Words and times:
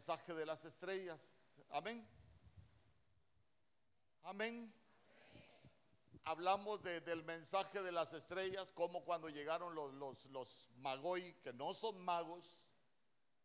mensaje 0.00 0.32
de 0.32 0.46
las 0.46 0.64
estrellas. 0.64 1.36
Amén. 1.68 2.08
Amén. 4.22 4.72
Hablamos 6.24 6.82
del 6.82 7.22
mensaje 7.24 7.82
de 7.82 7.92
las 7.92 8.14
estrellas, 8.14 8.72
como 8.72 9.04
cuando 9.04 9.28
llegaron 9.28 9.74
los, 9.74 9.92
los, 9.92 10.24
los 10.30 10.68
que 11.42 11.52
no 11.52 11.74
son 11.74 12.00
magos, 12.00 12.56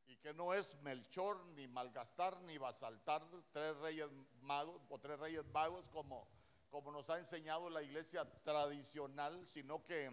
y 0.08 0.16
que 0.16 0.34
no 0.34 0.54
es 0.54 0.76
Melchor, 0.76 1.46
ni 1.58 1.68
Malgastar, 1.68 2.40
ni 2.44 2.58
Basaltar, 2.58 3.22
tres 3.52 3.76
reyes 3.80 4.08
magos 4.40 4.82
o 4.88 4.98
tres 4.98 5.20
reyes 5.20 5.46
magos, 5.48 5.90
como, 5.90 6.26
como 6.70 6.90
nos 6.90 7.10
ha 7.10 7.20
enseñado 7.20 7.70
la 7.70 7.84
iglesia 7.84 8.24
tradicional, 8.46 9.46
sino 9.46 9.84
que 9.84 10.06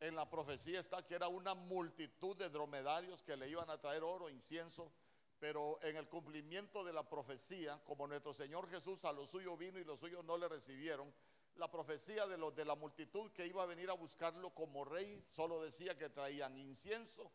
en 0.00 0.14
la 0.14 0.28
profecía 0.28 0.80
está 0.80 1.06
que 1.06 1.14
era 1.14 1.28
una 1.28 1.54
multitud 1.54 2.36
de 2.36 2.50
dromedarios 2.50 3.22
que 3.22 3.38
le 3.38 3.48
iban 3.48 3.70
a 3.70 3.80
traer 3.80 4.02
oro, 4.02 4.28
incienso, 4.28 4.92
pero 5.38 5.78
en 5.82 5.96
el 5.96 6.08
cumplimiento 6.08 6.84
de 6.84 6.92
la 6.92 7.08
profecía, 7.08 7.80
como 7.84 8.06
nuestro 8.06 8.34
Señor 8.34 8.68
Jesús 8.68 9.04
a 9.04 9.12
lo 9.12 9.26
suyo 9.26 9.56
vino 9.56 9.78
y 9.78 9.84
los 9.84 10.00
suyos 10.00 10.24
no 10.24 10.36
le 10.36 10.48
recibieron, 10.48 11.12
la 11.56 11.70
profecía 11.70 12.26
de, 12.26 12.38
los, 12.38 12.54
de 12.54 12.64
la 12.64 12.74
multitud 12.74 13.30
que 13.32 13.46
iba 13.46 13.62
a 13.62 13.66
venir 13.66 13.90
a 13.90 13.94
buscarlo 13.94 14.50
como 14.50 14.84
rey 14.84 15.24
solo 15.28 15.60
decía 15.60 15.96
que 15.96 16.08
traían 16.08 16.56
incienso, 16.56 17.30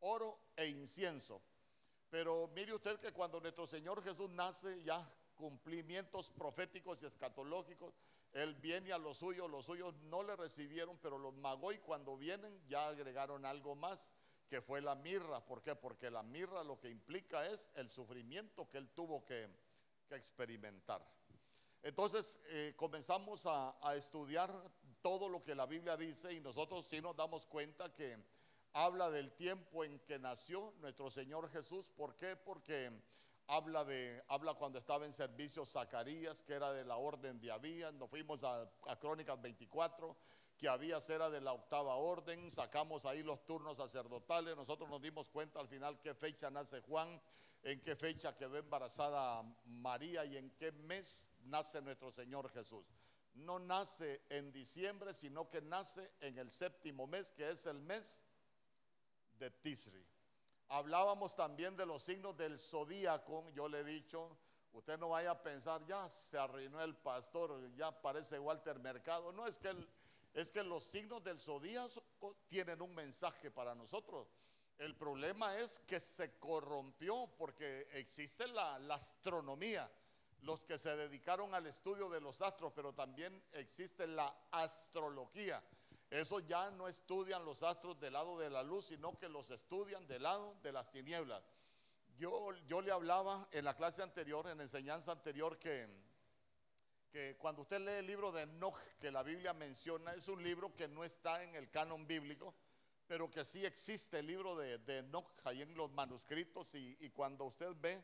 oro 0.00 0.38
e 0.56 0.66
incienso. 0.68 1.42
Pero 2.10 2.48
mire 2.54 2.74
usted 2.74 2.98
que 2.98 3.12
cuando 3.12 3.40
nuestro 3.40 3.66
Señor 3.66 4.02
Jesús 4.02 4.28
nace 4.30 4.82
ya 4.82 5.08
cumplimientos 5.34 6.28
proféticos 6.30 7.02
y 7.02 7.06
escatológicos, 7.06 7.94
Él 8.32 8.54
viene 8.54 8.92
a 8.92 8.98
los 8.98 9.18
suyos, 9.18 9.50
los 9.50 9.66
suyos 9.66 9.94
no 10.04 10.22
le 10.22 10.36
recibieron, 10.36 10.98
pero 10.98 11.18
los 11.18 11.34
magoy 11.34 11.78
cuando 11.78 12.16
vienen 12.16 12.62
ya 12.68 12.88
agregaron 12.88 13.44
algo 13.44 13.74
más 13.74 14.12
que 14.52 14.60
fue 14.60 14.82
la 14.82 14.94
mirra. 14.94 15.42
¿Por 15.42 15.62
qué? 15.62 15.74
Porque 15.74 16.10
la 16.10 16.22
mirra 16.22 16.62
lo 16.62 16.78
que 16.78 16.90
implica 16.90 17.46
es 17.46 17.70
el 17.74 17.88
sufrimiento 17.88 18.68
que 18.68 18.76
él 18.76 18.90
tuvo 18.90 19.24
que, 19.24 19.48
experimentar. 20.10 21.02
Entonces 21.82 22.38
eh, 22.48 22.74
comenzamos 22.76 23.44
a, 23.46 23.74
estudiar 23.96 24.52
todo 25.00 25.26
lo 25.26 25.42
que 25.42 25.54
la 25.54 25.64
Biblia 25.64 25.96
dice 25.96 26.34
y 26.34 26.40
nosotros 26.40 26.86
sí 26.86 27.00
nos 27.00 27.16
damos 27.16 27.46
cuenta 27.46 27.90
que 27.94 28.22
habla 28.74 29.08
del 29.08 29.32
tiempo 29.32 29.84
en 29.84 29.98
que 30.00 30.18
nació 30.18 30.74
nuestro 30.80 31.10
Señor 31.10 31.50
Jesús. 31.50 31.88
¿Por 31.88 32.14
qué? 32.14 32.36
Porque 32.36 32.92
habla 33.46 33.86
de 33.86 34.22
habla 34.28 34.52
cuando 34.52 34.78
estaba 34.78 35.06
en 35.06 35.14
servicio 35.14 35.64
Zacarías, 35.64 36.42
que 36.42 36.52
era 36.52 36.74
de 36.74 36.84
la 36.84 36.98
orden 36.98 37.40
de 37.40 37.50
Abías. 37.50 37.94
Nos 37.94 38.10
fuimos 38.10 38.44
a, 38.44 38.70
a 38.86 38.98
Crónicas 38.98 39.40
24 39.40 40.14
que 40.62 40.68
había 40.68 40.98
era 41.08 41.28
de 41.28 41.40
la 41.40 41.54
octava 41.54 41.96
orden, 41.96 42.48
sacamos 42.48 43.04
ahí 43.04 43.24
los 43.24 43.44
turnos 43.44 43.78
sacerdotales, 43.78 44.54
nosotros 44.54 44.88
nos 44.88 45.02
dimos 45.02 45.28
cuenta 45.28 45.58
al 45.58 45.66
final 45.66 46.00
qué 46.00 46.14
fecha 46.14 46.52
nace 46.52 46.80
Juan, 46.82 47.20
en 47.64 47.80
qué 47.82 47.96
fecha 47.96 48.36
quedó 48.36 48.56
embarazada 48.56 49.42
María 49.64 50.24
y 50.24 50.36
en 50.36 50.50
qué 50.50 50.70
mes 50.70 51.28
nace 51.46 51.82
nuestro 51.82 52.12
Señor 52.12 52.48
Jesús. 52.50 52.86
No 53.34 53.58
nace 53.58 54.22
en 54.28 54.52
diciembre, 54.52 55.14
sino 55.14 55.50
que 55.50 55.60
nace 55.62 56.12
en 56.20 56.38
el 56.38 56.52
séptimo 56.52 57.08
mes, 57.08 57.32
que 57.32 57.50
es 57.50 57.66
el 57.66 57.80
mes 57.80 58.22
de 59.40 59.50
Tisri. 59.50 60.06
Hablábamos 60.68 61.34
también 61.34 61.76
de 61.76 61.86
los 61.86 62.04
signos 62.04 62.36
del 62.36 62.56
zodíaco, 62.56 63.50
yo 63.50 63.66
le 63.66 63.80
he 63.80 63.84
dicho, 63.84 64.38
usted 64.70 64.96
no 64.96 65.08
vaya 65.08 65.32
a 65.32 65.42
pensar, 65.42 65.84
ya 65.86 66.08
se 66.08 66.38
arruinó 66.38 66.80
el 66.82 66.94
pastor, 66.94 67.74
ya 67.74 67.90
parece 68.00 68.38
Walter 68.38 68.78
Mercado, 68.78 69.32
no 69.32 69.44
es 69.48 69.58
que 69.58 69.66
él 69.66 69.88
es 70.34 70.50
que 70.50 70.62
los 70.62 70.84
signos 70.84 71.22
del 71.22 71.40
zodíaco 71.40 72.36
tienen 72.48 72.80
un 72.80 72.94
mensaje 72.94 73.50
para 73.50 73.74
nosotros. 73.74 74.28
El 74.78 74.96
problema 74.96 75.56
es 75.58 75.78
que 75.80 76.00
se 76.00 76.38
corrompió 76.38 77.28
porque 77.36 77.86
existe 77.92 78.48
la, 78.48 78.76
astronomía, 78.94 79.90
los 80.40 80.64
que 80.64 80.78
se 80.78 80.96
dedicaron 80.96 81.54
al 81.54 81.66
estudio 81.66 82.08
de 82.08 82.20
los 82.20 82.40
astros, 82.40 82.72
pero 82.74 82.92
también 82.92 83.44
existe 83.52 84.06
la 84.06 84.34
astrología. 84.50 85.62
Eso 86.10 86.40
ya 86.40 86.70
no 86.70 86.88
estudian 86.88 87.44
los 87.44 87.62
astros 87.62 88.00
del 88.00 88.14
lado 88.14 88.38
de 88.38 88.50
la 88.50 88.62
luz, 88.62 88.86
sino 88.86 89.16
que 89.18 89.28
los 89.28 89.50
estudian 89.50 90.06
del 90.06 90.22
lado 90.22 90.56
de 90.62 90.72
las 90.72 90.90
tinieblas. 90.90 91.42
Yo, 92.16 92.52
yo 92.66 92.80
le 92.80 92.92
hablaba 92.92 93.48
en 93.52 93.64
la 93.64 93.74
clase 93.74 94.02
anterior, 94.02 94.46
en 94.48 94.58
la 94.58 94.64
enseñanza 94.64 95.12
anterior, 95.12 95.58
que 95.58 95.88
que 97.12 97.36
cuando 97.36 97.62
usted 97.62 97.78
lee 97.80 97.98
el 97.98 98.06
libro 98.06 98.32
de 98.32 98.42
Enoch 98.42 98.78
que 98.98 99.12
la 99.12 99.22
Biblia 99.22 99.52
menciona, 99.52 100.14
es 100.14 100.28
un 100.28 100.42
libro 100.42 100.74
que 100.74 100.88
no 100.88 101.04
está 101.04 101.42
en 101.44 101.54
el 101.54 101.70
canon 101.70 102.06
bíblico, 102.06 102.54
pero 103.06 103.30
que 103.30 103.44
sí 103.44 103.66
existe 103.66 104.20
el 104.20 104.26
libro 104.26 104.56
de, 104.56 104.78
de 104.78 104.98
Enoch 104.98 105.30
ahí 105.44 105.60
en 105.60 105.74
los 105.76 105.92
manuscritos 105.92 106.74
y, 106.74 107.10
cuando 107.10 107.44
usted 107.44 107.76
ve, 107.78 108.02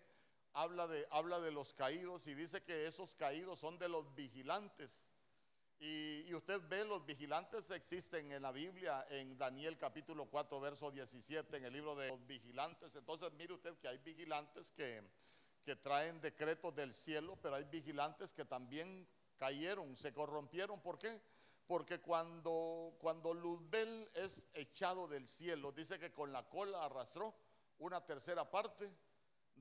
habla 0.52 0.86
de, 0.86 1.08
habla 1.10 1.40
de 1.40 1.50
los 1.50 1.72
caídos 1.72 2.26
y 2.26 2.34
dice 2.34 2.62
que 2.62 2.86
esos 2.86 3.14
caídos 3.14 3.58
son 3.58 3.78
de 3.78 3.88
los 3.88 4.14
vigilantes. 4.14 5.08
Y, 5.80 6.24
y, 6.28 6.34
usted 6.34 6.60
ve, 6.68 6.84
los 6.84 7.06
vigilantes 7.06 7.70
existen 7.70 8.30
en 8.30 8.42
la 8.42 8.52
Biblia, 8.52 9.06
en 9.08 9.38
Daniel 9.38 9.78
capítulo 9.78 10.26
4, 10.26 10.60
verso 10.60 10.90
17, 10.90 11.56
en 11.56 11.64
el 11.64 11.72
libro 11.72 11.96
de 11.96 12.08
los 12.08 12.26
vigilantes. 12.26 12.94
Entonces 12.94 13.32
mire 13.32 13.54
usted 13.54 13.74
que 13.78 13.88
hay 13.88 13.96
vigilantes 13.98 14.70
que 14.70 15.02
que 15.64 15.76
traen 15.76 16.20
decretos 16.20 16.74
del 16.74 16.94
cielo, 16.94 17.38
pero 17.42 17.56
hay 17.56 17.64
vigilantes 17.64 18.32
que 18.32 18.44
también 18.44 19.06
cayeron, 19.36 19.96
se 19.96 20.12
corrompieron. 20.12 20.80
¿Por 20.80 20.98
qué? 20.98 21.20
Porque 21.66 22.00
cuando, 22.00 22.96
cuando 22.98 23.34
Luzbel 23.34 24.10
es 24.14 24.46
echado 24.54 25.06
del 25.06 25.28
cielo, 25.28 25.72
dice 25.72 25.98
que 25.98 26.12
con 26.12 26.32
la 26.32 26.48
cola 26.48 26.84
arrastró 26.84 27.34
una 27.78 28.04
tercera 28.04 28.50
parte 28.50 28.90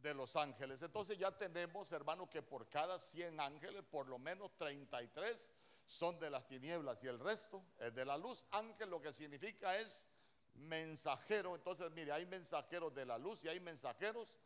de 0.02 0.14
los 0.14 0.36
ángeles. 0.36 0.82
Entonces 0.82 1.18
ya 1.18 1.32
tenemos, 1.38 1.92
hermano, 1.92 2.30
que 2.30 2.42
por 2.42 2.70
cada 2.70 2.98
100 2.98 3.40
ángeles, 3.40 3.84
por 3.84 4.08
lo 4.08 4.20
menos 4.20 4.56
33 4.58 5.52
son 5.86 6.20
de 6.20 6.30
las 6.30 6.48
tinieblas 6.48 7.04
y 7.04 7.08
el 7.08 7.20
resto 7.20 7.64
es 7.80 7.94
de 7.94 8.06
la 8.06 8.18
luz. 8.18 8.46
Ángel 8.52 8.90
lo 8.90 9.02
que 9.02 9.14
significa 9.14 9.78
es 9.78 10.08
mensajero. 10.56 11.56
Entonces, 11.56 11.90
mire, 11.92 12.12
hay 12.12 12.26
mensajeros 12.26 12.94
de 12.94 13.06
la 13.06 13.18
luz 13.18 13.44
y 13.46 13.50
hay 13.50 13.60
mensajeros 13.60 14.38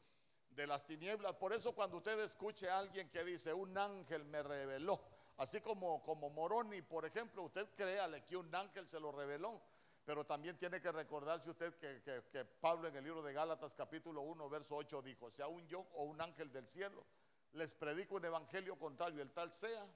de 0.56 0.67
las 0.67 0.85
tinieblas. 0.85 1.34
Por 1.35 1.53
eso 1.53 1.73
cuando 1.73 1.97
usted 1.97 2.19
escuche 2.19 2.69
a 2.69 2.79
alguien 2.79 3.09
que 3.09 3.23
dice, 3.23 3.53
un 3.53 3.78
ángel 3.78 4.25
me 4.25 4.44
reveló, 4.44 5.01
así 5.38 5.62
como, 5.62 6.01
como 6.03 6.29
Moroni, 6.29 6.81
por 6.81 7.06
ejemplo, 7.06 7.44
usted 7.44 7.69
créale 7.75 8.23
que 8.23 8.38
un 8.38 8.53
ángel 8.53 8.88
se 8.90 9.00
lo 9.00 9.11
reveló. 9.11 9.61
Pero 10.03 10.25
también 10.25 10.57
tiene 10.57 10.81
que 10.81 10.91
recordarse 10.91 11.51
usted 11.51 11.75
que, 11.75 12.01
que, 12.01 12.44
Pablo 12.44 12.88
en 12.88 12.95
el 12.95 13.03
libro 13.03 13.22
de 13.22 13.34
Gálatas 13.34 13.75
capítulo 13.75 14.22
1, 14.22 14.50
verso 14.50 14.75
8 14.75 15.01
dijo, 15.03 15.29
sea 15.29 15.47
un 15.47 15.67
yo 15.67 15.79
o 15.94 16.03
un 16.06 16.19
ángel 16.19 16.51
del 16.51 16.67
cielo, 16.67 17.06
les 17.53 17.75
predico 17.75 18.16
un 18.16 18.25
evangelio 18.25 18.79
contrario, 18.79 19.22
el 19.22 19.31
tal 19.31 19.53
sea 19.53 19.88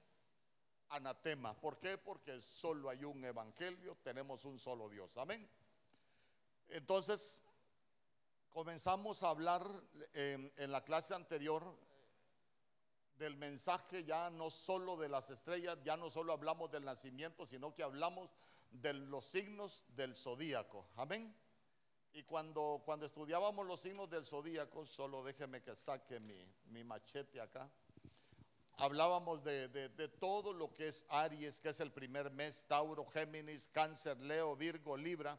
anatema. 0.90 1.58
¿Por 1.58 1.78
qué? 1.78 1.98
Porque 1.98 2.40
solo 2.40 2.88
hay 2.88 3.04
un 3.04 3.24
evangelio, 3.24 3.96
tenemos 4.02 4.44
un 4.44 4.60
solo 4.60 4.88
Dios. 4.88 5.16
Amén. 5.18 5.48
Entonces, 6.68 7.42
Comenzamos 8.56 9.22
a 9.22 9.28
hablar 9.28 9.70
en, 10.14 10.50
la 10.72 10.82
clase 10.82 11.12
anterior 11.12 11.62
del 13.18 13.36
mensaje 13.36 14.02
ya 14.02 14.30
no 14.30 14.50
solo 14.50 14.96
de 14.96 15.10
las 15.10 15.28
estrellas, 15.28 15.76
ya 15.84 15.98
no 15.98 16.08
solo 16.08 16.32
hablamos 16.32 16.70
del 16.70 16.82
nacimiento, 16.82 17.46
sino 17.46 17.74
que 17.74 17.82
hablamos 17.82 18.30
de 18.70 18.94
los 18.94 19.26
signos 19.26 19.84
del 19.88 20.16
zodíaco. 20.16 20.88
Amén. 20.96 21.36
Y 22.14 22.22
cuando, 22.22 22.80
cuando 22.86 23.04
estudiábamos 23.04 23.66
los 23.66 23.80
signos 23.80 24.08
del 24.08 24.24
zodíaco, 24.24 24.86
solo 24.86 25.22
déjeme 25.22 25.62
que 25.62 25.76
saque 25.76 26.18
mi, 26.18 26.82
machete 26.82 27.42
acá, 27.42 27.70
hablábamos 28.78 29.44
de, 29.44 29.68
de, 29.68 30.08
todo 30.08 30.54
lo 30.54 30.72
que 30.72 30.88
es 30.88 31.04
Aries, 31.10 31.60
que 31.60 31.68
es 31.68 31.80
el 31.80 31.92
primer 31.92 32.30
mes, 32.30 32.64
Tauro, 32.66 33.04
Géminis, 33.04 33.68
Cáncer, 33.68 34.18
Leo, 34.18 34.56
Virgo, 34.56 34.96
Libra 34.96 35.38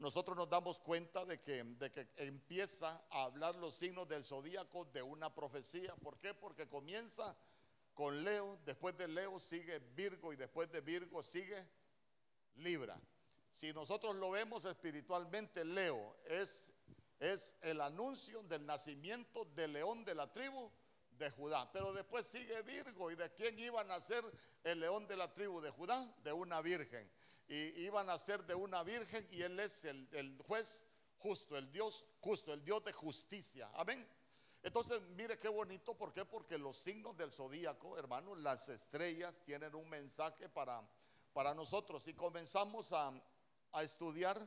nosotros 0.00 0.34
nos 0.34 0.48
damos 0.48 0.78
cuenta 0.78 1.26
de 1.26 1.40
que, 1.40 1.62
de 1.62 1.90
que 1.90 2.08
empieza 2.16 3.04
a 3.10 3.24
hablar 3.24 3.54
los 3.56 3.74
signos 3.74 4.08
del 4.08 4.24
zodíaco 4.24 4.86
de 4.86 5.02
una 5.02 5.32
profecía. 5.34 5.94
¿Por 5.96 6.18
qué? 6.18 6.32
Porque 6.32 6.66
comienza 6.66 7.36
con 7.92 8.24
Leo, 8.24 8.58
después 8.64 8.96
de 8.96 9.06
Leo 9.06 9.38
sigue 9.38 9.78
Virgo 9.94 10.32
y 10.32 10.36
después 10.36 10.72
de 10.72 10.80
Virgo 10.80 11.22
sigue 11.22 11.68
Libra. 12.56 12.98
Si 13.52 13.74
nosotros 13.74 14.16
lo 14.16 14.30
vemos 14.30 14.64
espiritualmente, 14.64 15.66
Leo 15.66 16.16
es, 16.24 16.72
es 17.18 17.54
el 17.60 17.82
anuncio 17.82 18.42
del 18.44 18.64
nacimiento 18.64 19.44
del 19.54 19.74
león 19.74 20.02
de 20.06 20.14
la 20.14 20.32
tribu 20.32 20.70
de 21.20 21.30
Judá. 21.30 21.70
Pero 21.72 21.92
después 21.92 22.26
sigue 22.26 22.60
Virgo. 22.62 23.12
¿Y 23.12 23.14
de 23.14 23.32
quién 23.34 23.56
iba 23.60 23.80
a 23.80 23.84
nacer 23.84 24.24
el 24.64 24.80
león 24.80 25.06
de 25.06 25.16
la 25.16 25.32
tribu 25.32 25.60
de 25.60 25.70
Judá? 25.70 26.12
De 26.24 26.32
una 26.32 26.60
virgen 26.60 27.08
y 27.50 27.82
iban 27.82 28.08
a 28.08 28.16
ser 28.16 28.46
de 28.46 28.54
una 28.54 28.84
virgen 28.84 29.26
y 29.32 29.42
Él 29.42 29.58
es 29.58 29.84
el, 29.84 30.38
juez 30.46 30.84
justo, 31.18 31.56
el 31.56 31.70
Dios 31.72 32.04
justo, 32.20 32.52
el 32.52 32.64
Dios 32.64 32.84
de 32.84 32.92
justicia. 32.92 33.68
Amén. 33.74 34.08
Entonces, 34.62 35.02
mire 35.16 35.36
qué 35.36 35.48
bonito, 35.48 35.96
¿por 35.96 36.12
qué? 36.12 36.24
Porque 36.24 36.56
los 36.56 36.76
signos 36.76 37.16
del 37.16 37.32
zodíaco, 37.32 37.98
hermanos, 37.98 38.38
las 38.38 38.68
estrellas 38.68 39.42
tienen 39.44 39.74
un 39.74 39.88
mensaje 39.88 40.48
para, 40.48 40.80
para 41.32 41.52
nosotros. 41.52 42.06
Y 42.06 42.14
comenzamos 42.14 42.92
a, 42.92 43.12
a 43.72 43.82
estudiar 43.82 44.38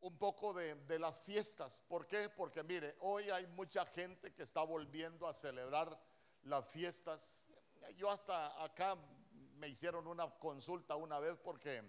un 0.00 0.16
poco 0.18 0.52
de, 0.54 0.74
de, 0.74 0.98
las 0.98 1.18
fiestas. 1.20 1.82
¿Por 1.88 2.06
qué? 2.06 2.28
Porque 2.28 2.62
mire, 2.62 2.96
hoy 3.00 3.28
hay 3.30 3.46
mucha 3.48 3.84
gente 3.86 4.32
que 4.34 4.42
está 4.42 4.62
volviendo 4.62 5.26
a 5.26 5.32
celebrar 5.32 5.98
las 6.42 6.66
fiestas. 6.68 7.46
Yo 7.96 8.10
hasta 8.10 8.62
acá 8.62 8.96
me 9.56 9.68
hicieron 9.68 10.06
una 10.06 10.28
consulta 10.38 10.96
una 10.96 11.18
vez 11.18 11.36
porque 11.42 11.82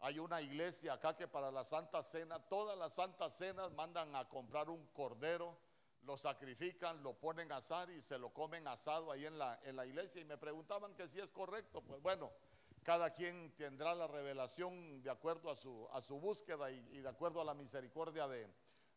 hay 0.00 0.18
una 0.18 0.40
iglesia 0.42 0.94
acá 0.94 1.16
que 1.16 1.28
para 1.28 1.52
la 1.52 1.64
Santa 1.64 2.02
Cena, 2.02 2.38
todas 2.40 2.76
las 2.76 2.94
Santas 2.94 3.34
Cenas 3.34 3.70
mandan 3.72 4.14
a 4.16 4.28
comprar 4.28 4.68
un 4.68 4.84
cordero, 4.88 5.56
lo 6.02 6.16
sacrifican, 6.16 7.02
lo 7.04 7.14
ponen 7.14 7.52
a 7.52 7.58
asar 7.58 7.88
y 7.90 8.02
se 8.02 8.18
lo 8.18 8.32
comen 8.32 8.66
asado 8.66 9.12
ahí 9.12 9.24
en 9.24 9.38
la, 9.38 9.60
en 9.62 9.76
la 9.76 9.86
iglesia. 9.86 10.20
Y 10.20 10.24
me 10.24 10.36
preguntaban 10.36 10.94
que 10.94 11.08
si 11.08 11.20
es 11.20 11.30
correcto. 11.30 11.82
Pues 11.82 12.02
bueno, 12.02 12.32
cada 12.82 13.10
quien 13.10 13.54
tendrá 13.56 13.94
la 13.94 14.06
revelación 14.06 15.02
de 15.02 15.10
acuerdo 15.10 15.50
a 15.50 15.56
su, 15.56 15.88
a 15.92 16.02
su 16.02 16.18
búsqueda 16.18 16.70
y, 16.70 17.00
de 17.00 17.08
acuerdo 17.08 17.40
a 17.40 17.44
la 17.44 17.54
misericordia 17.54 18.26
de, 18.26 18.48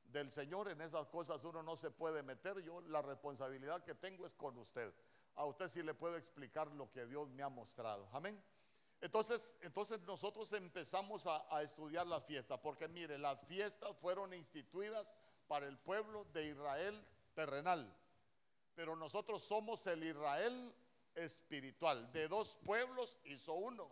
del 0.06 0.32
Señor. 0.32 0.70
En 0.70 0.82
esas 0.82 1.08
cosas 1.08 1.44
uno 1.44 1.62
no 1.62 1.76
se 1.76 1.92
puede 1.92 2.24
meter. 2.24 2.60
Yo 2.62 2.82
la 2.82 3.02
responsabilidad 3.02 3.84
que 3.84 3.94
tengo 3.94 4.26
es 4.26 4.34
con 4.34 4.58
usted. 4.58 4.92
A 5.36 5.46
usted 5.46 5.68
sí 5.68 5.84
le 5.84 5.94
puedo 5.94 6.18
explicar 6.18 6.72
lo 6.72 6.92
que 6.92 7.06
Dios 7.06 7.30
me 7.30 7.44
ha 7.44 7.50
mostrado. 7.50 8.10
Amén. 8.12 8.42
Entonces, 9.02 9.56
entonces 9.62 10.02
nosotros 10.02 10.52
empezamos 10.54 11.28
a, 11.28 11.46
a 11.56 11.62
estudiar 11.62 12.08
la 12.08 12.22
fiesta, 12.22 12.60
porque 12.60 12.88
mire, 12.88 13.18
las 13.20 13.40
fiestas 13.46 13.96
fueron 13.98 14.34
instituidas 14.34 15.12
para 15.48 15.68
el 15.68 15.78
pueblo 15.78 16.26
de 16.34 16.48
Israel 16.48 17.06
terrenal, 17.36 17.94
pero 18.74 18.96
nosotros 18.96 19.44
somos 19.44 19.86
el 19.86 20.04
Israel 20.04 20.74
espiritual. 21.16 22.12
De 22.12 22.28
dos 22.28 22.58
pueblos 22.64 23.18
hizo 23.26 23.54
uno, 23.54 23.90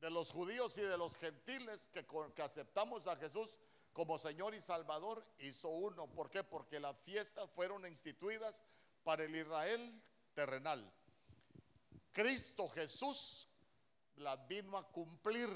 de 0.00 0.10
los 0.10 0.30
judíos 0.30 0.76
y 0.78 0.82
de 0.82 0.98
los 0.98 1.14
gentiles 1.16 1.88
que, 1.88 2.06
que 2.34 2.42
aceptamos 2.42 3.06
a 3.06 3.16
Jesús 3.16 3.58
como 3.92 4.18
Señor 4.18 4.54
y 4.54 4.60
Salvador, 4.60 5.24
hizo 5.38 5.68
uno. 5.68 6.06
¿Por 6.06 6.30
qué? 6.30 6.42
Porque 6.42 6.80
las 6.80 6.96
fiestas 7.00 7.48
fueron 7.50 7.86
instituidas 7.86 8.64
para 9.04 9.24
el 9.24 9.36
Israel 9.36 10.02
terrenal. 10.34 10.90
Cristo 12.10 12.68
Jesús 12.70 13.48
las 14.16 14.46
vino 14.48 14.76
a 14.76 14.90
cumplir. 14.90 15.50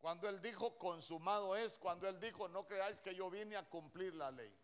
Cuando 0.00 0.28
Él 0.28 0.40
dijo, 0.40 0.76
consumado 0.78 1.56
es, 1.56 1.78
cuando 1.78 2.08
Él 2.08 2.20
dijo, 2.20 2.48
no 2.48 2.66
creáis 2.66 3.00
que 3.00 3.14
yo 3.14 3.30
vine 3.30 3.56
a 3.56 3.68
cumplir 3.68 4.14
la 4.14 4.30
ley, 4.30 4.54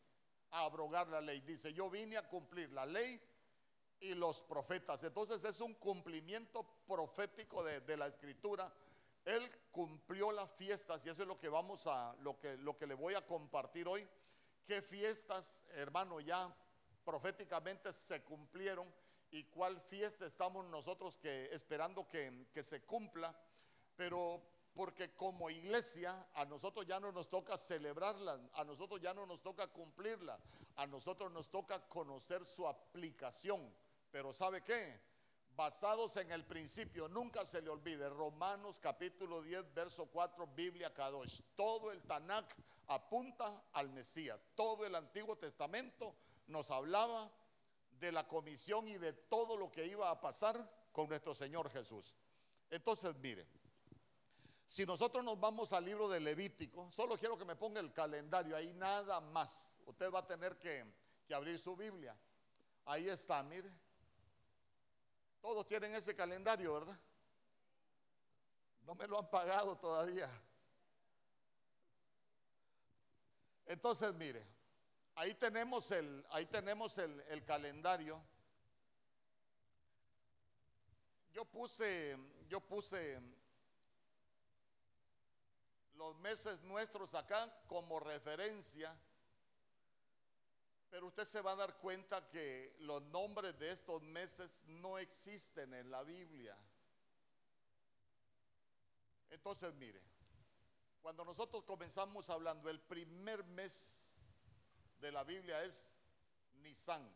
a 0.50 0.64
abrogar 0.64 1.08
la 1.08 1.20
ley. 1.20 1.40
Dice, 1.40 1.72
yo 1.72 1.88
vine 1.88 2.16
a 2.16 2.28
cumplir 2.28 2.70
la 2.72 2.84
ley 2.86 3.20
y 4.00 4.14
los 4.14 4.42
profetas. 4.42 5.02
Entonces 5.04 5.44
es 5.44 5.60
un 5.60 5.74
cumplimiento 5.74 6.64
profético 6.86 7.62
de, 7.62 7.96
la 7.96 8.06
escritura. 8.06 8.72
Él 9.24 9.50
cumplió 9.70 10.32
las 10.32 10.50
fiestas 10.52 11.04
y 11.04 11.10
eso 11.10 11.22
es 11.22 11.28
lo 11.28 11.38
que 11.38 11.48
vamos 11.48 11.86
a, 11.86 12.14
lo 12.20 12.38
que, 12.38 12.56
lo 12.56 12.76
que 12.76 12.86
le 12.86 12.94
voy 12.94 13.14
a 13.14 13.26
compartir 13.26 13.86
hoy. 13.86 14.08
¿Qué 14.64 14.82
fiestas, 14.82 15.64
hermano, 15.72 16.20
ya 16.20 16.54
proféticamente 17.04 17.92
se 17.92 18.22
cumplieron? 18.22 18.90
y 19.32 19.44
cuál 19.44 19.80
fiesta 19.80 20.26
estamos 20.26 20.66
nosotros 20.66 21.18
que, 21.18 21.50
esperando 21.52 22.06
que, 22.06 22.46
que 22.52 22.62
se 22.62 22.82
cumpla, 22.82 23.34
pero 23.96 24.42
porque 24.74 25.14
como 25.14 25.50
iglesia 25.50 26.28
a 26.34 26.44
nosotros 26.44 26.86
ya 26.86 26.98
no 27.00 27.12
nos 27.12 27.28
toca 27.28 27.56
celebrarla, 27.56 28.40
a 28.54 28.64
nosotros 28.64 29.00
ya 29.00 29.14
no 29.14 29.26
nos 29.26 29.42
toca 29.42 29.68
cumplirla, 29.68 30.38
a 30.76 30.86
nosotros 30.86 31.30
nos 31.32 31.48
toca 31.50 31.86
conocer 31.88 32.44
su 32.44 32.66
aplicación. 32.66 33.72
Pero 34.10 34.32
¿sabe 34.32 34.62
qué? 34.62 35.00
Basados 35.54 36.16
en 36.16 36.32
el 36.32 36.44
principio, 36.46 37.08
nunca 37.08 37.44
se 37.44 37.60
le 37.60 37.68
olvide, 37.68 38.08
Romanos 38.08 38.78
capítulo 38.80 39.42
10, 39.42 39.74
verso 39.74 40.06
4, 40.06 40.46
Biblia 40.48 40.92
Kadosh. 40.94 41.40
Todo 41.54 41.90
el 41.92 42.02
Tanakh 42.02 42.54
apunta 42.86 43.64
al 43.72 43.90
Mesías. 43.90 44.42
Todo 44.54 44.86
el 44.86 44.94
Antiguo 44.94 45.36
Testamento 45.36 46.14
nos 46.46 46.70
hablaba 46.70 47.30
de 47.90 48.10
la 48.10 48.26
comisión 48.26 48.88
y 48.88 48.96
de 48.96 49.12
todo 49.12 49.56
lo 49.56 49.70
que 49.70 49.86
iba 49.86 50.10
a 50.10 50.20
pasar 50.20 50.56
con 50.92 51.08
nuestro 51.08 51.34
Señor 51.34 51.70
Jesús. 51.70 52.14
Entonces, 52.70 53.14
mire, 53.16 53.46
si 54.66 54.86
nosotros 54.86 55.22
nos 55.22 55.38
vamos 55.38 55.72
al 55.72 55.84
libro 55.84 56.08
de 56.08 56.20
Levítico, 56.20 56.90
solo 56.90 57.18
quiero 57.18 57.36
que 57.36 57.44
me 57.44 57.56
ponga 57.56 57.80
el 57.80 57.92
calendario, 57.92 58.56
ahí 58.56 58.72
nada 58.74 59.20
más. 59.20 59.76
Usted 59.84 60.10
va 60.10 60.20
a 60.20 60.26
tener 60.26 60.56
que, 60.58 60.84
que 61.26 61.34
abrir 61.34 61.58
su 61.58 61.76
Biblia. 61.76 62.16
Ahí 62.86 63.08
está, 63.08 63.42
mire. 63.42 63.70
Todos 65.40 65.66
tienen 65.66 65.94
ese 65.94 66.14
calendario, 66.14 66.74
¿verdad? 66.74 66.98
No 68.82 68.94
me 68.94 69.06
lo 69.06 69.18
han 69.18 69.30
pagado 69.30 69.76
todavía. 69.76 70.28
Entonces, 73.66 74.12
mire, 74.14 74.46
Ahí 75.20 75.34
tenemos 75.34 75.90
el, 75.90 76.24
ahí 76.30 76.46
tenemos 76.46 76.96
el, 76.96 77.44
calendario. 77.44 78.22
Yo 81.34 81.44
puse, 81.44 82.16
yo 82.48 82.58
puse 82.60 83.20
los 85.96 86.16
meses 86.20 86.62
nuestros 86.62 87.14
acá 87.14 87.52
como 87.66 88.00
referencia, 88.00 88.98
pero 90.90 91.06
usted 91.06 91.24
se 91.24 91.40
va 91.40 91.52
a 91.52 91.56
dar 91.56 91.78
cuenta 91.78 92.28
que 92.30 92.74
los 92.80 93.00
nombres 93.04 93.56
de 93.58 93.70
estos 93.70 94.02
meses 94.02 94.60
no 94.66 94.98
existen 94.98 95.72
en 95.72 95.90
la 95.90 96.02
Biblia. 96.02 96.56
Entonces, 99.30 99.72
mire, 99.74 100.02
cuando 101.00 101.24
nosotros 101.24 101.62
comenzamos 101.64 102.28
hablando, 102.28 102.68
el 102.68 102.80
primer 102.80 103.44
mes 103.44 104.26
de 105.00 105.12
la 105.12 105.22
Biblia 105.22 105.62
es 105.62 105.94
Nisan, 106.54 107.08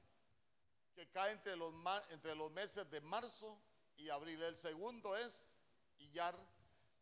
que 0.94 1.10
cae 1.10 1.32
entre 1.32 1.56
los, 1.56 1.74
entre 2.10 2.36
los 2.36 2.52
meses 2.52 2.88
de 2.90 3.00
marzo 3.00 3.60
y 3.96 4.08
abril. 4.08 4.40
El 4.42 4.56
segundo 4.56 5.16
es 5.16 5.58
Iyar, 5.98 6.38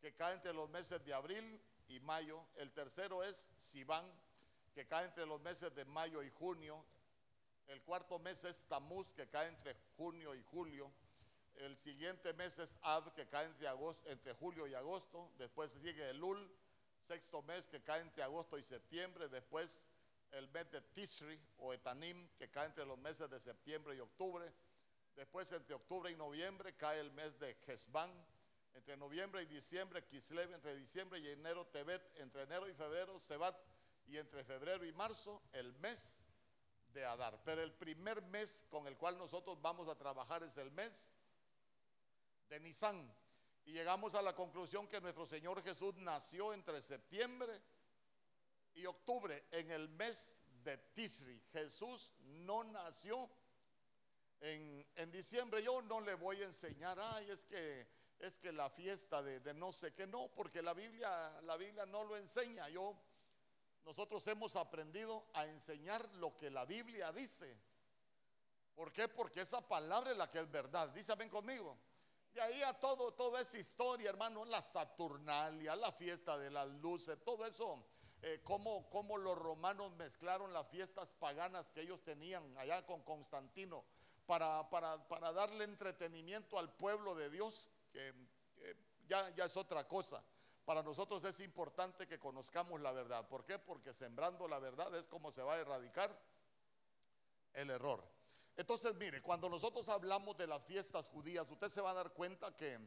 que 0.01 0.15
cae 0.15 0.35
entre 0.35 0.55
los 0.55 0.71
meses 0.71 1.05
de 1.05 1.13
abril 1.13 1.63
y 1.89 2.01
mayo. 2.01 2.43
El 2.57 2.73
tercero 2.73 3.23
es 3.23 3.51
Sivan, 3.59 4.11
que 4.75 4.87
cae 4.87 5.07
entre 5.07 5.27
los 5.27 5.41
meses 5.41 5.75
de 5.75 5.85
mayo 5.85 6.23
y 6.23 6.31
junio. 6.31 6.85
El 7.67 7.83
cuarto 7.83 8.19
mes 8.19 8.45
es 8.45 8.65
Tamuz, 8.65 9.13
que 9.13 9.29
cae 9.29 9.49
entre 9.49 9.77
junio 9.97 10.35
y 10.35 10.43
julio. 10.43 10.93
El 11.57 11.77
siguiente 11.77 12.33
mes 12.35 12.59
es 12.59 12.79
Ab, 12.83 13.13
que 13.15 13.29
cae 13.29 13.47
entre, 13.47 13.69
agosto, 13.69 14.09
entre 14.09 14.33
julio 14.35 14.67
y 14.67 14.75
agosto. 14.75 15.31
Después 15.39 15.73
sigue 15.73 16.11
Elul, 16.11 16.51
sexto 17.01 17.43
mes, 17.43 17.69
que 17.69 17.83
cae 17.83 18.01
entre 18.01 18.23
agosto 18.23 18.59
y 18.59 18.63
septiembre. 18.63 19.29
Después 19.29 19.89
el 20.33 20.49
mes 20.49 20.71
de 20.71 20.81
Tishri 20.81 21.39
o 21.59 21.73
Etanim, 21.73 22.29
que 22.37 22.51
cae 22.51 22.67
entre 22.67 22.87
los 22.87 22.99
meses 22.99 23.29
de 23.31 23.39
septiembre 23.39 23.95
y 23.97 24.01
octubre. 24.01 24.53
Después, 25.15 25.53
entre 25.53 25.75
octubre 25.75 26.11
y 26.11 26.17
noviembre, 26.17 26.75
cae 26.77 27.01
el 27.01 27.13
mes 27.13 27.39
de 27.39 27.57
Hezban. 27.67 28.11
Entre 28.75 28.97
noviembre 28.97 29.43
y 29.43 29.47
diciembre, 29.47 30.05
Kislev. 30.07 30.53
Entre 30.55 30.75
diciembre 30.77 31.19
y 31.21 31.29
enero, 31.29 31.67
Tebet. 31.67 32.03
Entre 32.21 32.43
enero 32.43 32.67
y 32.69 32.73
febrero, 32.73 33.19
Sebat. 33.21 33.55
Y 34.13 34.19
entre 34.19 34.45
febrero 34.45 34.85
y 34.85 34.93
marzo, 34.93 35.41
el 35.53 35.73
mes 35.77 36.29
de 36.93 37.03
Adar. 37.03 37.41
Pero 37.47 37.63
el 37.63 37.73
primer 37.73 38.21
mes 38.21 38.63
con 38.69 38.87
el 38.87 38.99
cual 38.99 39.17
nosotros 39.17 39.59
vamos 39.63 39.89
a 39.89 39.97
trabajar 39.97 40.43
es 40.43 40.59
el 40.59 40.71
mes 40.71 41.15
de 42.51 42.61
Nisan. 42.61 43.11
Y 43.65 43.73
llegamos 43.73 44.15
a 44.15 44.21
la 44.21 44.35
conclusión 44.35 44.87
que 44.87 45.01
nuestro 45.01 45.25
Señor 45.25 45.63
Jesús 45.63 45.95
nació 45.95 46.53
entre 46.53 46.83
septiembre 46.83 47.59
y 48.75 48.85
octubre, 48.85 49.47
en 49.51 49.71
el 49.71 49.89
mes 49.89 50.37
de 50.63 50.77
Tisri. 50.77 51.43
Jesús 51.51 52.13
no 52.21 52.65
nació 52.65 53.31
en, 54.41 54.87
en, 54.95 55.11
diciembre. 55.11 55.63
Yo 55.63 55.81
no 55.81 56.03
le 56.03 56.17
voy 56.17 56.43
a 56.43 56.45
enseñar, 56.45 57.01
ay, 57.01 57.31
es 57.31 57.47
que 57.47 57.89
es 58.19 58.39
que 58.39 58.53
la 58.53 58.69
fiesta 58.69 59.23
de, 59.23 59.41
de, 59.41 59.55
no 59.55 59.73
sé 59.73 59.95
qué, 59.95 60.07
no, 60.07 60.29
porque 60.29 60.61
la 60.61 60.75
Biblia, 60.75 61.41
la 61.45 61.57
Biblia 61.57 61.87
no 61.87 62.05
lo 62.05 62.19
enseña. 62.19 62.69
Yo, 62.69 62.95
nosotros 63.85 64.27
hemos 64.29 64.57
aprendido 64.57 65.25
a 65.33 65.47
enseñar 65.47 66.09
lo 66.15 66.37
que 66.37 66.51
la 66.51 66.65
Biblia 66.65 67.13
dice. 67.13 67.57
¿Por 68.75 68.93
qué? 68.93 69.09
Porque 69.09 69.41
esa 69.41 69.67
palabra 69.67 70.13
es 70.13 70.17
la 70.17 70.31
que 70.31 70.39
es 70.39 70.51
verdad. 70.51 70.89
Dice, 70.91 71.15
ven 71.15 71.29
conmigo. 71.29 71.77
Y 72.35 72.39
ahí 72.39 72.63
a 72.63 72.73
todo, 72.79 73.13
toda 73.13 73.41
esa 73.41 73.59
historia, 73.59 74.09
hermano, 74.09 74.45
la 74.45 74.63
Saturnalia, 74.63 75.77
la 75.77 75.93
fiesta 75.93 76.39
de 76.39 76.51
las 76.51 76.69
luces, 76.69 77.23
todo 77.23 77.45
eso 77.45 77.85
eh, 78.25 78.41
cómo, 78.45 78.89
cómo, 78.89 79.19
los 79.19 79.37
romanos 79.37 79.91
mezclaron 79.97 80.53
las 80.53 80.69
fiestas 80.69 81.13
paganas 81.13 81.69
que 81.71 81.81
ellos 81.81 82.05
tenían 82.05 82.57
allá 82.57 82.87
con 82.87 83.03
Constantino 83.03 83.85
para, 84.27 84.71
para, 84.71 85.09
para 85.09 85.33
darle 85.33 85.65
entretenimiento 85.65 86.57
al 86.57 86.73
pueblo 86.73 87.17
de 87.17 87.29
Dios, 87.31 87.69
que 87.93 88.15
ya, 89.09 89.29
ya 89.31 89.47
es 89.47 89.57
otra 89.57 89.89
cosa. 89.89 90.23
Para 90.65 90.83
nosotros 90.83 91.25
es 91.25 91.41
importante 91.41 92.07
que 92.07 92.19
conozcamos 92.19 92.81
la 92.81 92.93
verdad. 92.93 93.27
¿Por 93.29 93.45
qué? 93.45 93.59
Porque 93.59 93.93
sembrando 93.93 94.47
la 94.47 94.61
verdad 94.61 94.95
es 94.95 95.09
como 95.09 95.33
se 95.33 95.43
va 95.43 95.55
a 95.55 95.59
erradicar 95.59 96.17
el 97.55 97.71
error. 97.71 98.05
Entonces, 98.57 98.95
mire, 98.95 99.23
cuando 99.23 99.49
nosotros 99.49 99.89
hablamos 99.89 100.37
de 100.37 100.47
las 100.47 100.63
fiestas 100.63 101.09
judías, 101.09 101.51
usted 101.51 101.69
se 101.69 101.81
va 101.81 101.91
a 101.91 101.95
dar 101.95 102.13
cuenta 102.13 102.55
que 102.55 102.79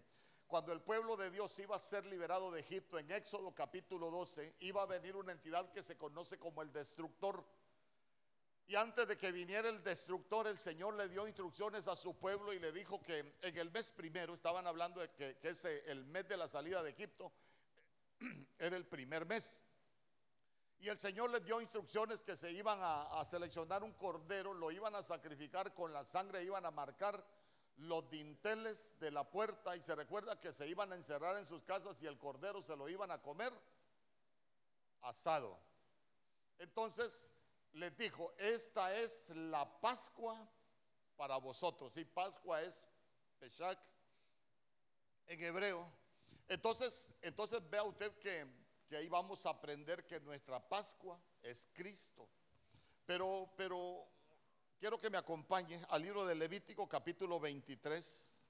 cuando 0.47 0.71
el 0.71 0.81
pueblo 0.81 1.17
de 1.17 1.31
Dios 1.31 1.57
iba 1.59 1.75
a 1.75 1.79
ser 1.79 2.05
liberado 2.05 2.51
de 2.51 2.61
Egipto 2.61 2.99
en 2.99 3.11
Éxodo 3.11 3.53
capítulo 3.53 4.11
12, 4.11 4.55
iba 4.59 4.83
a 4.83 4.85
venir 4.85 5.15
una 5.15 5.31
entidad 5.31 5.71
que 5.71 5.83
se 5.83 5.97
conoce 5.97 6.37
como 6.37 6.61
el 6.61 6.71
destructor. 6.71 7.43
Y 8.67 8.75
antes 8.75 9.07
de 9.07 9.17
que 9.17 9.31
viniera 9.31 9.67
el 9.67 9.83
destructor, 9.83 10.47
el 10.47 10.59
Señor 10.59 10.93
le 10.95 11.09
dio 11.09 11.27
instrucciones 11.27 11.87
a 11.87 11.95
su 11.95 12.15
pueblo 12.15 12.53
y 12.53 12.59
le 12.59 12.71
dijo 12.71 13.01
que 13.01 13.37
en 13.41 13.57
el 13.57 13.69
mes 13.71 13.91
primero, 13.91 14.33
estaban 14.33 14.65
hablando 14.65 15.01
de 15.01 15.11
que, 15.11 15.37
que 15.37 15.49
es 15.49 15.65
el 15.65 16.05
mes 16.05 16.27
de 16.27 16.37
la 16.37 16.47
salida 16.47 16.81
de 16.83 16.91
Egipto, 16.91 17.31
era 18.57 18.75
el 18.77 18.85
primer 18.85 19.25
mes. 19.25 19.63
Y 20.79 20.89
el 20.89 20.99
Señor 20.99 21.29
les 21.29 21.43
dio 21.45 21.61
instrucciones 21.61 22.21
que 22.21 22.35
se 22.35 22.51
iban 22.51 22.79
a, 22.81 23.23
seleccionar 23.25 23.83
un 23.83 23.93
cordero, 23.93 24.53
lo 24.53 24.71
iban 24.71 24.95
a 24.95 25.03
sacrificar 25.03 25.73
con 25.73 25.93
la 25.93 26.05
sangre, 26.05 26.43
iban 26.43 26.65
a 26.65 26.71
marcar 26.71 27.25
los 27.77 28.09
dinteles 28.09 28.97
de 28.99 29.11
la 29.11 29.23
puerta 29.29 29.75
y 29.75 29.81
se 29.81 29.95
recuerda 29.95 30.39
que 30.39 30.53
se 30.53 30.67
iban 30.67 30.91
a 30.91 30.95
encerrar 30.95 31.37
en 31.37 31.45
sus 31.45 31.63
casas 31.63 32.01
y 32.01 32.07
el 32.07 32.17
cordero 32.17 32.61
se 32.61 32.75
lo 32.75 32.87
iban 32.87 33.11
a 33.11 33.21
comer 33.21 33.51
asado. 35.01 35.59
Entonces 36.59 37.31
les 37.73 37.97
dijo, 37.97 38.33
esta 38.37 38.95
es 38.95 39.29
la 39.29 39.79
Pascua 39.81 40.47
para 41.15 41.37
vosotros. 41.37 41.95
Y 41.97 42.05
Pascua 42.05 42.61
es 42.61 42.87
Peshach 43.39 43.79
en 45.27 45.43
hebreo. 45.43 46.04
Entonces, 46.47 47.11
entonces 47.21 47.59
vea 47.69 47.83
usted 47.83 48.11
que, 48.19 48.95
ahí 48.95 49.07
vamos 49.07 49.45
a 49.45 49.49
aprender 49.49 50.05
que 50.05 50.19
nuestra 50.19 50.59
Pascua 50.59 51.19
es 51.41 51.67
Cristo. 51.73 52.29
Pero, 53.05 53.51
pero 53.57 54.07
quiero 54.79 54.99
que 54.99 55.09
me 55.09 55.17
acompañe 55.17 55.81
al 55.89 56.01
libro 56.01 56.25
de 56.25 56.35
Levítico 56.35 56.87
capítulo 56.87 57.39
23. 57.39 58.45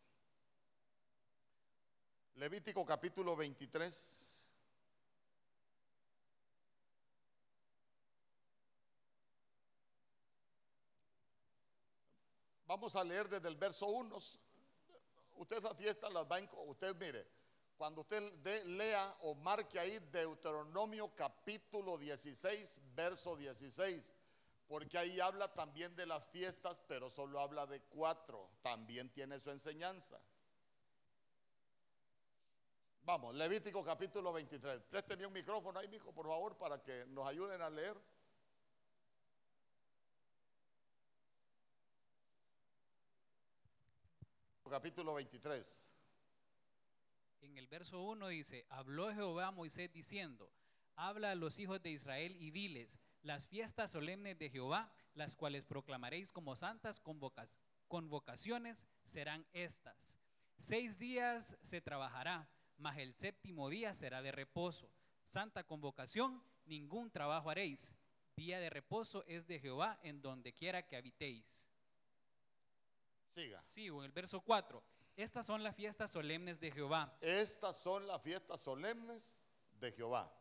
Levítico 2.36 2.86
capítulo 2.86 3.36
23. 3.36 4.36
Vamos 12.68 12.96
a 12.96 13.04
leer 13.04 13.30
desde 13.30 13.48
el 13.48 13.56
verso 13.56 13.86
1. 13.86 14.18
Usted 15.38 15.58
esa 15.58 15.74
fiesta 15.76 16.10
las 16.10 16.26
va 16.26 16.38
a, 16.38 16.50
usted 16.66 16.96
mire, 16.96 17.26
cuando 17.78 18.02
usted 18.02 18.66
lea 18.66 19.18
o 19.22 19.36
marque 19.36 19.80
ahí 19.80 20.00
Deuteronomio 20.12 21.14
capítulo 21.16 21.98
16, 21.98 22.82
verso 22.96 23.36
16, 23.36 24.14
porque 24.68 24.98
ahí 24.98 25.20
habla 25.20 25.54
también 25.54 25.96
de 25.96 26.06
las 26.06 26.24
fiestas, 26.30 26.82
pero 26.88 27.10
solo 27.10 27.40
habla 27.40 27.66
de 27.68 27.82
cuatro, 27.82 28.50
también 28.62 29.10
tiene 29.12 29.40
su 29.40 29.52
enseñanza. 29.52 30.20
Vamos, 33.04 33.36
Levítico 33.36 33.84
capítulo 33.84 34.34
23. 34.34 34.82
Présteme 34.84 35.28
un 35.28 35.34
micrófono 35.34 35.78
ahí, 35.80 35.88
mijo, 35.88 36.12
por 36.12 36.26
favor, 36.26 36.58
para 36.58 36.82
que 36.82 37.06
nos 37.08 37.28
ayuden 37.28 37.62
a 37.62 37.70
leer. 37.70 37.96
capítulo 44.68 45.14
23. 45.14 45.95
En 47.42 47.58
el 47.58 47.68
verso 47.68 48.02
1 48.02 48.28
dice, 48.30 48.66
habló 48.70 49.14
Jehová 49.14 49.48
a 49.48 49.52
Moisés 49.52 49.92
diciendo, 49.92 50.52
habla 50.96 51.32
a 51.32 51.36
los 51.36 51.60
hijos 51.60 51.82
de 51.82 51.92
Israel 51.92 52.36
y 52.40 52.52
diles, 52.52 53.00
las 53.22 53.48
fiestas 53.48 53.92
solemnes 53.92 54.38
de 54.38 54.50
Jehová, 54.50 54.94
las 55.14 55.36
cuales 55.36 55.64
proclamaréis 55.66 56.32
como 56.32 56.56
santas 56.56 57.02
convocaciones, 57.88 58.88
serán 59.04 59.46
estas. 59.54 60.20
Seis 60.60 61.00
días 61.00 61.58
se 61.64 61.82
trabajará, 61.82 62.50
mas 62.78 62.98
el 62.98 63.14
séptimo 63.14 63.70
día 63.70 63.94
será 63.94 64.22
de 64.22 64.32
reposo. 64.32 64.92
Santa 65.24 65.64
convocación, 65.64 66.44
ningún 66.66 67.10
trabajo 67.12 67.50
haréis. 67.50 67.94
Día 68.36 68.60
de 68.60 68.70
reposo 68.70 69.24
es 69.28 69.48
de 69.48 69.60
Jehová 69.60 70.00
en 70.04 70.22
donde 70.22 70.54
quiera 70.54 70.86
que 70.86 70.98
habitéis. 70.98 71.70
Siga. 73.30 73.66
Sigo 73.66 74.02
en 74.02 74.06
el 74.06 74.12
verso 74.12 74.42
4. 74.42 74.84
Estas 75.16 75.46
son 75.46 75.64
las 75.64 75.76
fiestas 75.76 76.12
solemnes 76.12 76.60
de 76.60 76.72
Jehová. 76.72 77.18
Estas 77.22 77.78
son 77.78 78.06
las 78.06 78.22
fiestas 78.22 78.60
solemnes 78.60 79.44
de 79.80 79.92
Jehová. 79.94 80.32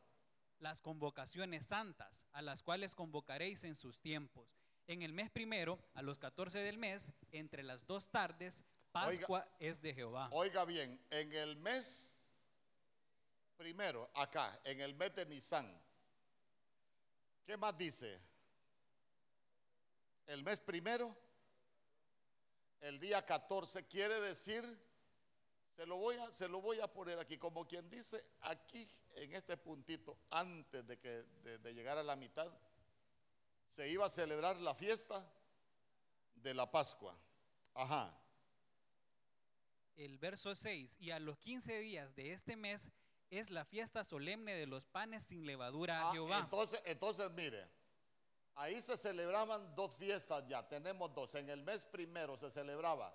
Las 0.58 0.80
convocaciones 0.80 1.66
santas, 1.66 2.26
a 2.32 2.42
las 2.42 2.62
cuales 2.62 2.94
convocaréis 2.94 3.62
en 3.64 3.76
sus 3.76 4.00
tiempos. 4.00 4.48
En 4.86 5.02
el 5.02 5.12
mes 5.12 5.30
primero, 5.30 5.78
a 5.94 6.02
los 6.02 6.18
14 6.18 6.58
del 6.58 6.76
mes, 6.76 7.12
entre 7.30 7.62
las 7.62 7.86
dos 7.86 8.10
tardes, 8.10 8.64
Pascua 8.90 9.40
Oiga, 9.40 9.56
es 9.58 9.80
de 9.80 9.94
Jehová. 9.94 10.28
Oiga 10.32 10.64
bien, 10.64 11.00
en 11.10 11.32
el 11.32 11.56
mes 11.56 12.20
primero, 13.56 14.10
acá, 14.14 14.60
en 14.64 14.80
el 14.80 14.94
mes 14.94 15.14
de 15.14 15.26
Nisan, 15.26 15.80
¿qué 17.46 17.56
más 17.56 17.76
dice? 17.78 18.20
El 20.26 20.42
mes 20.42 20.60
primero 20.60 21.16
el 22.80 22.98
día 23.00 23.24
14 23.24 23.86
quiere 23.86 24.20
decir, 24.20 24.62
se 25.76 25.86
lo, 25.86 25.96
voy 25.96 26.16
a, 26.16 26.32
se 26.32 26.48
lo 26.48 26.60
voy 26.60 26.80
a 26.80 26.86
poner 26.92 27.18
aquí, 27.18 27.36
como 27.38 27.66
quien 27.66 27.88
dice, 27.90 28.24
aquí 28.42 28.88
en 29.16 29.32
este 29.34 29.56
puntito, 29.56 30.16
antes 30.30 30.86
de, 30.86 30.98
que, 30.98 31.08
de, 31.42 31.58
de 31.58 31.74
llegar 31.74 31.98
a 31.98 32.02
la 32.02 32.16
mitad, 32.16 32.50
se 33.70 33.88
iba 33.88 34.06
a 34.06 34.10
celebrar 34.10 34.60
la 34.60 34.74
fiesta 34.74 35.26
de 36.36 36.54
la 36.54 36.70
Pascua. 36.70 37.16
Ajá. 37.74 38.16
El 39.96 40.18
verso 40.18 40.54
6, 40.54 40.96
y 41.00 41.10
a 41.10 41.20
los 41.20 41.38
15 41.38 41.78
días 41.78 42.14
de 42.16 42.32
este 42.32 42.56
mes 42.56 42.90
es 43.30 43.50
la 43.50 43.64
fiesta 43.64 44.04
solemne 44.04 44.54
de 44.54 44.66
los 44.66 44.86
panes 44.86 45.24
sin 45.24 45.46
levadura 45.46 46.00
a 46.00 46.08
Ah, 46.08 46.12
Jehová. 46.12 46.38
entonces, 46.40 46.80
entonces, 46.84 47.30
mire, 47.32 47.66
ahí 48.56 48.80
se 48.80 48.96
celebraban 48.96 49.74
dos 49.74 49.94
fiestas 49.96 50.44
ya, 50.46 50.66
tenemos 50.68 51.14
dos. 51.14 51.34
En 51.34 51.48
el 51.50 51.62
mes 51.62 51.84
primero 51.84 52.36
se 52.36 52.50
celebraba 52.50 53.14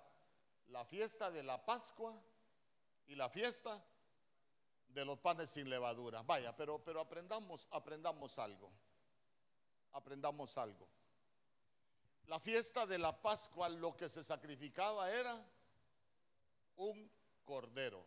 la 0.68 0.84
fiesta 0.84 1.30
de 1.30 1.42
la 1.42 1.64
Pascua 1.64 2.14
y 3.06 3.14
la 3.14 3.28
fiesta 3.28 3.82
de 4.88 5.04
los 5.04 5.18
panes 5.18 5.50
sin 5.50 5.68
levadura. 5.68 6.22
Vaya, 6.22 6.54
pero, 6.56 6.82
pero 6.82 7.00
aprendamos, 7.00 7.68
aprendamos 7.70 8.38
algo. 8.38 8.70
Aprendamos 9.92 10.56
algo. 10.58 10.88
La 12.26 12.38
fiesta 12.38 12.86
de 12.86 12.98
la 12.98 13.20
Pascua 13.20 13.68
lo 13.68 13.96
que 13.96 14.08
se 14.08 14.22
sacrificaba 14.22 15.10
era 15.10 15.44
un 16.76 17.10
cordero. 17.44 18.06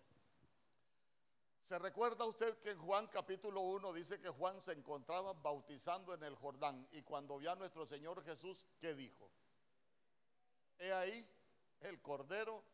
¿Se 1.64 1.80
recuerda 1.80 2.26
usted 2.26 2.58
que 2.58 2.72
en 2.72 2.78
Juan 2.78 3.08
capítulo 3.08 3.62
1 3.62 3.94
dice 3.94 4.20
que 4.20 4.28
Juan 4.28 4.60
se 4.60 4.74
encontraba 4.74 5.32
bautizando 5.32 6.14
en 6.14 6.22
el 6.24 6.36
Jordán 6.36 6.86
y 6.92 7.04
cuando 7.04 7.38
vio 7.38 7.52
a 7.52 7.56
nuestro 7.56 7.86
Señor 7.86 8.22
Jesús, 8.26 8.68
¿qué 8.80 8.94
dijo? 8.94 9.32
He 10.78 10.92
ahí 10.92 11.26
el 11.80 12.02
Cordero 12.02 12.66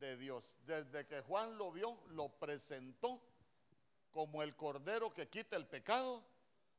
de 0.00 0.16
Dios. 0.16 0.56
Desde 0.66 1.06
que 1.06 1.20
Juan 1.20 1.56
lo 1.56 1.70
vio, 1.70 2.02
lo 2.08 2.30
presentó 2.30 3.22
como 4.10 4.42
el 4.42 4.56
Cordero 4.56 5.14
que 5.14 5.28
quita 5.28 5.56
el 5.56 5.68
pecado 5.68 6.24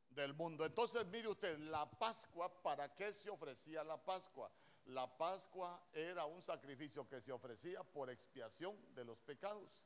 del 0.10 0.34
mundo. 0.34 0.66
Entonces, 0.66 1.06
mire 1.08 1.30
usted, 1.30 1.58
la 1.60 1.90
Pascua, 1.90 2.50
¿para 2.62 2.94
qué 2.94 3.14
se 3.14 3.30
ofrecía 3.30 3.86
la 3.86 3.96
Pascua? 4.04 4.52
La 4.88 5.08
Pascua 5.18 5.82
era 5.94 6.26
un 6.26 6.42
sacrificio 6.42 7.08
que 7.08 7.22
se 7.22 7.32
ofrecía 7.32 7.86
por 7.86 8.10
expiación 8.10 8.76
de 8.94 9.06
los 9.06 9.18
pecados. 9.22 9.86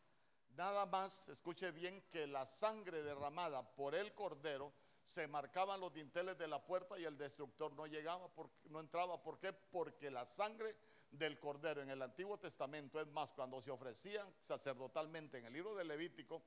Nada 0.55 0.85
más, 0.85 1.27
escuche 1.27 1.71
bien, 1.71 2.01
que 2.09 2.27
la 2.27 2.45
sangre 2.45 3.03
derramada 3.03 3.61
por 3.75 3.93
el 3.93 4.13
cordero 4.13 4.73
se 5.03 5.27
marcaban 5.27 5.81
los 5.81 5.93
dinteles 5.93 6.37
de 6.37 6.47
la 6.47 6.65
puerta 6.65 6.97
y 6.97 7.03
el 7.03 7.17
destructor 7.17 7.73
no 7.73 7.85
llegaba, 7.87 8.29
no 8.69 8.79
entraba. 8.79 9.21
¿Por 9.21 9.37
qué? 9.37 9.51
Porque 9.51 10.09
la 10.09 10.25
sangre 10.25 10.77
del 11.11 11.39
cordero 11.39 11.81
en 11.81 11.89
el 11.89 12.01
Antiguo 12.01 12.39
Testamento, 12.39 13.01
es 13.01 13.07
más, 13.07 13.33
cuando 13.33 13.61
se 13.61 13.69
ofrecían 13.69 14.33
sacerdotalmente 14.39 15.39
en 15.39 15.45
el 15.45 15.53
libro 15.53 15.75
de 15.75 15.83
Levítico, 15.83 16.41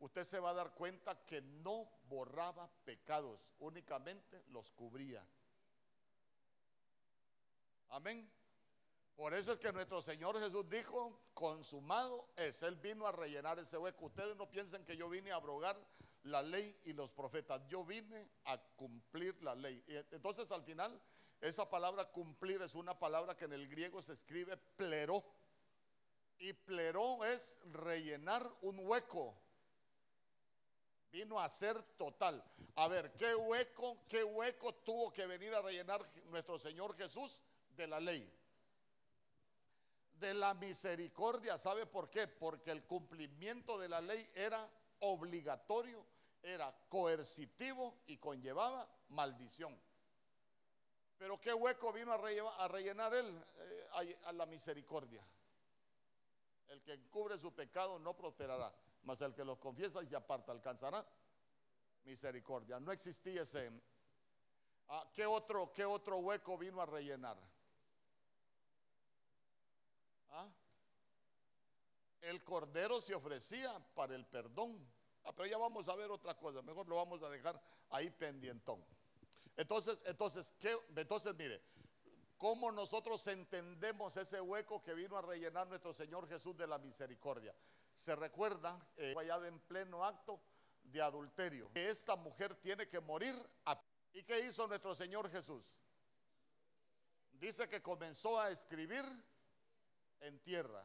usted 0.00 0.24
se 0.24 0.38
va 0.38 0.50
a 0.50 0.54
dar 0.54 0.74
cuenta 0.74 1.24
que 1.24 1.40
no 1.40 1.88
borraba 2.08 2.70
pecados, 2.84 3.54
únicamente 3.58 4.44
los 4.48 4.70
cubría. 4.72 5.26
Amén. 7.88 8.30
Por 9.16 9.32
eso 9.32 9.50
es 9.50 9.58
que 9.58 9.72
nuestro 9.72 10.02
Señor 10.02 10.38
Jesús 10.38 10.68
dijo, 10.68 11.18
consumado 11.32 12.28
es. 12.36 12.62
Él 12.62 12.76
vino 12.76 13.06
a 13.06 13.12
rellenar 13.12 13.58
ese 13.58 13.78
hueco. 13.78 14.06
Ustedes 14.06 14.36
no 14.36 14.48
piensen 14.50 14.84
que 14.84 14.94
yo 14.94 15.08
vine 15.08 15.32
a 15.32 15.36
abrogar 15.36 15.74
la 16.24 16.42
ley 16.42 16.78
y 16.84 16.92
los 16.92 17.12
profetas. 17.12 17.62
Yo 17.66 17.82
vine 17.82 18.28
a 18.44 18.58
cumplir 18.76 19.42
la 19.42 19.54
ley. 19.54 19.82
Entonces 20.10 20.52
al 20.52 20.62
final, 20.64 21.00
esa 21.40 21.68
palabra 21.68 22.04
cumplir 22.04 22.60
es 22.60 22.74
una 22.74 22.98
palabra 22.98 23.34
que 23.34 23.46
en 23.46 23.54
el 23.54 23.66
griego 23.68 24.02
se 24.02 24.12
escribe 24.12 24.54
pleró. 24.76 25.24
Y 26.38 26.52
pleró 26.52 27.24
es 27.24 27.58
rellenar 27.72 28.46
un 28.60 28.86
hueco. 28.86 29.34
Vino 31.10 31.40
a 31.40 31.48
ser 31.48 31.82
total. 31.96 32.44
A 32.74 32.86
ver, 32.88 33.14
¿qué 33.14 33.34
hueco, 33.34 33.96
qué 34.06 34.22
hueco 34.22 34.74
tuvo 34.74 35.10
que 35.10 35.26
venir 35.26 35.54
a 35.54 35.62
rellenar 35.62 36.06
nuestro 36.26 36.58
Señor 36.58 36.94
Jesús 36.98 37.42
de 37.70 37.86
la 37.86 37.98
ley? 37.98 38.30
De 40.18 40.34
la 40.34 40.54
misericordia. 40.54 41.58
¿Sabe 41.58 41.86
por 41.86 42.10
qué? 42.10 42.26
Porque 42.26 42.70
el 42.70 42.84
cumplimiento 42.84 43.78
de 43.78 43.88
la 43.88 44.00
ley 44.00 44.28
era 44.34 44.68
obligatorio, 45.00 46.04
era 46.42 46.72
coercitivo 46.88 47.98
y 48.06 48.16
conllevaba 48.18 48.88
maldición. 49.08 49.78
Pero 51.18 51.40
¿qué 51.40 51.52
hueco 51.52 51.92
vino 51.92 52.12
a 52.12 52.68
rellenar 52.68 53.14
él? 53.14 53.44
Eh, 53.58 54.18
a, 54.24 54.32
la 54.32 54.46
misericordia. 54.46 55.24
El 56.68 56.82
que 56.82 56.92
encubre 56.92 57.38
su 57.38 57.54
pecado 57.54 57.98
no 57.98 58.14
prosperará, 58.16 58.74
mas 59.04 59.20
el 59.22 59.34
que 59.34 59.44
los 59.44 59.58
confiesa 59.58 60.02
y 60.02 60.06
se 60.06 60.16
aparta 60.16 60.52
alcanzará 60.52 61.06
misericordia. 62.04 62.78
No 62.80 62.92
existía 62.92 63.42
ese. 63.42 63.70
Ah, 64.88 65.08
¿qué, 65.12 65.26
otro, 65.26 65.72
¿Qué 65.72 65.84
otro 65.84 66.18
hueco 66.18 66.58
vino 66.58 66.80
a 66.80 66.86
rellenar? 66.86 67.36
¿Ah? 70.30 70.48
El 72.20 72.42
cordero 72.42 73.00
se 73.00 73.14
ofrecía 73.14 73.78
para 73.94 74.14
el 74.14 74.26
perdón. 74.26 74.84
Ah, 75.24 75.32
pero 75.34 75.48
ya 75.48 75.58
vamos 75.58 75.88
a 75.88 75.96
ver 75.96 76.10
otra 76.10 76.36
cosa. 76.36 76.62
Mejor 76.62 76.88
lo 76.88 76.96
vamos 76.96 77.22
a 77.22 77.28
dejar 77.28 77.60
ahí 77.90 78.10
pendientón. 78.10 78.84
Entonces, 79.56 80.02
entonces, 80.06 80.52
¿qué? 80.58 80.76
entonces 80.96 81.34
mire, 81.34 81.62
¿cómo 82.36 82.70
nosotros 82.72 83.26
entendemos 83.26 84.16
ese 84.16 84.40
hueco 84.40 84.82
que 84.82 84.94
vino 84.94 85.16
a 85.16 85.22
rellenar 85.22 85.66
nuestro 85.66 85.94
Señor 85.94 86.28
Jesús 86.28 86.56
de 86.56 86.66
la 86.66 86.78
misericordia? 86.78 87.54
Se 87.92 88.14
recuerda, 88.14 88.78
eh, 88.96 89.14
allá 89.18 89.46
en 89.46 89.58
pleno 89.60 90.04
acto 90.04 90.40
de 90.82 91.00
adulterio, 91.00 91.70
que 91.72 91.88
esta 91.88 92.16
mujer 92.16 92.54
tiene 92.56 92.86
que 92.86 93.00
morir. 93.00 93.34
¿Y 94.12 94.22
qué 94.22 94.40
hizo 94.40 94.66
nuestro 94.66 94.94
Señor 94.94 95.30
Jesús? 95.30 95.76
Dice 97.32 97.68
que 97.68 97.82
comenzó 97.82 98.38
a 98.38 98.50
escribir 98.50 99.04
en 100.20 100.38
tierra. 100.40 100.84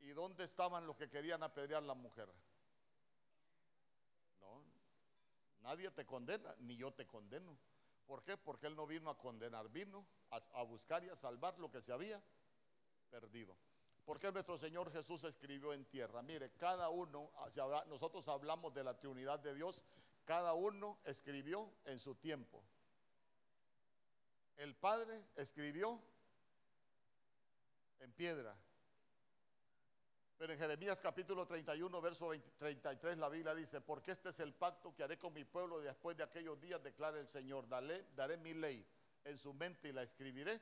¿Y 0.00 0.10
dónde 0.10 0.44
estaban 0.44 0.86
los 0.86 0.96
que 0.96 1.08
querían 1.08 1.42
apedrear 1.42 1.82
a 1.82 1.86
la 1.86 1.94
mujer? 1.94 2.28
No, 4.40 4.62
nadie 5.60 5.90
te 5.90 6.06
condena, 6.06 6.54
ni 6.60 6.76
yo 6.76 6.92
te 6.92 7.06
condeno. 7.06 7.58
¿Por 8.06 8.22
qué? 8.22 8.36
Porque 8.36 8.66
Él 8.66 8.76
no 8.76 8.86
vino 8.86 9.10
a 9.10 9.18
condenar, 9.18 9.68
vino 9.68 10.06
a, 10.30 10.62
buscar 10.62 11.04
y 11.04 11.10
a 11.10 11.16
salvar 11.16 11.58
lo 11.58 11.70
que 11.70 11.82
se 11.82 11.92
había 11.92 12.22
perdido. 13.10 13.56
Porque 14.04 14.32
nuestro 14.32 14.56
Señor 14.56 14.90
Jesús 14.90 15.24
escribió 15.24 15.74
en 15.74 15.84
tierra? 15.84 16.22
Mire, 16.22 16.52
cada 16.52 16.88
uno, 16.88 17.30
nosotros 17.86 18.26
hablamos 18.28 18.72
de 18.72 18.82
la 18.82 18.98
Trinidad 18.98 19.40
de 19.40 19.54
Dios, 19.54 19.84
cada 20.24 20.54
uno 20.54 20.98
escribió 21.04 21.70
en 21.84 21.98
su 21.98 22.14
tiempo. 22.14 22.62
El 24.56 24.74
Padre 24.74 25.26
escribió 25.36 26.02
en 28.00 28.12
piedra. 28.12 28.56
Pero 30.38 30.52
en 30.52 30.58
Jeremías 30.58 31.00
capítulo 31.00 31.46
31, 31.46 32.00
verso 32.00 32.30
33, 32.58 33.18
la 33.18 33.28
Biblia 33.28 33.54
dice, 33.56 33.80
porque 33.80 34.12
este 34.12 34.28
es 34.28 34.38
el 34.38 34.54
pacto 34.54 34.94
que 34.94 35.02
haré 35.02 35.18
con 35.18 35.32
mi 35.32 35.44
pueblo 35.44 35.80
después 35.80 36.16
de 36.16 36.22
aquellos 36.22 36.60
días, 36.60 36.80
declara 36.82 37.18
el 37.18 37.26
Señor, 37.26 37.68
daré, 37.68 38.06
daré 38.14 38.36
mi 38.36 38.54
ley 38.54 38.86
en 39.24 39.36
su 39.36 39.52
mente 39.52 39.88
y 39.88 39.92
la 39.92 40.02
escribiré 40.02 40.60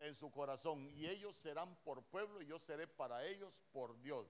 en 0.00 0.14
su 0.14 0.30
corazón. 0.30 0.90
Y 0.94 1.06
ellos 1.06 1.36
serán 1.36 1.76
por 1.84 2.02
pueblo 2.04 2.40
y 2.40 2.46
yo 2.46 2.58
seré 2.58 2.86
para 2.86 3.24
ellos 3.26 3.60
por 3.70 4.00
Dios. 4.00 4.26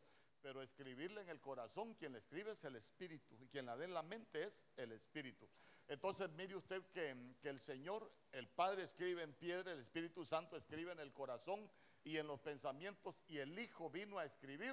Pero 0.47 0.62
escribirle 0.62 1.23
en 1.23 1.29
el 1.29 1.41
corazón, 1.41 1.95
quien 1.95 2.12
le 2.12 2.19
escribe 2.19 2.53
es 2.53 2.62
el 2.62 2.76
Espíritu 2.76 3.37
y 3.41 3.49
quien 3.49 3.67
la 3.67 3.76
dé 3.76 3.87
en 3.87 3.93
la 3.93 4.05
mente 4.05 4.45
es 4.45 4.65
el 4.76 4.93
Espíritu. 4.93 5.49
Entonces 5.88 6.31
mire 6.31 6.55
usted 6.55 6.85
que, 6.93 7.35
que 7.41 7.49
el 7.49 7.59
Señor, 7.59 8.09
el 8.31 8.47
Padre 8.47 8.85
escribe 8.85 9.25
en 9.25 9.35
piedra, 9.35 9.73
el 9.73 9.81
Espíritu 9.81 10.25
Santo 10.25 10.57
escribe 10.57 10.93
en 10.93 11.00
el 11.00 11.12
corazón 11.12 11.69
y 12.05 12.17
en 12.19 12.29
los 12.29 12.38
pensamientos 12.38 13.25
y 13.26 13.38
el 13.38 13.59
Hijo 13.59 13.91
vino 13.91 14.21
a 14.21 14.25
escribir 14.25 14.73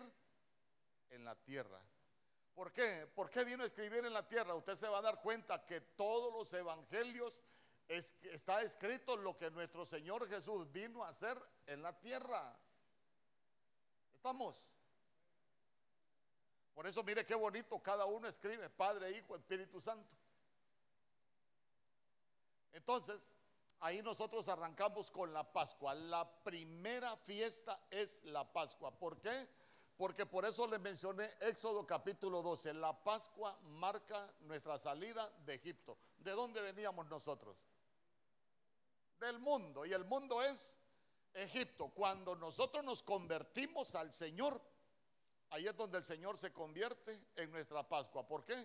en 1.10 1.26
la 1.26 1.34
tierra. 1.42 1.82
¿Por 2.54 2.72
qué? 2.72 3.08
¿Por 3.16 3.32
qué 3.32 3.44
vino 3.44 3.64
a 3.64 3.66
escribir 3.66 4.06
en 4.06 4.14
la 4.14 4.28
tierra? 4.28 4.54
Usted 4.54 4.76
se 4.76 4.88
va 4.88 5.00
a 5.00 5.02
dar 5.02 5.24
cuenta 5.24 5.66
que 5.66 5.82
todos 5.82 6.32
los 6.32 6.54
evangelios 6.54 7.42
está 7.88 8.62
escrito 8.62 9.18
lo 9.18 9.36
que 9.36 9.50
nuestro 9.50 9.88
Señor 9.88 10.30
Jesús 10.30 10.72
vino 10.72 11.04
a 11.04 11.10
hacer 11.10 11.36
en 11.66 11.82
la 11.82 12.00
tierra. 12.00 12.56
¿Estamos? 14.14 14.70
Por 16.74 16.88
eso 16.88 17.04
mire 17.04 17.26
qué 17.26 17.36
bonito, 17.36 17.82
cada 17.82 18.06
uno 18.06 18.28
escribe, 18.28 18.70
Padre, 18.70 19.12
Hijo, 19.12 19.36
Espíritu 19.36 19.80
Santo. 19.80 20.10
Entonces, 22.72 23.36
ahí 23.80 24.02
nosotros 24.02 24.48
arrancamos 24.48 25.12
con 25.12 25.32
la 25.32 25.44
Pascua. 25.52 25.94
La 25.94 26.28
primera 26.44 27.16
fiesta 27.18 27.80
es 27.92 28.24
la 28.26 28.52
Pascua. 28.52 28.92
¿Por 28.92 29.20
qué? 29.20 29.48
Porque 29.96 30.26
por 30.26 30.44
eso 30.46 30.66
le 30.66 30.80
mencioné 30.80 31.30
Éxodo 31.42 31.86
capítulo 31.86 32.42
12. 32.42 32.74
La 32.74 32.94
Pascua 33.04 33.58
marca 33.62 34.34
nuestra 34.42 34.80
salida 34.80 35.32
de 35.46 35.54
Egipto. 35.54 35.98
¿De 36.18 36.32
dónde 36.32 36.62
veníamos 36.62 37.06
nosotros? 37.08 37.56
Del 39.20 39.38
mundo. 39.40 39.86
Y 39.86 39.94
el 39.94 40.06
mundo 40.06 40.42
es 40.42 40.80
Egipto. 41.34 41.90
Cuando 41.90 42.36
nosotros 42.36 42.84
nos 42.84 43.04
convertimos 43.04 43.94
al 43.94 44.12
Señor, 44.12 44.60
ahí 45.54 45.68
es 45.68 45.78
donde 45.78 46.00
el 46.00 46.04
Señor 46.04 46.36
se 46.36 46.52
convierte 46.52 47.28
en 47.36 47.52
nuestra 47.52 47.88
Pascua. 47.88 48.28
¿Por 48.28 48.44
qué? 48.44 48.56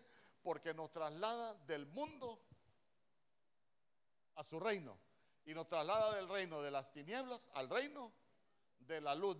Porque 0.43 0.73
nos 0.73 0.91
traslada 0.91 1.55
del 1.67 1.87
mundo 1.87 2.41
a 4.37 4.43
su 4.43 4.59
reino 4.59 4.99
y 5.45 5.53
nos 5.53 5.69
traslada 5.69 6.15
del 6.15 6.29
reino 6.29 6.63
de 6.63 6.71
las 6.71 6.91
tinieblas 6.91 7.51
al 7.53 7.69
reino 7.69 8.11
de 8.79 9.03
la 9.03 9.15
luz. 9.15 9.37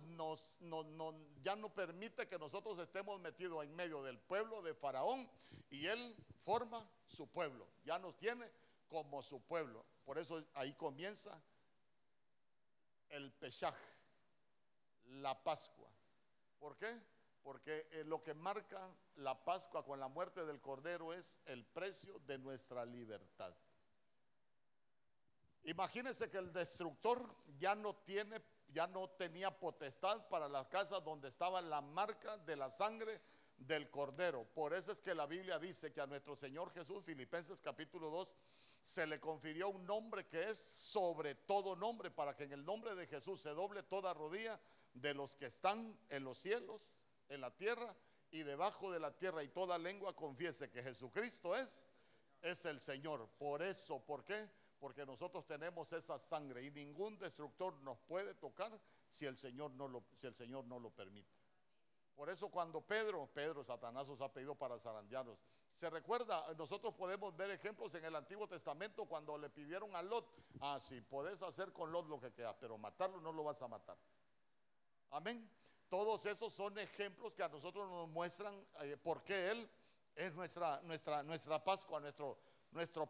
Ya 1.41 1.55
no 1.55 1.73
permite 1.73 2.27
que 2.27 2.37
nosotros 2.37 2.77
estemos 2.77 3.19
metidos 3.19 3.63
en 3.63 3.75
medio 3.75 4.03
del 4.03 4.19
pueblo 4.19 4.61
de 4.61 4.75
Faraón 4.75 5.27
y 5.71 5.87
él 5.87 6.15
forma 6.41 6.87
su 7.07 7.27
pueblo. 7.31 7.67
Ya 7.83 7.97
nos 7.97 8.15
tiene 8.17 8.47
como 8.87 9.23
su 9.23 9.41
pueblo. 9.41 9.83
Por 10.05 10.19
eso 10.19 10.45
ahí 10.53 10.73
comienza 10.73 11.41
el 13.09 13.31
Peshach, 13.33 13.75
la 15.05 15.43
Pascua. 15.43 15.89
¿Por 16.59 16.77
qué? 16.77 17.01
Porque 17.49 17.87
eh, 17.93 18.03
lo 18.05 18.21
que 18.21 18.35
marca 18.35 18.95
la 19.15 19.43
Pascua 19.43 19.83
con 19.83 19.99
la 19.99 20.07
muerte 20.07 20.45
del 20.45 20.61
Cordero 20.61 21.11
es 21.11 21.41
el 21.47 21.65
precio 21.65 22.19
de 22.27 22.37
nuestra 22.37 22.85
libertad. 22.85 23.55
Imagínense 25.63 26.29
que 26.29 26.37
el 26.37 26.53
destructor 26.53 27.27
ya 27.57 27.73
no 27.73 27.95
tiene, 27.95 28.39
ya 28.71 28.85
no 28.85 29.09
tenía 29.09 29.49
potestad 29.49 30.27
para 30.29 30.47
las 30.47 30.67
casas 30.67 31.03
donde 31.03 31.27
estaba 31.27 31.59
la 31.59 31.81
marca 31.81 32.37
de 32.37 32.55
la 32.55 32.69
sangre 32.69 33.19
del 33.57 33.89
cordero. 33.89 34.45
Por 34.53 34.75
eso 34.75 34.91
es 34.91 35.01
que 35.01 35.15
la 35.15 35.25
Biblia 35.25 35.57
dice 35.57 35.91
que 35.91 36.01
a 36.01 36.05
nuestro 36.05 36.35
Señor 36.35 36.71
Jesús, 36.71 37.03
Filipenses 37.03 37.63
capítulo 37.63 38.11
2, 38.11 38.35
se 38.83 39.07
le 39.07 39.19
confirió 39.19 39.69
un 39.69 39.87
nombre 39.87 40.27
que 40.27 40.51
es 40.51 40.59
sobre 40.59 41.33
todo 41.33 41.75
nombre, 41.75 42.11
para 42.11 42.35
que 42.35 42.43
en 42.43 42.51
el 42.51 42.63
nombre 42.63 42.93
de 42.93 43.07
Jesús 43.07 43.41
se 43.41 43.49
doble 43.49 43.81
toda 43.81 44.13
rodilla 44.13 44.59
de 44.93 45.15
los 45.15 45.35
que 45.35 45.47
están 45.47 45.97
en 46.09 46.23
los 46.23 46.37
cielos, 46.37 46.98
en 47.29 47.41
la 47.41 47.55
tierra 47.55 47.95
y 48.31 48.43
debajo 48.43 48.91
de 48.91 48.99
la 48.99 49.15
tierra, 49.15 49.43
y 49.43 49.47
toda 49.47 49.77
lengua 49.77 50.15
confiese 50.15 50.69
que 50.69 50.83
Jesucristo 50.83 51.55
es, 51.55 51.87
es 52.41 52.65
el 52.65 52.79
Señor. 52.79 53.27
Por 53.37 53.61
eso, 53.61 53.99
¿por 54.05 54.23
qué? 54.23 54.49
porque 54.79 55.05
nosotros 55.05 55.45
tenemos 55.45 55.91
esa 55.93 56.17
sangre 56.17 56.63
y 56.63 56.71
ningún 56.71 57.17
destructor 57.17 57.75
nos 57.81 57.97
puede 57.99 58.33
tocar 58.35 58.71
si 59.09 59.25
el 59.25 59.37
Señor 59.37 59.71
no 59.71 59.87
lo, 59.87 60.03
si 60.17 60.27
el 60.27 60.35
Señor 60.35 60.65
no 60.65 60.79
lo 60.79 60.89
permite. 60.89 61.37
Por 62.15 62.29
eso 62.29 62.49
cuando 62.49 62.81
Pedro, 62.81 63.29
Pedro, 63.33 63.63
Satanás 63.63 64.09
os 64.09 64.21
ha 64.21 64.31
pedido 64.31 64.55
para 64.55 64.79
zarandearnos. 64.79 65.37
Se 65.73 65.89
recuerda, 65.89 66.53
nosotros 66.55 66.93
podemos 66.95 67.35
ver 67.35 67.49
ejemplos 67.51 67.93
en 67.95 68.03
el 68.03 68.15
Antiguo 68.15 68.47
Testamento 68.47 69.05
cuando 69.05 69.37
le 69.37 69.49
pidieron 69.49 69.95
a 69.95 70.01
Lot, 70.01 70.25
ah, 70.61 70.77
podés 71.09 71.41
hacer 71.41 71.71
con 71.71 71.91
Lot 71.91 72.07
lo 72.07 72.19
que 72.19 72.33
queda, 72.33 72.57
pero 72.57 72.77
matarlo 72.77 73.21
no 73.21 73.31
lo 73.31 73.43
vas 73.43 73.61
a 73.61 73.67
matar. 73.67 73.97
Amén. 75.11 75.49
Todos 75.89 76.23
esos 76.27 76.53
son 76.53 76.77
ejemplos 76.77 77.33
que 77.33 77.41
a 77.41 77.49
nosotros 77.49 77.89
nos 77.89 78.07
muestran 78.09 78.55
eh, 78.81 78.95
por 78.95 79.23
qué 79.23 79.49
Él 79.49 79.69
es 80.15 80.33
nuestra, 80.35 80.79
nuestra, 80.83 81.23
nuestra 81.23 81.63
Pascua, 81.63 81.99
nuestro, 81.99 82.37
nuestro. 82.71 83.09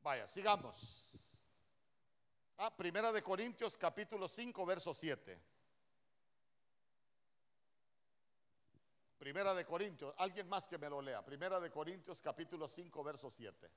Vaya, 0.00 0.26
sigamos. 0.28 1.08
Ah, 2.58 2.74
Primera 2.76 3.10
de 3.10 3.22
Corintios 3.22 3.76
capítulo 3.76 4.28
5, 4.28 4.66
verso 4.66 4.94
7. 4.94 5.40
Primera 9.18 9.52
de 9.54 9.64
Corintios, 9.64 10.14
alguien 10.16 10.48
más 10.48 10.68
que 10.68 10.78
me 10.78 10.88
lo 10.88 11.02
lea. 11.02 11.24
Primera 11.24 11.58
de 11.58 11.70
Corintios 11.70 12.22
capítulo 12.22 12.68
5, 12.68 13.02
verso 13.02 13.28
7. 13.28 13.70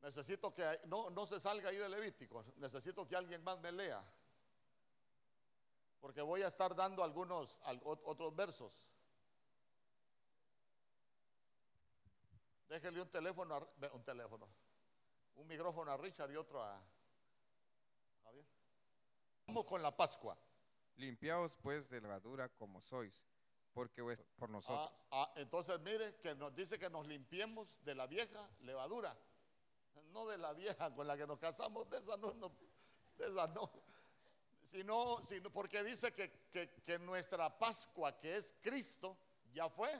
Necesito 0.00 0.54
que 0.54 0.80
no, 0.86 1.10
no 1.10 1.26
se 1.26 1.38
salga 1.38 1.68
ahí 1.68 1.76
de 1.76 1.88
Levítico. 1.88 2.42
Necesito 2.56 3.06
que 3.06 3.14
alguien 3.14 3.44
más 3.44 3.60
me 3.60 3.72
lea. 3.72 4.02
Porque 6.00 6.22
voy 6.22 6.42
a 6.42 6.48
estar 6.48 6.74
dando 6.74 7.04
algunos 7.04 7.60
otros 7.82 8.34
versos. 8.34 8.88
Déjele 12.68 13.02
un 13.02 13.10
teléfono, 13.10 13.68
un 13.92 14.02
teléfono, 14.04 14.48
un 15.34 15.46
micrófono 15.46 15.90
a 15.90 15.96
Richard 15.96 16.30
y 16.30 16.36
otro 16.36 16.62
a, 16.62 16.80
Vamos 19.46 19.64
con 19.64 19.82
la 19.82 19.96
Pascua. 19.96 20.38
Limpiaos 20.94 21.56
pues 21.56 21.90
de 21.90 22.00
levadura 22.00 22.48
como 22.50 22.80
sois, 22.80 23.24
porque 23.72 24.00
por 24.38 24.48
nosotros. 24.48 24.92
Ah, 25.10 25.24
ah, 25.24 25.32
entonces 25.34 25.80
mire 25.80 26.20
que 26.20 26.36
nos 26.36 26.54
dice 26.54 26.78
que 26.78 26.88
nos 26.88 27.04
limpiemos 27.04 27.82
de 27.84 27.96
la 27.96 28.06
vieja 28.06 28.48
levadura, 28.60 29.16
no 30.12 30.26
de 30.26 30.38
la 30.38 30.52
vieja 30.52 30.94
con 30.94 31.08
la 31.08 31.16
que 31.16 31.26
nos 31.26 31.40
casamos, 31.40 31.90
de 31.90 31.98
esa 31.98 32.16
no, 32.18 32.32
no, 32.34 32.52
de 33.18 33.26
esa 33.26 33.48
no. 33.48 33.89
Sino, 34.70 35.20
sino 35.22 35.50
porque 35.50 35.82
dice 35.82 36.12
que, 36.12 36.30
que- 36.50 36.98
nuestra 37.00 37.58
Pascua, 37.58 38.16
que 38.18 38.36
es 38.36 38.54
Cristo, 38.60 39.16
ya 39.52 39.68
fue 39.68 39.90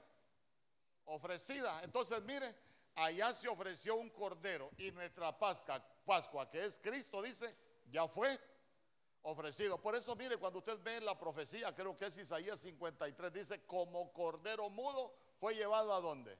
ofrecida. 1.06 1.82
Entonces 1.82 2.22
mire, 2.22 2.54
allá 2.94 3.32
se 3.34 3.48
ofreció 3.48 3.96
un 3.96 4.10
cordero 4.10 4.70
y 4.78 4.92
nuestra 4.92 5.36
Pascua, 5.36 5.84
Pascua, 6.04 6.48
que 6.48 6.64
es 6.64 6.78
Cristo, 6.78 7.20
dice, 7.20 7.52
ya 7.90 8.06
fue 8.06 8.38
ofrecido. 9.22 9.80
Por 9.80 9.96
eso, 9.96 10.14
mire, 10.14 10.36
cuando 10.36 10.60
usted 10.60 10.78
ve 10.82 11.00
la 11.00 11.18
profecía, 11.18 11.74
creo 11.74 11.96
que 11.96 12.06
es 12.06 12.16
Isaías 12.16 12.60
53, 12.60 13.32
dice, 13.32 13.64
como 13.66 14.12
cordero 14.12 14.68
mudo 14.70 15.12
fue 15.40 15.54
llevado 15.54 15.92
a 15.92 16.00
dónde? 16.00 16.38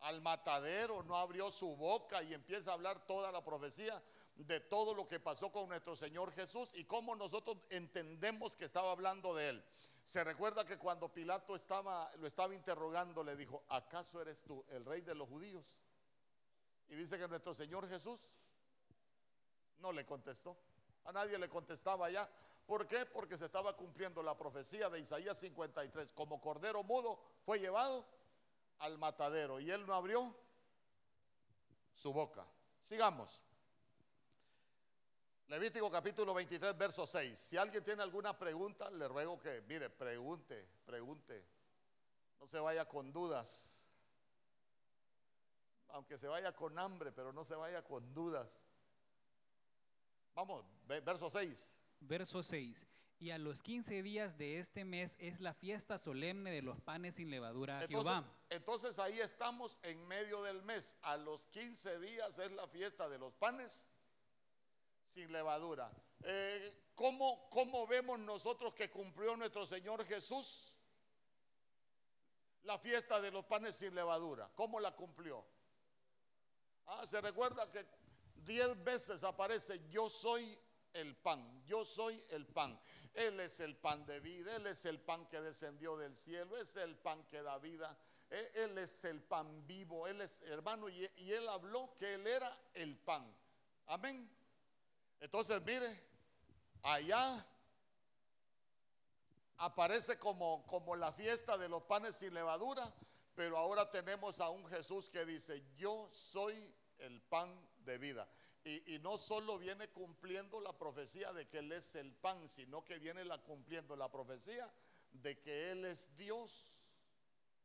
Al 0.00 0.20
matadero, 0.20 1.02
no 1.04 1.16
abrió 1.16 1.50
su 1.50 1.76
boca 1.76 2.22
y 2.22 2.34
empieza 2.34 2.70
a 2.70 2.74
hablar 2.74 3.06
toda 3.06 3.30
la 3.30 3.44
profecía 3.44 4.02
de 4.36 4.60
todo 4.60 4.94
lo 4.94 5.08
que 5.08 5.18
pasó 5.18 5.50
con 5.50 5.68
nuestro 5.68 5.96
Señor 5.96 6.32
Jesús 6.32 6.70
y 6.74 6.84
cómo 6.84 7.16
nosotros 7.16 7.56
entendemos 7.70 8.54
que 8.54 8.66
estaba 8.66 8.92
hablando 8.92 9.34
de 9.34 9.48
él. 9.48 9.64
Se 10.04 10.22
recuerda 10.22 10.64
que 10.64 10.78
cuando 10.78 11.12
Pilato 11.12 11.56
estaba, 11.56 12.10
lo 12.18 12.26
estaba 12.26 12.54
interrogando, 12.54 13.24
le 13.24 13.34
dijo, 13.34 13.64
¿acaso 13.68 14.20
eres 14.20 14.42
tú 14.42 14.64
el 14.68 14.84
rey 14.84 15.00
de 15.00 15.14
los 15.14 15.28
judíos? 15.28 15.78
Y 16.88 16.94
dice 16.94 17.18
que 17.18 17.26
nuestro 17.26 17.54
Señor 17.54 17.88
Jesús 17.88 18.20
no 19.78 19.90
le 19.90 20.04
contestó. 20.06 20.56
A 21.04 21.12
nadie 21.12 21.38
le 21.38 21.48
contestaba 21.48 22.10
ya. 22.10 22.28
¿Por 22.66 22.86
qué? 22.86 23.06
Porque 23.06 23.36
se 23.36 23.46
estaba 23.46 23.76
cumpliendo 23.76 24.22
la 24.22 24.36
profecía 24.36 24.88
de 24.90 25.00
Isaías 25.00 25.38
53. 25.38 26.12
Como 26.12 26.40
cordero 26.40 26.82
mudo 26.82 27.18
fue 27.44 27.58
llevado 27.58 28.06
al 28.78 28.98
matadero 28.98 29.60
y 29.60 29.70
él 29.70 29.86
no 29.86 29.94
abrió 29.94 30.34
su 31.94 32.12
boca. 32.12 32.46
Sigamos. 32.82 33.46
Levítico 35.48 35.88
capítulo 35.90 36.34
23, 36.34 36.76
verso 36.76 37.06
6. 37.06 37.38
Si 37.38 37.56
alguien 37.56 37.84
tiene 37.84 38.02
alguna 38.02 38.36
pregunta, 38.36 38.90
le 38.90 39.06
ruego 39.06 39.38
que, 39.38 39.62
mire, 39.68 39.88
pregunte, 39.90 40.68
pregunte. 40.84 41.44
No 42.40 42.46
se 42.48 42.58
vaya 42.58 42.84
con 42.86 43.12
dudas. 43.12 43.86
Aunque 45.90 46.18
se 46.18 46.26
vaya 46.26 46.52
con 46.52 46.76
hambre, 46.78 47.12
pero 47.12 47.32
no 47.32 47.44
se 47.44 47.54
vaya 47.54 47.82
con 47.84 48.12
dudas. 48.12 48.58
Vamos, 50.34 50.64
ve- 50.86 51.00
verso 51.00 51.30
6. 51.30 51.76
Verso 52.00 52.42
6. 52.42 52.84
Y 53.18 53.30
a 53.30 53.38
los 53.38 53.62
15 53.62 54.02
días 54.02 54.36
de 54.36 54.58
este 54.58 54.84
mes 54.84 55.16
es 55.18 55.40
la 55.40 55.54
fiesta 55.54 55.96
solemne 55.96 56.50
de 56.50 56.60
los 56.60 56.80
panes 56.82 57.14
sin 57.14 57.30
levadura 57.30 57.78
a 57.78 57.84
Entonces, 57.84 58.12
Jehová. 58.12 58.32
entonces 58.50 58.98
ahí 58.98 59.18
estamos 59.20 59.78
en 59.82 60.06
medio 60.08 60.42
del 60.42 60.60
mes. 60.62 60.96
A 61.02 61.16
los 61.16 61.46
15 61.46 61.98
días 62.00 62.36
es 62.38 62.50
la 62.52 62.66
fiesta 62.66 63.08
de 63.08 63.18
los 63.18 63.32
panes 63.34 63.88
sin 65.16 65.32
levadura. 65.32 65.90
Eh, 66.24 66.90
¿cómo, 66.94 67.48
¿Cómo 67.48 67.86
vemos 67.86 68.18
nosotros 68.18 68.74
que 68.74 68.90
cumplió 68.90 69.34
nuestro 69.34 69.64
Señor 69.64 70.04
Jesús 70.04 70.76
la 72.64 72.78
fiesta 72.78 73.18
de 73.22 73.30
los 73.30 73.46
panes 73.46 73.76
sin 73.76 73.94
levadura? 73.94 74.50
¿Cómo 74.54 74.78
la 74.78 74.94
cumplió? 74.94 75.42
Ah, 76.84 77.06
se 77.06 77.18
recuerda 77.22 77.66
que 77.70 77.86
diez 78.44 78.84
veces 78.84 79.24
aparece 79.24 79.88
yo 79.88 80.10
soy 80.10 80.58
el 80.92 81.16
pan, 81.16 81.64
yo 81.64 81.86
soy 81.86 82.22
el 82.28 82.46
pan. 82.46 82.78
Él 83.14 83.40
es 83.40 83.60
el 83.60 83.74
pan 83.74 84.04
de 84.04 84.20
vida, 84.20 84.54
Él 84.56 84.66
es 84.66 84.84
el 84.84 85.00
pan 85.00 85.26
que 85.28 85.40
descendió 85.40 85.96
del 85.96 86.14
cielo, 86.14 86.58
es 86.58 86.76
el 86.76 86.94
pan 86.94 87.24
que 87.26 87.40
da 87.40 87.56
vida, 87.56 87.98
Él, 88.28 88.50
Él 88.54 88.78
es 88.78 89.02
el 89.04 89.22
pan 89.22 89.66
vivo, 89.66 90.06
Él 90.06 90.20
es 90.20 90.42
hermano 90.42 90.90
y 90.90 91.32
Él 91.32 91.48
habló 91.48 91.94
que 91.96 92.12
Él 92.12 92.26
era 92.26 92.54
el 92.74 92.98
pan. 92.98 93.34
Amén. 93.86 94.35
Entonces 95.20 95.62
mire, 95.62 96.02
allá 96.82 97.46
aparece 99.58 100.18
como, 100.18 100.66
como 100.66 100.96
la 100.96 101.12
fiesta 101.12 101.56
de 101.56 101.68
los 101.68 101.82
panes 101.82 102.16
sin 102.16 102.34
levadura, 102.34 102.92
pero 103.34 103.56
ahora 103.56 103.90
tenemos 103.90 104.40
a 104.40 104.50
un 104.50 104.66
Jesús 104.68 105.10
que 105.10 105.24
dice, 105.24 105.62
yo 105.76 106.08
soy 106.12 106.74
el 106.98 107.20
pan 107.22 107.54
de 107.84 107.98
vida. 107.98 108.28
Y, 108.64 108.94
y 108.94 108.98
no 108.98 109.16
solo 109.16 109.58
viene 109.58 109.88
cumpliendo 109.88 110.60
la 110.60 110.76
profecía 110.76 111.32
de 111.32 111.46
que 111.48 111.58
Él 111.58 111.70
es 111.72 111.94
el 111.94 112.12
pan, 112.14 112.48
sino 112.48 112.84
que 112.84 112.98
viene 112.98 113.24
la, 113.24 113.38
cumpliendo 113.42 113.94
la 113.96 114.10
profecía 114.10 114.70
de 115.12 115.38
que 115.40 115.70
Él 115.70 115.84
es 115.84 116.14
Dios. 116.16 116.84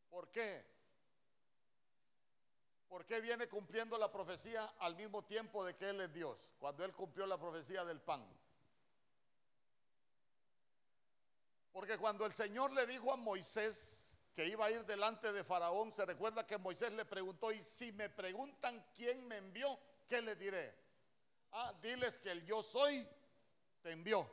¿Por 0.10 0.30
qué? 0.32 0.64
¿Por 2.92 3.06
qué 3.06 3.22
viene 3.22 3.48
cumpliendo 3.48 3.98
la 3.98 4.12
profecía 4.12 4.66
al 4.80 4.98
mismo 4.98 5.24
tiempo 5.24 5.64
de 5.64 5.78
que 5.78 5.88
Él 5.92 6.02
es 6.02 6.12
Dios? 6.14 6.38
Cuando 6.60 6.84
Él 6.84 6.92
cumplió 6.94 7.26
la 7.26 7.38
profecía 7.40 7.86
del 7.86 8.02
pan. 8.02 8.22
Porque 11.72 11.98
cuando 11.98 12.26
el 12.26 12.34
Señor 12.34 12.74
le 12.74 12.86
dijo 12.86 13.14
a 13.14 13.16
Moisés 13.16 14.20
que 14.34 14.46
iba 14.46 14.66
a 14.66 14.72
ir 14.72 14.86
delante 14.86 15.32
de 15.32 15.42
Faraón, 15.46 15.94
se 15.94 16.06
recuerda 16.06 16.46
que 16.46 16.58
Moisés 16.58 16.92
le 16.92 17.06
preguntó, 17.06 17.54
y 17.54 17.62
si 17.64 17.94
me 17.94 18.10
preguntan 18.10 18.86
quién 18.94 19.26
me 19.26 19.38
envió, 19.38 19.80
¿qué 20.10 20.22
les 20.22 20.38
diré? 20.38 20.76
Ah, 21.54 21.74
diles 21.82 22.20
que 22.20 22.32
el 22.32 22.46
yo 22.46 22.62
soy 22.62 23.08
te 23.82 23.92
envió. 23.94 24.30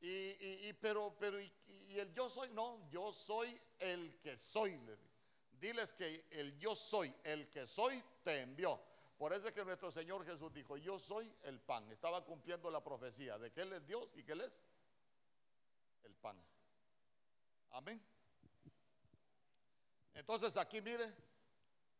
Y, 0.00 0.08
y- 0.08 0.68
y- 0.70 0.72
pero, 0.72 1.14
pero, 1.20 1.40
y, 1.40 1.52
y 1.90 2.00
el 2.00 2.12
yo 2.14 2.28
soy, 2.28 2.50
no, 2.50 2.90
yo 2.90 3.12
soy 3.12 3.56
el 3.78 4.18
que 4.20 4.36
soy. 4.36 4.76
le 4.76 4.96
dijo. 4.96 5.09
Diles 5.60 5.92
que 5.92 6.26
el 6.30 6.56
yo 6.58 6.74
soy, 6.74 7.14
el 7.22 7.50
que 7.50 7.66
soy, 7.66 8.02
te 8.24 8.40
envió. 8.40 8.80
Por 9.18 9.34
eso 9.34 9.48
es 9.48 9.52
que 9.52 9.62
nuestro 9.62 9.90
Señor 9.90 10.24
Jesús 10.24 10.50
dijo, 10.54 10.78
yo 10.78 10.98
soy 10.98 11.30
el 11.42 11.60
pan. 11.60 11.86
Estaba 11.90 12.24
cumpliendo 12.24 12.70
la 12.70 12.82
profecía 12.82 13.36
de 13.36 13.52
que 13.52 13.60
Él 13.60 13.74
es 13.74 13.86
Dios 13.86 14.10
y 14.16 14.22
que 14.22 14.32
Él 14.32 14.40
es 14.40 14.64
el 16.04 16.14
pan. 16.14 16.42
Amén. 17.72 18.02
Entonces 20.14 20.56
aquí 20.56 20.80
mire, 20.80 21.14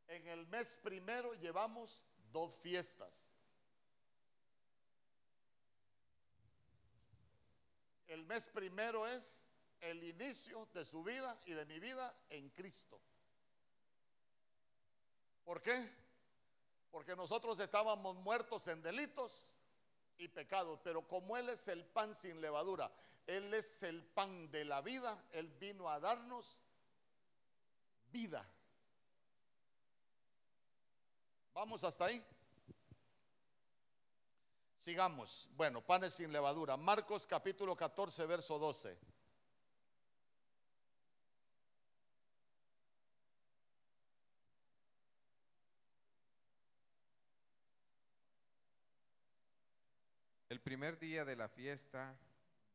en 0.09 0.27
el 0.29 0.47
mes 0.47 0.79
primero 0.83 1.35
llevamos 1.35 2.07
dos 2.33 2.57
fiestas. 2.57 3.35
El 8.07 8.25
mes 8.25 8.49
primero 8.49 9.07
es 9.07 9.45
el 9.81 10.03
inicio 10.03 10.67
de 10.73 10.85
su 10.87 11.05
vida 11.05 11.39
y 11.45 11.53
de 11.53 11.67
mi 11.67 11.79
vida 11.79 12.13
en 12.31 12.49
Cristo. 12.51 13.01
¿Por 15.45 15.61
qué? 15.63 15.77
Porque 16.91 17.17
nosotros 17.17 17.59
estábamos 17.61 18.17
muertos 18.17 18.67
en 18.69 18.83
delitos 18.83 19.57
y 20.19 20.29
pecados, 20.29 20.81
pero 20.83 21.07
como 21.07 21.37
Él 21.37 21.49
es 21.49 21.69
el 21.69 21.85
pan 21.85 22.15
sin 22.15 22.41
levadura, 22.41 22.93
Él 23.27 23.53
es 23.55 23.83
el 23.83 24.05
pan 24.05 24.51
de 24.51 24.65
la 24.65 24.83
vida, 24.83 25.25
Él 25.33 25.49
vino 25.59 25.89
a 25.89 25.99
darnos 26.01 26.63
vida. 28.13 28.47
Vamos 31.55 31.85
hasta 31.85 32.07
ahí. 32.07 32.25
Sigamos. 34.79 35.49
Bueno, 35.53 35.83
panes 35.83 36.15
sin 36.15 36.33
levadura. 36.33 36.77
Marcos 36.77 37.27
capítulo 37.27 37.77
14, 37.77 38.25
verso 38.27 38.59
12. 38.59 38.99
El 50.61 50.65
primer 50.65 50.99
día 50.99 51.25
de 51.25 51.37
la 51.37 51.49
fiesta 51.49 52.15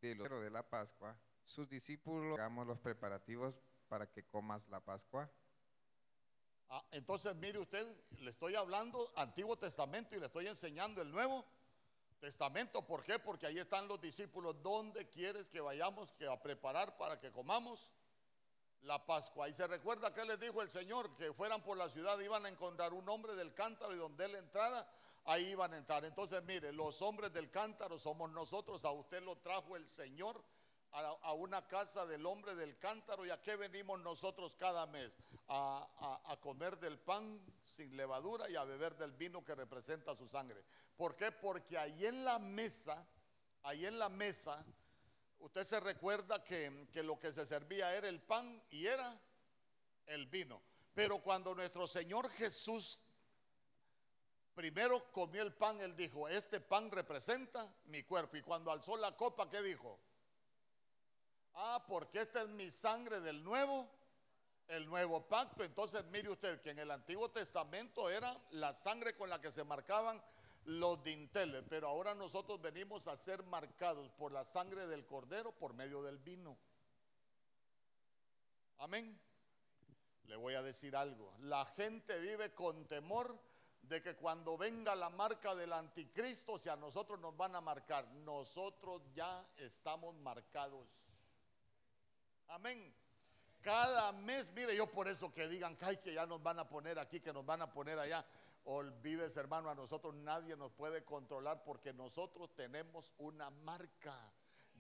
de 0.02 0.16
de 0.16 0.50
la 0.50 0.68
Pascua, 0.68 1.16
sus 1.44 1.70
discípulos 1.70 2.34
hagamos 2.34 2.66
los 2.66 2.80
preparativos 2.80 3.54
para 3.88 4.10
que 4.10 4.26
comas 4.26 4.68
la 4.70 4.80
Pascua. 4.80 5.30
Ah, 6.70 6.84
entonces, 6.90 7.36
mire 7.36 7.60
usted, 7.60 7.86
le 8.22 8.32
estoy 8.32 8.56
hablando 8.56 9.14
Antiguo 9.16 9.56
Testamento 9.56 10.16
y 10.16 10.20
le 10.20 10.26
estoy 10.26 10.48
enseñando 10.48 11.00
el 11.00 11.12
Nuevo 11.12 11.46
Testamento. 12.20 12.82
¿Por 12.88 13.04
qué? 13.04 13.20
Porque 13.20 13.46
ahí 13.46 13.60
están 13.60 13.88
los 13.88 14.02
discípulos. 14.02 14.56
¿Dónde 14.64 15.08
quieres 15.08 15.52
que 15.52 15.62
vayamos 15.62 16.16
a 16.28 16.42
preparar 16.42 16.98
para 16.98 17.20
que 17.20 17.32
comamos 17.32 17.92
la 18.82 19.06
Pascua? 19.06 19.48
Y 19.48 19.54
se 19.54 19.68
recuerda 19.68 20.12
que 20.12 20.26
les 20.26 20.40
dijo 20.40 20.64
el 20.64 20.72
Señor 20.72 21.16
que 21.18 21.32
fueran 21.34 21.62
por 21.62 21.78
la 21.78 21.88
ciudad, 21.88 22.20
iban 22.20 22.48
a 22.48 22.50
encontrar 22.50 22.94
un 22.94 23.08
hombre 23.08 23.36
del 23.36 23.54
cántaro 23.54 23.94
y 23.94 24.00
donde 24.00 24.26
él 24.26 24.34
entrara, 24.34 24.90
ahí 25.26 25.52
iban 25.52 25.74
a 25.74 25.78
entrar. 25.78 26.06
Entonces, 26.06 26.44
mire, 26.44 26.72
los 26.72 27.02
hombres 27.02 27.34
del 27.34 27.52
cántaro 27.52 28.00
somos 28.00 28.32
nosotros. 28.32 28.86
A 28.86 28.92
usted 28.92 29.22
lo 29.24 29.38
trajo 29.38 29.76
el 29.76 29.88
Señor 29.88 30.44
a, 30.92 31.34
una 31.34 31.68
casa 31.68 32.06
del 32.06 32.26
hombre 32.26 32.56
del 32.56 32.80
cántaro. 32.80 33.26
¿Y 33.26 33.30
a 33.30 33.42
qué 33.42 33.56
venimos 33.58 34.00
nosotros 34.00 34.56
cada 34.56 34.86
mes? 34.86 35.18
A 35.48 36.38
comer 36.42 36.80
del 36.80 36.98
pan 36.98 37.42
sin 37.64 37.96
levadura 37.98 38.50
y 38.50 38.56
a 38.56 38.64
beber 38.64 38.96
del 38.96 39.12
vino 39.12 39.44
que 39.44 39.56
representa 39.56 40.16
su 40.16 40.28
sangre. 40.28 40.64
¿Por 40.96 41.16
qué? 41.16 41.32
Porque 41.32 41.78
ahí 41.78 42.06
en 42.06 42.24
la 42.24 42.40
mesa 42.40 43.06
ahí 43.66 43.86
en 43.86 43.98
la 43.98 44.10
mesa, 44.10 44.64
usted 45.40 45.64
se 45.64 45.80
recuerda 45.80 46.44
que, 46.44 46.88
que 46.92 47.04
lo 47.04 47.20
que 47.20 47.34
se 47.34 47.46
servía 47.46 47.94
era 47.96 48.08
el 48.08 48.22
pan 48.22 48.64
y 48.70 48.86
era 48.86 49.20
el 50.06 50.28
vino. 50.28 50.62
Pero 50.94 51.20
cuando 51.20 51.54
nuestro 51.56 51.88
Señor 51.88 52.30
Jesús 52.30 53.02
primero 54.56 55.12
comió 55.12 55.44
el 55.44 55.54
pan, 55.54 55.80
él 55.82 55.96
dijo, 55.96 56.28
este 56.28 56.62
pan 56.62 56.90
representa 56.90 57.72
mi 57.86 58.04
cuerpo. 58.04 58.38
Y 58.38 58.42
cuando 58.42 58.72
alzó 58.72 58.98
la 58.98 59.16
copa, 59.16 59.50
¿qué 59.50 59.62
dijo? 59.62 60.00
Ah, 61.54 61.84
porque 61.88 62.22
esta 62.22 62.42
es 62.42 62.48
mi 62.50 62.72
sangre 62.72 63.20
del 63.20 63.44
nuevo, 63.44 63.88
el 64.68 64.88
nuevo 64.88 65.28
pacto. 65.28 65.64
Entonces 65.64 66.04
mire 66.06 66.30
usted 66.30 66.62
que 66.62 66.72
en 66.72 66.80
el 66.80 66.90
Antiguo 66.90 67.30
Testamento 67.30 68.10
era 68.10 68.36
la 68.52 68.74
sangre 68.74 69.14
con 69.14 69.30
la 69.30 69.40
que 69.40 69.52
se 69.52 69.64
marcaban 69.64 70.22
los 70.66 71.04
dinteles, 71.04 71.64
pero 71.70 71.88
ahora 71.88 72.16
nosotros 72.16 72.60
venimos 72.60 73.08
a 73.08 73.18
ser 73.18 73.44
marcados 73.44 74.10
por 74.14 74.32
la 74.32 74.44
sangre 74.44 74.88
del 74.88 75.06
cordero 75.06 75.52
por 75.52 75.74
medio 75.74 76.02
del 76.02 76.18
vino. 76.18 76.58
Amén. 78.80 79.20
Le 80.24 80.36
voy 80.36 80.56
a 80.56 80.64
decir 80.64 80.96
algo. 80.96 81.36
La 81.40 81.66
gente 81.66 82.18
vive 82.20 82.54
con 82.54 82.88
temor 82.88 83.40
de 83.88 84.02
que 84.02 84.16
cuando 84.16 84.58
venga 84.58 84.96
la 84.96 85.10
marca 85.10 85.54
del 85.56 85.74
anticristo, 85.74 86.58
si 86.58 86.70
a 86.70 86.76
nosotros 86.76 87.20
nos 87.20 87.36
van 87.38 87.56
a 87.56 87.62
marcar, 87.62 88.08
nosotros 88.08 89.02
ya 89.14 89.48
estamos 89.58 90.16
marcados. 90.16 90.88
Amén. 92.48 92.94
Cada 93.62 94.12
mes, 94.12 94.52
mire, 94.54 94.76
yo 94.76 94.88
por 94.88 95.08
eso 95.08 95.32
que 95.32 95.48
digan 95.48 95.76
que, 95.76 96.14
ya 96.14 96.26
nos 96.26 96.42
van 96.42 96.60
a 96.60 96.68
poner 96.68 97.00
aquí, 97.00 97.20
que 97.20 97.34
nos 97.34 97.46
van 97.46 97.62
a 97.62 97.72
poner 97.72 97.98
allá. 97.98 98.24
Olvides, 98.66 99.36
hermano, 99.38 99.70
a 99.70 99.76
nosotros 99.76 100.14
nadie 100.16 100.56
nos 100.56 100.72
puede 100.72 101.04
controlar 101.04 101.64
porque 101.64 101.94
nosotros 101.94 102.54
tenemos 102.56 103.14
una 103.18 103.50
marca. 103.50 104.16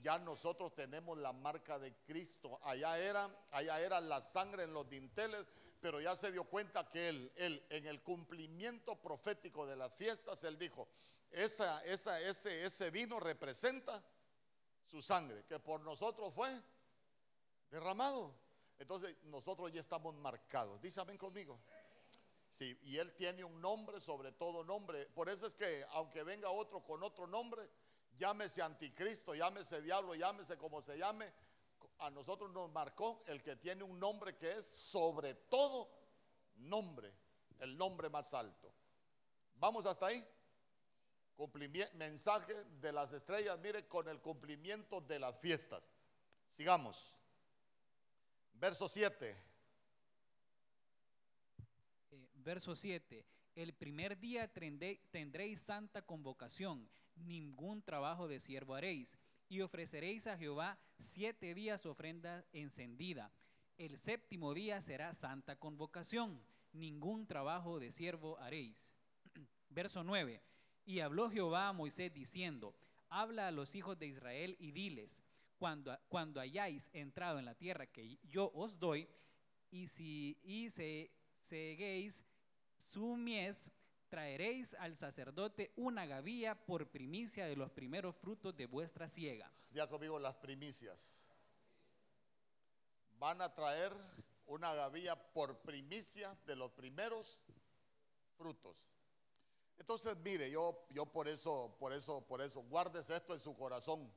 Ya 0.01 0.19
nosotros 0.19 0.75
tenemos 0.75 1.17
la 1.17 1.34
marca 1.34 1.79
de 1.79 1.95
Cristo. 2.05 2.60
Allá 2.63 2.97
era, 2.97 3.29
allá 3.51 3.79
era 3.79 3.99
la 3.99 4.21
sangre 4.21 4.63
en 4.63 4.73
los 4.73 4.89
dinteles, 4.89 5.45
pero 5.81 5.99
ya 5.99 6.15
se 6.15 6.31
dio 6.31 6.43
cuenta 6.43 6.89
que 6.89 7.10
él, 7.10 7.31
él 7.36 7.65
en 7.69 7.88
el 7.88 8.01
cumplimiento 8.03 8.95
profético 9.01 9.65
de 9.65 9.75
las 9.75 9.93
fiestas, 9.93 10.43
él 10.43 10.58
dijo, 10.58 10.88
esa, 11.31 11.84
esa, 11.86 12.21
ese, 12.21 12.63
ese 12.63 12.91
vino 12.91 13.19
representa 13.19 14.03
su 14.84 15.01
sangre, 15.01 15.43
que 15.45 15.60
por 15.60 15.81
nosotros 15.81 16.34
fue 16.34 16.62
derramado. 17.69 18.36
Entonces 18.77 19.15
nosotros 19.23 19.71
ya 19.71 19.81
estamos 19.81 20.13
marcados. 20.15 20.81
Dice 20.81 21.01
conmigo. 21.17 21.60
Sí, 22.49 22.77
y 22.84 22.97
él 22.97 23.13
tiene 23.15 23.43
un 23.43 23.60
nombre 23.60 23.99
sobre 23.99 24.31
todo 24.31 24.63
nombre. 24.63 25.08
Por 25.08 25.27
eso 25.27 25.45
es 25.45 25.53
que 25.53 25.86
aunque 25.89 26.23
venga 26.23 26.49
otro 26.49 26.84
con 26.84 27.03
otro 27.03 27.27
nombre, 27.27 27.69
llámese 28.17 28.62
anticristo, 28.62 29.34
llámese 29.34 29.82
diablo, 29.82 30.15
llámese 30.15 30.58
como 30.58 30.82
se 30.82 30.97
llame, 30.97 31.32
a 31.99 32.10
nosotros 32.10 32.51
nos 32.51 32.71
marcó 32.71 33.23
el 33.28 33.41
que 33.41 33.56
tiene 33.56 33.84
un 33.84 33.99
nombre 33.99 34.36
que 34.36 34.51
es 34.51 34.65
sobre 34.65 35.34
todo 35.36 35.89
nombre, 36.58 37.13
el 37.60 37.78
nombre 37.78 38.10
más 38.10 38.34
alto. 38.34 38.73
Vamos 39.56 39.86
hasta 39.86 40.08
ahí. 40.08 40.25
mensaje 41.93 42.54
de 42.82 42.91
las 42.91 43.13
estrellas, 43.13 43.60
mire, 43.60 43.88
con 43.88 44.08
el 44.08 44.21
cumplimiento 44.21 45.01
de 45.01 45.19
las 45.19 45.39
fiestas. 45.39 45.89
Sigamos. 46.49 47.15
Verso 48.54 48.88
7. 48.88 49.36
Eh, 52.12 52.30
verso 52.36 52.75
7. 52.75 53.25
El 53.56 53.73
primer 53.73 54.19
día 54.19 54.51
tendréis 54.51 55.62
santa 55.62 56.01
convocación, 56.01 56.89
ningún 57.15 57.82
trabajo 57.82 58.28
de 58.28 58.39
siervo 58.39 58.75
haréis, 58.75 59.17
y 59.47 59.62
ofreceréis 59.62 60.28
a 60.28 60.38
Jehová 60.38 60.80
siete 60.99 61.54
días 61.54 61.86
ofrenda 61.86 62.45
encendida. 62.51 63.32
El 63.78 63.97
séptimo 63.97 64.54
día 64.54 64.82
será 64.82 65.13
santa 65.13 65.56
convocación, 65.58 66.41
ningún 66.71 67.28
trabajo 67.28 67.80
de 67.80 67.91
siervo 67.91 68.39
haréis. 68.39 68.93
Verso 69.69 70.04
9. 70.04 70.41
Y 70.86 70.99
habló 70.99 71.30
Jehová 71.30 71.69
a 71.69 71.73
Moisés 71.73 72.13
diciendo, 72.13 72.75
habla 73.10 73.47
a 73.47 73.51
los 73.51 73.75
hijos 73.75 73.97
de 73.97 74.08
Israel 74.08 74.56
y 74.60 74.71
diles, 74.71 75.23
cuando, 75.58 75.97
cuando 76.10 76.39
hayáis 76.39 76.89
entrado 76.93 77.39
en 77.39 77.45
la 77.45 77.56
tierra 77.56 77.88
que 77.88 78.17
yo 78.23 78.51
os 78.54 78.80
doy, 78.80 79.08
y 79.71 79.88
si 79.88 80.38
y 80.43 80.69
se, 80.69 81.12
seguéis 81.39 82.23
su 82.78 83.15
mies, 83.15 83.71
traeréis 84.09 84.73
al 84.75 84.95
sacerdote 84.95 85.73
una 85.75 86.05
gavilla 86.05 86.55
por 86.55 86.87
primicia 86.89 87.45
de 87.45 87.55
los 87.55 87.71
primeros 87.71 88.15
frutos 88.15 88.55
de 88.55 88.65
vuestra 88.65 89.07
siega. 89.09 89.51
Ya 89.71 89.87
conmigo 89.87 90.19
las 90.19 90.35
primicias. 90.35 91.25
Van 93.17 93.41
a 93.41 93.53
traer 93.53 93.91
una 94.47 94.73
gavilla 94.73 95.15
por 95.15 95.57
primicia 95.59 96.37
de 96.45 96.55
los 96.55 96.71
primeros 96.71 97.41
frutos. 98.37 98.89
Entonces, 99.77 100.15
mire, 100.17 100.49
yo, 100.49 100.87
yo 100.91 101.05
por 101.05 101.27
eso, 101.27 101.75
por 101.79 101.93
eso, 101.93 102.21
por 102.21 102.41
eso, 102.41 102.61
guardes 102.61 103.09
esto 103.09 103.33
en 103.33 103.39
su 103.39 103.55
corazón. 103.55 104.11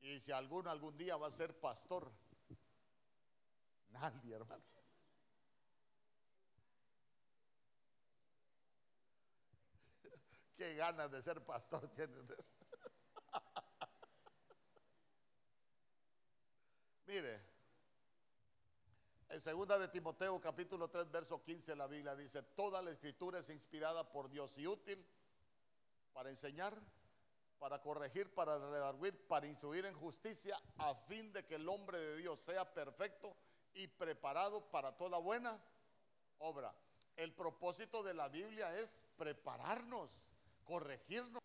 Y 0.00 0.18
si 0.18 0.32
alguno 0.32 0.70
algún 0.70 0.96
día 0.96 1.16
va 1.16 1.28
a 1.28 1.30
ser 1.30 1.58
pastor, 1.58 2.10
nadie, 3.90 4.34
hermano. 4.34 4.79
Qué 10.60 10.74
ganas 10.74 11.10
de 11.10 11.22
ser 11.22 11.42
pastor 11.42 11.88
tiene. 11.96 12.18
Mire, 17.06 17.42
en 19.30 19.40
segunda 19.40 19.78
de 19.78 19.88
Timoteo 19.88 20.38
capítulo 20.38 20.90
3 20.90 21.10
verso 21.10 21.42
15 21.42 21.74
la 21.76 21.86
Biblia 21.86 22.14
dice, 22.14 22.42
toda 22.42 22.82
la 22.82 22.90
escritura 22.90 23.38
es 23.38 23.48
inspirada 23.48 24.12
por 24.12 24.28
Dios 24.28 24.58
y 24.58 24.66
útil 24.66 25.02
para 26.12 26.28
enseñar, 26.28 26.78
para 27.58 27.80
corregir, 27.80 28.34
para 28.34 28.58
redarguir, 28.58 29.16
para 29.28 29.46
instruir 29.46 29.86
en 29.86 29.94
justicia, 29.94 30.60
a 30.76 30.94
fin 30.94 31.32
de 31.32 31.46
que 31.46 31.54
el 31.54 31.66
hombre 31.70 31.96
de 31.96 32.16
Dios 32.18 32.38
sea 32.38 32.74
perfecto 32.74 33.34
y 33.72 33.88
preparado 33.88 34.70
para 34.70 34.94
toda 34.94 35.16
buena 35.16 35.58
obra. 36.36 36.76
El 37.16 37.32
propósito 37.32 38.02
de 38.02 38.12
la 38.12 38.28
Biblia 38.28 38.78
es 38.78 39.06
prepararnos, 39.16 40.29
corregirnos. 40.70 41.42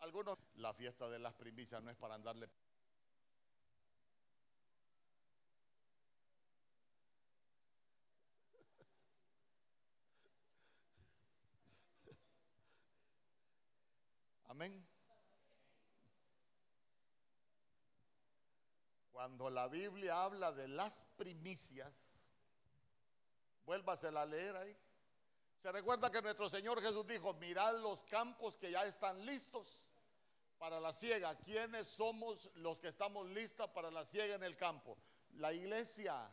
Algunos, 0.00 0.36
la 0.56 0.74
fiesta 0.74 1.08
de 1.08 1.18
las 1.18 1.32
primicias 1.32 1.82
no 1.82 1.90
es 1.90 1.96
para 1.96 2.14
andarle 2.14 2.50
Amén. 14.48 14.86
Cuando 19.10 19.48
la 19.48 19.68
Biblia 19.68 20.22
habla 20.22 20.52
de 20.52 20.68
las 20.68 21.06
primicias, 21.16 22.12
vuélvasela 23.64 24.20
a 24.20 24.26
leer 24.26 24.54
ahí. 24.56 24.76
Se 25.62 25.72
recuerda 25.72 26.10
que 26.10 26.22
nuestro 26.22 26.48
Señor 26.48 26.80
Jesús 26.80 27.06
dijo, 27.06 27.34
mirad 27.34 27.80
los 27.80 28.02
campos 28.04 28.56
que 28.56 28.70
ya 28.70 28.86
están 28.86 29.24
listos 29.26 29.88
para 30.58 30.80
la 30.80 30.92
siega. 30.92 31.34
¿Quiénes 31.38 31.88
somos 31.88 32.50
los 32.56 32.78
que 32.80 32.88
estamos 32.88 33.26
listos 33.30 33.68
para 33.70 33.90
la 33.90 34.04
siega 34.04 34.34
en 34.34 34.44
el 34.44 34.56
campo? 34.56 34.96
La 35.34 35.52
iglesia. 35.52 36.30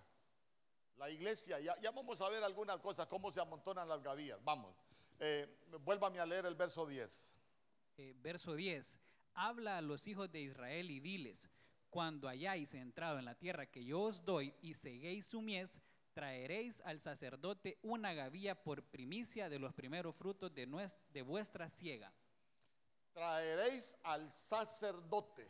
La 0.98 1.10
iglesia. 1.10 1.60
Ya, 1.60 1.80
ya 1.80 1.92
vamos 1.92 2.22
a 2.22 2.30
ver 2.30 2.44
algunas 2.44 2.80
cosas, 2.80 3.08
cómo 3.08 3.32
se 3.32 3.42
amontonan 3.42 3.88
las 3.88 4.04
gavillas. 4.04 4.44
Vamos. 4.44 4.76
Eh, 5.20 5.48
vuélvame 5.84 6.20
a 6.20 6.26
leer 6.26 6.46
el 6.46 6.56
verso 6.56 6.86
10. 6.86 7.32
Eh, 7.98 8.14
verso 8.18 8.56
10, 8.56 8.98
habla 9.36 9.78
a 9.78 9.82
los 9.82 10.08
hijos 10.08 10.32
de 10.32 10.42
Israel 10.42 10.90
y 10.90 11.00
diles, 11.00 11.48
cuando 11.90 12.28
hayáis 12.28 12.74
entrado 12.74 13.20
en 13.20 13.26
la 13.26 13.36
tierra 13.36 13.68
que 13.68 13.86
yo 13.86 14.02
os 14.02 14.26
doy 14.26 14.54
y 14.62 14.74
seguéis 14.74 15.28
su 15.28 15.42
mies, 15.42 15.80
traeréis 16.14 16.82
al 16.82 17.02
sacerdote 17.02 17.78
una 17.82 18.14
gavilla 18.14 18.56
por 18.56 18.84
primicia 18.84 19.50
de 19.50 19.60
los 19.60 19.74
primeros 19.74 20.16
frutos 20.16 20.54
de, 20.54 20.68
de 21.12 21.22
vuestra 21.22 21.70
siega. 21.70 22.14
Traeréis 23.14 23.96
al 24.04 24.32
sacerdote. 24.32 25.50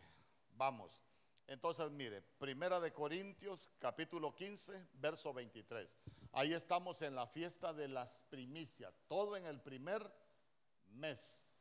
Vamos. 0.56 1.02
Entonces, 1.48 1.92
mire, 1.92 2.22
Primera 2.22 2.80
de 2.80 2.94
Corintios, 2.94 3.70
capítulo 3.80 4.34
15, 4.34 4.88
verso 4.94 5.34
23. 5.34 5.98
Ahí 6.32 6.54
estamos 6.54 7.02
en 7.02 7.16
la 7.16 7.28
fiesta 7.28 7.74
de 7.74 7.88
las 7.88 8.24
primicias, 8.30 8.94
todo 9.08 9.36
en 9.36 9.46
el 9.46 9.62
primer 9.62 10.10
mes 10.94 11.54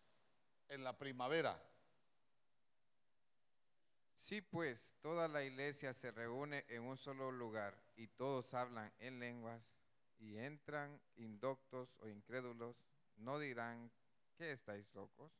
en 0.72 0.84
la 0.84 0.96
primavera. 0.96 1.60
Sí, 4.14 4.40
pues 4.40 4.94
toda 5.02 5.28
la 5.28 5.44
iglesia 5.44 5.92
se 5.92 6.10
reúne 6.10 6.64
en 6.68 6.82
un 6.84 6.96
solo 6.96 7.30
lugar 7.30 7.76
y 8.02 8.08
todos 8.08 8.52
hablan 8.52 8.92
en 8.98 9.20
lenguas 9.20 9.72
y 10.18 10.36
entran 10.36 11.00
indoctos 11.14 11.94
o 12.00 12.08
incrédulos, 12.08 12.76
no 13.14 13.38
dirán 13.38 13.92
que 14.36 14.50
estáis 14.50 14.92
locos. 14.92 15.32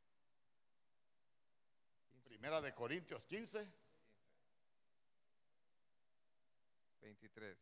Primera 2.23 2.61
de 2.61 2.73
Corintios 2.73 3.27
15. 3.27 3.69
23. 7.01 7.59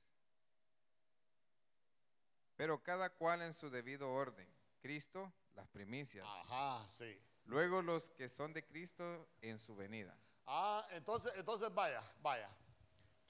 Pero 2.57 2.83
cada 2.83 3.09
cual 3.09 3.41
en 3.41 3.55
su 3.55 3.71
debido 3.71 4.13
orden. 4.13 4.55
Cristo, 4.83 5.33
las 5.55 5.67
primicias. 5.69 6.27
Ajá, 6.29 6.87
sí. 6.91 7.19
Luego 7.47 7.81
los 7.81 8.11
que 8.11 8.29
son 8.29 8.53
de 8.53 8.67
Cristo 8.67 9.31
en 9.41 9.59
su 9.59 9.75
venida. 9.75 10.15
Ah, 10.45 10.87
entonces, 10.91 11.33
entonces 11.37 11.73
vaya, 11.73 12.03
vaya. 12.21 12.55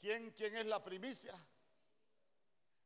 ¿Quién, 0.00 0.32
quién 0.32 0.56
es 0.56 0.66
la 0.66 0.82
primicia? 0.82 1.32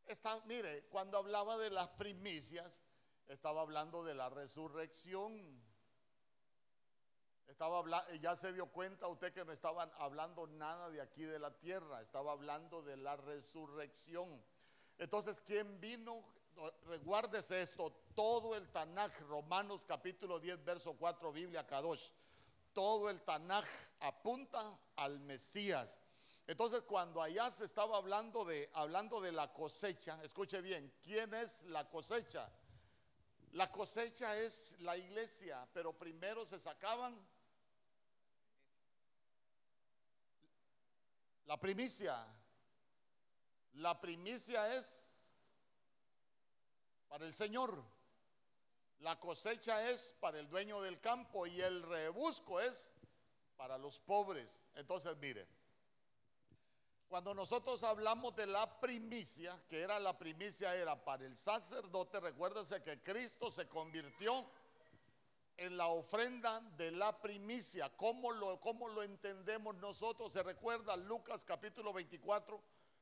Está, 0.06 0.40
mire, 0.46 0.84
cuando 0.88 1.18
hablaba 1.18 1.56
de 1.58 1.70
las 1.70 1.88
primicias, 1.90 2.82
estaba 3.26 3.62
hablando 3.62 4.04
de 4.04 4.14
la 4.14 4.28
resurrección. 4.28 5.62
Estaba 7.46 7.78
hablando, 7.78 8.12
ya 8.16 8.36
se 8.36 8.52
dio 8.52 8.66
cuenta 8.66 9.06
usted 9.06 9.32
que 9.32 9.44
no 9.44 9.52
estaban 9.52 9.90
hablando 9.98 10.46
nada 10.46 10.90
de 10.90 11.00
aquí 11.00 11.24
de 11.24 11.38
la 11.38 11.56
tierra, 11.58 12.00
estaba 12.00 12.32
hablando 12.32 12.82
de 12.82 12.96
la 12.96 13.16
resurrección. 13.16 14.42
Entonces, 14.98 15.42
¿quién 15.42 15.80
vino? 15.80 16.24
Recuérdese 16.86 17.62
esto, 17.62 17.92
todo 18.14 18.54
el 18.54 18.70
Tanaj, 18.70 19.12
Romanos 19.22 19.84
capítulo 19.84 20.38
10, 20.38 20.64
verso 20.64 20.94
4, 20.94 21.32
Biblia 21.32 21.66
Kadosh, 21.66 22.10
todo 22.72 23.10
el 23.10 23.22
Tanaj 23.22 23.66
apunta 24.00 24.78
al 24.96 25.18
Mesías. 25.20 26.00
Entonces, 26.46 26.82
cuando 26.82 27.22
allá 27.22 27.50
se 27.50 27.64
estaba 27.64 27.96
hablando 27.96 28.44
de, 28.44 28.70
hablando 28.74 29.20
de 29.20 29.32
la 29.32 29.52
cosecha, 29.52 30.22
escuche 30.22 30.60
bien, 30.60 30.92
¿quién 31.00 31.32
es 31.32 31.62
la 31.64 31.88
cosecha? 31.88 32.50
La 33.52 33.70
cosecha 33.70 34.36
es 34.36 34.76
la 34.80 34.96
iglesia, 34.96 35.66
pero 35.72 35.96
primero 35.96 36.44
se 36.44 36.60
sacaban 36.60 37.16
la 41.46 41.58
primicia. 41.58 42.26
La 43.74 44.00
primicia 44.00 44.74
es 44.74 45.28
para 47.08 47.24
el 47.24 47.32
Señor. 47.32 47.82
La 48.98 49.18
cosecha 49.18 49.88
es 49.90 50.12
para 50.20 50.38
el 50.38 50.48
dueño 50.48 50.80
del 50.82 51.00
campo 51.00 51.46
y 51.46 51.60
el 51.60 51.82
rebusco 51.82 52.60
es 52.60 52.92
para 53.56 53.78
los 53.78 53.98
pobres. 53.98 54.64
Entonces, 54.74 55.16
mire, 55.18 55.46
cuando 57.08 57.34
nosotros 57.34 57.82
hablamos 57.82 58.34
de 58.34 58.46
la 58.46 58.80
primicia, 58.80 59.60
que 59.68 59.80
era 59.80 59.98
la 60.00 60.18
primicia 60.18 60.74
era 60.74 61.04
para 61.04 61.24
el 61.24 61.36
sacerdote, 61.36 62.20
recuérdese 62.20 62.82
que 62.82 63.02
Cristo 63.02 63.50
se 63.50 63.68
convirtió 63.68 64.44
en 65.56 65.76
la 65.76 65.86
ofrenda 65.86 66.60
de 66.76 66.90
la 66.90 67.20
primicia. 67.20 67.88
¿Cómo 67.96 68.32
lo, 68.32 68.60
cómo 68.60 68.88
lo 68.88 69.02
entendemos 69.02 69.76
nosotros? 69.76 70.32
Se 70.32 70.42
recuerda 70.42 70.96
Lucas 70.96 71.44
capítulo 71.44 71.92
24, 71.92 72.60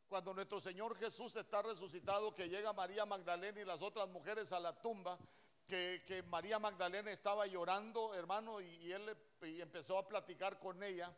cuando 0.09 0.35
nuestro 0.35 0.61
Señor 0.61 0.97
Jesús 0.99 1.35
está 1.37 1.63
resucitado, 1.63 2.35
que 2.35 2.49
llega 2.49 2.73
María 2.75 3.07
Magdalena 3.07 3.61
y 3.61 3.65
las 3.65 3.81
otras 3.81 4.09
mujeres 4.09 4.53
a 4.53 4.61
la 4.61 4.79
tumba, 4.83 5.19
que, 5.67 6.03
que 6.07 6.23
María 6.25 6.59
Magdalena 6.59 7.11
estaba 7.11 7.47
llorando, 7.47 8.15
hermano, 8.15 8.61
y, 8.61 8.93
él 8.93 9.17
y 9.43 9.61
empezó 9.61 9.97
a 9.97 10.07
platicar 10.07 10.59
con 10.59 10.83
ella. 10.83 11.11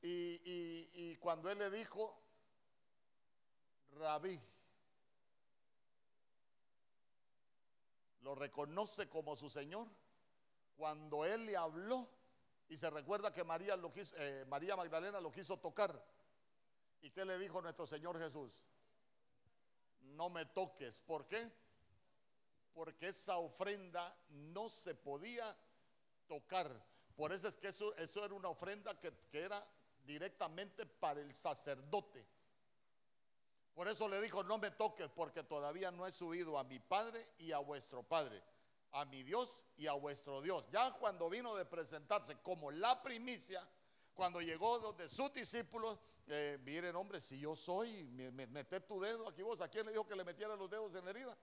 Y, 0.00 0.08
y, 0.08 0.90
y 0.94 1.16
cuando 1.16 1.50
él 1.50 1.58
le 1.58 1.70
dijo, 1.70 2.27
Rabí, 3.98 4.40
lo 8.20 8.34
reconoce 8.34 9.08
como 9.08 9.36
su 9.36 9.50
Señor 9.50 9.88
cuando 10.76 11.24
él 11.24 11.46
le 11.46 11.56
habló 11.56 12.08
y 12.68 12.76
se 12.76 12.88
recuerda 12.90 13.32
que 13.32 13.42
María, 13.42 13.76
lo 13.76 13.90
quiso, 13.90 14.14
eh, 14.18 14.44
María 14.46 14.76
Magdalena 14.76 15.20
lo 15.20 15.32
quiso 15.32 15.58
tocar. 15.58 16.00
¿Y 17.00 17.10
qué 17.10 17.24
le 17.24 17.38
dijo 17.38 17.60
nuestro 17.62 17.86
Señor 17.86 18.18
Jesús? 18.18 18.62
No 20.00 20.28
me 20.30 20.44
toques. 20.46 21.00
¿Por 21.00 21.26
qué? 21.26 21.50
Porque 22.74 23.08
esa 23.08 23.38
ofrenda 23.38 24.16
no 24.28 24.68
se 24.68 24.94
podía 24.94 25.56
tocar. 26.26 26.70
Por 27.16 27.32
eso 27.32 27.48
es 27.48 27.56
que 27.56 27.68
eso, 27.68 27.96
eso 27.96 28.24
era 28.24 28.34
una 28.34 28.48
ofrenda 28.48 29.00
que, 29.00 29.12
que 29.30 29.40
era 29.40 29.66
directamente 30.04 30.86
para 30.86 31.20
el 31.20 31.34
sacerdote. 31.34 32.26
Por 33.78 33.86
eso 33.86 34.08
le 34.08 34.20
dijo, 34.20 34.42
no 34.42 34.58
me 34.58 34.72
toques 34.72 35.08
porque 35.08 35.44
todavía 35.44 35.92
no 35.92 36.04
he 36.04 36.10
subido 36.10 36.58
a 36.58 36.64
mi 36.64 36.80
Padre 36.80 37.28
y 37.38 37.52
a 37.52 37.58
vuestro 37.58 38.02
Padre 38.02 38.42
a 38.90 39.04
mi 39.04 39.22
Dios 39.22 39.66
y 39.76 39.86
a 39.86 39.92
vuestro 39.92 40.42
Dios. 40.42 40.68
Ya 40.72 40.94
cuando 40.94 41.30
vino 41.30 41.54
de 41.54 41.64
presentarse 41.64 42.38
como 42.42 42.72
la 42.72 43.00
primicia, 43.00 43.64
cuando 44.14 44.40
llegó 44.40 44.92
de 44.94 45.08
sus 45.08 45.32
discípulos, 45.32 45.96
eh, 46.26 46.58
miren 46.64 46.96
hombre, 46.96 47.20
si 47.20 47.38
yo 47.38 47.54
soy, 47.54 48.04
mete 48.08 48.80
tu 48.80 49.00
dedo 49.00 49.28
aquí 49.28 49.42
vos, 49.42 49.60
¿a 49.60 49.68
quién 49.68 49.86
le 49.86 49.92
dijo 49.92 50.08
que 50.08 50.16
le 50.16 50.24
metiera 50.24 50.56
los 50.56 50.68
dedos 50.68 50.92
en 50.96 51.04
la 51.04 51.12
herida? 51.12 51.38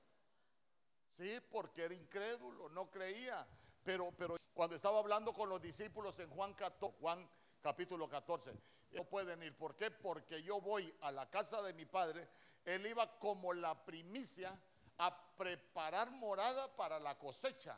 Sí, 1.12 1.40
porque 1.50 1.84
era 1.84 1.94
incrédulo, 1.94 2.68
no 2.68 2.92
creía. 2.92 3.48
Pero, 3.82 4.12
pero 4.18 4.36
cuando 4.54 4.76
estaba 4.76 5.00
hablando 5.00 5.32
con 5.32 5.48
los 5.48 5.62
discípulos 5.62 6.20
en 6.20 6.30
Juan, 6.32 6.54
14, 6.54 6.98
Juan 7.00 7.30
capítulo 7.66 8.08
14, 8.08 8.54
no 8.92 9.06
pueden 9.06 9.42
ir. 9.42 9.58
¿Por 9.58 9.76
qué? 9.76 9.90
Porque 9.90 10.44
yo 10.44 10.62
voy 10.62 10.94
a 11.02 11.12
la 11.12 11.28
casa 11.32 11.64
de 11.64 11.74
mi 11.74 11.88
padre. 11.88 12.30
Él 12.64 12.86
iba 12.86 13.18
como 13.18 13.54
la 13.54 13.74
primicia 13.84 14.56
a 15.00 15.36
preparar 15.36 16.12
morada 16.12 16.76
para 16.76 17.00
la 17.00 17.18
cosecha. 17.18 17.76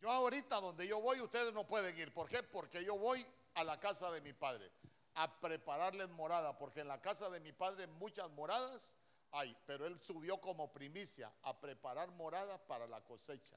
Yo 0.00 0.12
ahorita 0.12 0.60
donde 0.60 0.86
yo 0.86 1.00
voy, 1.00 1.20
ustedes 1.20 1.52
no 1.52 1.66
pueden 1.66 1.98
ir. 1.98 2.14
¿Por 2.14 2.28
qué? 2.28 2.40
Porque 2.44 2.84
yo 2.84 2.96
voy 2.96 3.26
a 3.54 3.64
la 3.64 3.80
casa 3.80 4.12
de 4.12 4.20
mi 4.20 4.32
padre 4.32 4.70
a 5.14 5.40
prepararles 5.40 6.08
morada, 6.10 6.56
porque 6.56 6.82
en 6.82 6.88
la 6.88 7.00
casa 7.02 7.28
de 7.30 7.40
mi 7.40 7.50
padre 7.50 7.88
muchas 7.88 8.30
moradas 8.30 8.94
hay, 9.32 9.56
pero 9.66 9.86
él 9.86 10.00
subió 10.00 10.40
como 10.40 10.70
primicia 10.70 11.34
a 11.42 11.60
preparar 11.60 12.12
morada 12.12 12.64
para 12.64 12.86
la 12.86 13.00
cosecha. 13.00 13.56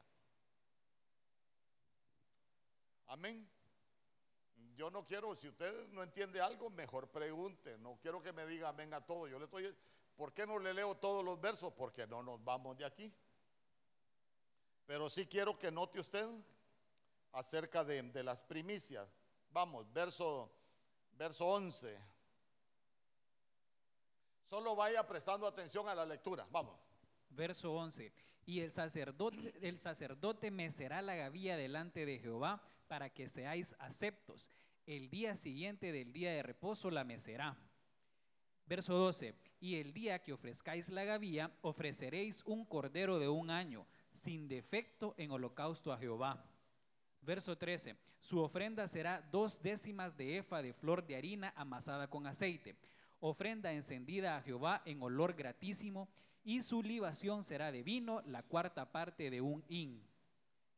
Amén. 3.05 3.47
Yo 4.81 4.89
no 4.89 5.05
quiero, 5.05 5.35
si 5.35 5.47
usted 5.47 5.89
no 5.89 6.01
entiende 6.01 6.41
algo, 6.41 6.71
mejor 6.71 7.07
pregunte. 7.07 7.77
No 7.77 7.99
quiero 8.01 8.19
que 8.19 8.33
me 8.33 8.47
diga 8.47 8.69
amén 8.69 8.91
a 8.95 9.05
todo. 9.05 9.27
Yo 9.27 9.37
le 9.37 9.45
estoy 9.45 9.77
¿Por 10.15 10.33
qué 10.33 10.47
no 10.47 10.57
le 10.57 10.73
leo 10.73 10.95
todos 10.95 11.23
los 11.23 11.39
versos? 11.39 11.71
Porque 11.73 12.07
no 12.07 12.23
nos 12.23 12.43
vamos 12.43 12.75
de 12.79 12.85
aquí. 12.85 13.13
Pero 14.87 15.07
sí 15.07 15.27
quiero 15.27 15.59
que 15.59 15.71
note 15.71 15.99
usted 15.99 16.27
acerca 17.31 17.83
de, 17.83 18.23
las 18.23 18.41
primicias. 18.41 19.07
Vamos, 19.51 19.85
verso, 19.93 20.51
verso 21.11 21.45
11. 21.45 21.99
Solo 24.43 24.75
vaya 24.75 25.05
prestando 25.05 25.45
atención 25.45 25.87
a 25.89 25.93
la 25.93 26.07
lectura. 26.07 26.47
Vamos. 26.49 26.75
Verso 27.29 27.71
11. 27.71 28.11
Y 28.47 28.61
el 28.61 28.71
sacerdote, 28.71 29.53
el 29.61 29.77
sacerdote 29.77 30.49
mecerá 30.49 31.03
la 31.03 31.13
gavilla 31.13 31.55
delante 31.55 32.03
de 32.07 32.17
Jehová 32.17 32.63
para 32.91 33.09
que 33.09 33.29
seáis 33.29 33.73
aceptos. 33.79 34.49
El 34.85 35.09
día 35.09 35.35
siguiente 35.35 35.91
del 35.91 36.11
día 36.11 36.31
de 36.31 36.43
reposo 36.43 36.89
la 36.89 37.03
mecerá 37.03 37.57
Verso 38.71 38.93
12, 38.93 39.35
y 39.59 39.75
el 39.81 39.91
día 39.91 40.19
que 40.19 40.31
ofrezcáis 40.31 40.87
la 40.87 41.03
gavía, 41.03 41.51
ofreceréis 41.59 42.41
un 42.45 42.63
cordero 42.63 43.19
de 43.19 43.27
un 43.27 43.49
año, 43.49 43.85
sin 44.13 44.47
defecto 44.47 45.13
en 45.17 45.29
holocausto 45.31 45.91
a 45.91 45.97
Jehová. 45.97 46.45
Verso 47.21 47.57
13, 47.57 47.97
su 48.21 48.39
ofrenda 48.39 48.87
será 48.87 49.27
dos 49.29 49.61
décimas 49.61 50.15
de 50.15 50.37
efa 50.37 50.61
de 50.61 50.71
flor 50.71 51.05
de 51.05 51.17
harina 51.17 51.53
amasada 51.57 52.09
con 52.09 52.25
aceite, 52.27 52.77
ofrenda 53.19 53.73
encendida 53.73 54.37
a 54.37 54.41
Jehová 54.41 54.81
en 54.85 55.03
olor 55.03 55.33
gratísimo, 55.33 56.07
y 56.41 56.61
su 56.61 56.81
libación 56.81 57.43
será 57.43 57.73
de 57.73 57.83
vino, 57.83 58.21
la 58.25 58.41
cuarta 58.41 58.89
parte 58.93 59.29
de 59.29 59.41
un 59.41 59.65
hin. 59.67 60.01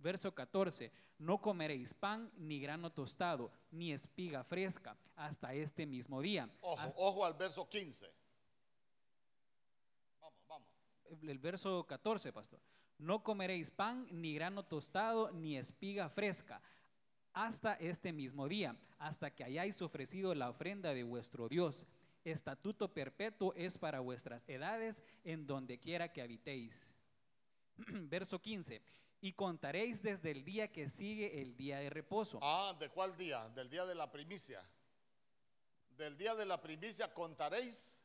Verso 0.03 0.35
14, 0.35 0.91
no 1.19 1.39
comeréis 1.39 1.93
pan, 1.93 2.29
ni 2.35 2.59
grano 2.59 2.91
tostado, 2.91 3.49
ni 3.71 3.93
espiga 3.93 4.43
fresca, 4.43 4.97
hasta 5.15 5.53
este 5.53 5.85
mismo 5.85 6.21
día. 6.21 6.49
Ojo, 6.59 6.93
ojo 6.97 7.25
al 7.25 7.35
verso 7.35 7.69
15. 7.69 8.13
Vamos, 10.19 10.45
vamos. 10.45 10.67
El 11.21 11.39
verso 11.39 11.85
14, 11.87 12.33
pastor. 12.33 12.59
No 12.97 13.23
comeréis 13.23 13.71
pan, 13.71 14.05
ni 14.11 14.33
grano 14.35 14.65
tostado, 14.65 15.31
ni 15.31 15.55
espiga 15.55 16.09
fresca, 16.09 16.61
hasta 17.31 17.75
este 17.75 18.11
mismo 18.11 18.49
día, 18.49 18.75
hasta 18.99 19.33
que 19.33 19.45
hayáis 19.45 19.81
ofrecido 19.81 20.35
la 20.35 20.49
ofrenda 20.49 20.93
de 20.93 21.03
vuestro 21.03 21.47
Dios. 21.47 21.85
Estatuto 22.25 22.93
perpetuo 22.93 23.53
es 23.53 23.77
para 23.77 24.01
vuestras 24.01 24.43
edades 24.49 25.01
en 25.23 25.47
donde 25.47 25.79
quiera 25.79 26.11
que 26.11 26.21
habitéis. 26.21 26.93
Verso 27.77 28.41
15 28.41 28.81
y 29.23 29.31
contaréis 29.31 30.03
desde 30.03 30.31
el 30.31 30.43
día 30.43 30.69
que 30.69 30.89
sigue 30.89 31.41
el 31.41 31.55
día 31.55 31.79
de 31.79 31.89
reposo. 31.89 32.39
Ah, 32.41 32.75
¿de 32.77 32.89
cuál 32.89 33.15
día? 33.15 33.47
Del 33.51 33.69
día 33.69 33.85
de 33.85 33.95
la 33.95 34.11
primicia. 34.11 34.61
Del 35.91 36.17
día 36.17 36.35
de 36.35 36.45
la 36.45 36.61
primicia 36.61 37.13
contaréis 37.13 37.95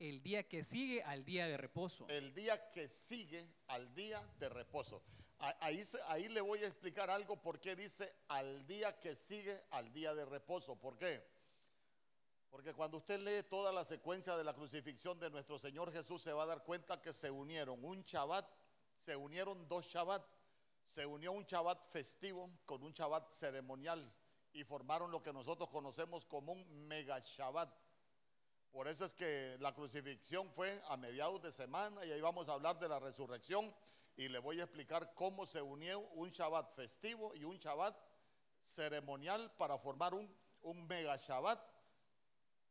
el 0.00 0.20
día 0.20 0.48
que 0.48 0.64
sigue 0.64 1.00
al 1.04 1.24
día 1.24 1.46
de 1.46 1.56
reposo. 1.56 2.08
El 2.08 2.34
día 2.34 2.70
que 2.72 2.88
sigue 2.88 3.46
al 3.68 3.94
día 3.94 4.20
de 4.40 4.48
reposo. 4.48 5.04
Ahí, 5.38 5.80
ahí 6.08 6.28
le 6.28 6.40
voy 6.40 6.64
a 6.64 6.66
explicar 6.66 7.08
algo 7.08 7.40
por 7.40 7.60
qué 7.60 7.76
dice 7.76 8.12
al 8.26 8.66
día 8.66 8.98
que 8.98 9.14
sigue 9.14 9.62
al 9.70 9.92
día 9.92 10.12
de 10.12 10.24
reposo. 10.24 10.74
¿Por 10.74 10.98
qué? 10.98 11.24
Porque 12.50 12.74
cuando 12.74 12.96
usted 12.96 13.20
lee 13.20 13.46
toda 13.48 13.72
la 13.72 13.84
secuencia 13.84 14.36
de 14.36 14.42
la 14.42 14.54
crucifixión 14.54 15.20
de 15.20 15.30
nuestro 15.30 15.56
Señor 15.56 15.92
Jesús, 15.92 16.20
se 16.20 16.32
va 16.32 16.42
a 16.42 16.46
dar 16.46 16.64
cuenta 16.64 17.00
que 17.00 17.12
se 17.12 17.30
unieron 17.30 17.84
un 17.84 18.02
Shabbat, 18.02 18.57
se 18.98 19.16
unieron 19.16 19.66
dos 19.68 19.86
Shabbat, 19.86 20.24
se 20.84 21.06
unió 21.06 21.32
un 21.32 21.44
Shabbat 21.44 21.88
festivo 21.90 22.50
con 22.66 22.82
un 22.82 22.92
Shabbat 22.92 23.30
ceremonial 23.30 24.12
y 24.52 24.64
formaron 24.64 25.10
lo 25.10 25.22
que 25.22 25.32
nosotros 25.32 25.68
conocemos 25.70 26.26
como 26.26 26.52
un 26.52 26.86
mega 26.86 27.18
Shabbat. 27.20 27.72
Por 28.70 28.86
eso 28.86 29.04
es 29.04 29.14
que 29.14 29.56
la 29.60 29.74
crucifixión 29.74 30.50
fue 30.52 30.82
a 30.88 30.96
mediados 30.96 31.40
de 31.42 31.52
semana 31.52 32.04
y 32.04 32.12
ahí 32.12 32.20
vamos 32.20 32.48
a 32.48 32.52
hablar 32.52 32.78
de 32.78 32.88
la 32.88 32.98
resurrección 32.98 33.74
y 34.16 34.28
le 34.28 34.40
voy 34.40 34.60
a 34.60 34.64
explicar 34.64 35.14
cómo 35.14 35.46
se 35.46 35.62
unió 35.62 36.00
un 36.00 36.30
Shabbat 36.30 36.74
festivo 36.74 37.34
y 37.34 37.44
un 37.44 37.56
Shabbat 37.56 37.96
ceremonial 38.62 39.52
para 39.56 39.78
formar 39.78 40.12
un, 40.12 40.28
mega 40.86 41.16
Shabbat 41.16 41.60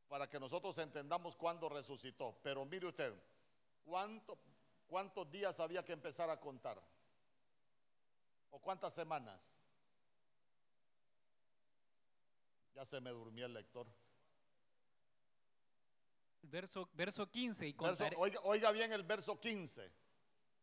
para 0.08 0.28
que 0.30 0.40
nosotros 0.40 0.78
entendamos 0.78 1.36
cuándo 1.36 1.70
resucitó. 1.70 2.38
Pero 2.44 2.66
mire 2.66 2.88
usted, 2.88 3.14
¿cuánto, 3.84 4.38
¿cuántos 4.88 5.30
días 5.30 5.60
había 5.60 5.84
que 5.84 5.94
empezar 5.94 6.30
a 6.30 6.40
contar? 6.40 6.82
¿O 8.50 8.60
cuántas 8.60 8.94
semanas? 8.94 9.50
Ya 12.74 12.86
se 12.86 13.02
me 13.02 13.10
durmió 13.12 13.46
el 13.46 13.54
lector. 13.54 13.88
Verso, 16.44 16.90
verso 16.94 17.30
15. 17.30 17.68
Y, 17.68 17.74
Verso- 17.74 18.04
contare- 18.06 18.16
oiga, 18.18 18.40
oiga 18.44 18.72
bien 18.72 18.92
el 18.94 19.04
verso 19.04 19.40
15. 19.40 19.92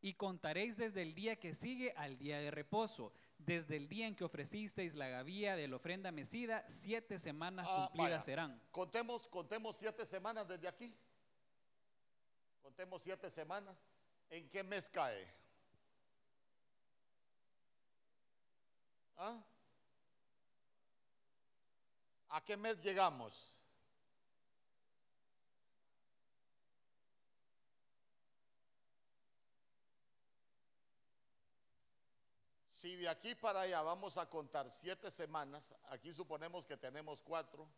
y 0.01 0.15
contaréis 0.15 0.77
desde 0.77 1.01
el 1.03 1.15
día 1.15 1.37
que 1.37 1.55
sigue 1.55 1.93
al 1.97 2.19
día 2.19 2.39
de 2.39 2.51
reposo, 2.51 3.13
desde 3.39 3.77
el 3.77 3.89
día 3.89 4.07
en 4.07 4.15
que 4.15 4.25
ofrecisteis 4.25 4.95
la 4.95 5.09
gavía 5.09 5.57
de 5.57 5.67
la 5.67 5.77
ofrenda 5.77 6.13
mecida, 6.13 6.63
siete 6.69 7.19
semanas 7.19 7.67
Ah, 7.69 7.87
cumplidas 7.87 8.11
vaya. 8.11 8.21
serán. 8.21 8.63
Contemos, 8.71 9.27
contemos 9.27 9.77
siete 9.77 10.05
semanas 10.05 10.47
desde 10.47 10.69
aquí. 10.69 10.95
Contemos 12.63 13.03
siete 13.03 13.31
semanas. 13.31 13.77
¿En 14.35 14.51
qué 14.51 14.65
mes 14.65 14.91
cae? 14.91 15.33
¿Ah? 19.17 19.41
¿A 22.31 22.45
qué 22.45 22.57
mes 22.57 22.83
llegamos? 22.83 23.57
Si 32.71 32.97
de 32.97 33.09
aquí 33.09 33.37
para 33.37 33.61
allá 33.61 33.83
vamos 33.83 34.19
a 34.19 34.29
contar 34.29 34.69
siete 34.73 35.13
semanas, 35.13 35.73
aquí 35.91 36.13
suponemos 36.13 36.67
que 36.67 36.77
tenemos 36.77 37.23
cuatro. 37.23 37.69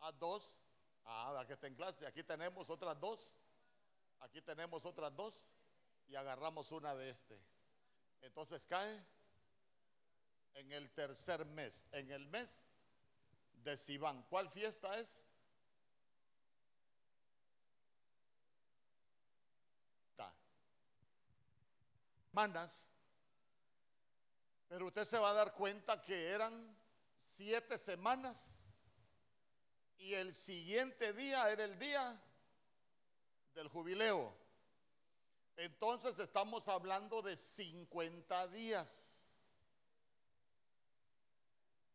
A 0.00 0.10
dos. 0.12 0.63
Ah, 1.04 1.44
que 1.46 1.52
está 1.52 1.66
en 1.66 1.74
clase. 1.74 2.06
Aquí 2.06 2.22
tenemos 2.22 2.70
otras 2.70 2.98
dos. 2.98 3.38
Aquí 4.20 4.40
tenemos 4.40 4.84
otras 4.84 5.14
dos. 5.14 5.50
Y 6.06 6.14
agarramos 6.14 6.72
una 6.72 6.94
de 6.94 7.10
este. 7.10 7.38
Entonces 8.22 8.64
cae 8.66 9.04
en 10.54 10.72
el 10.72 10.90
tercer 10.92 11.44
mes. 11.44 11.86
En 11.92 12.10
el 12.10 12.26
mes 12.26 12.68
de 13.62 13.76
Sivan. 13.76 14.22
¿Cuál 14.24 14.50
fiesta 14.50 14.98
es? 14.98 15.26
Ta. 20.16 20.34
Semanas. 22.30 22.90
Pero 24.68 24.86
usted 24.86 25.04
se 25.04 25.18
va 25.18 25.30
a 25.30 25.34
dar 25.34 25.52
cuenta 25.52 26.00
que 26.00 26.30
eran 26.30 26.76
siete 27.16 27.76
semanas 27.78 28.63
y 29.98 30.14
el 30.14 30.34
siguiente 30.34 31.12
día 31.12 31.50
era 31.50 31.64
el 31.64 31.78
día 31.78 32.20
del 33.54 33.68
jubileo. 33.68 34.34
Entonces 35.56 36.18
estamos 36.18 36.66
hablando 36.68 37.22
de 37.22 37.36
50 37.36 38.48
días. 38.48 39.20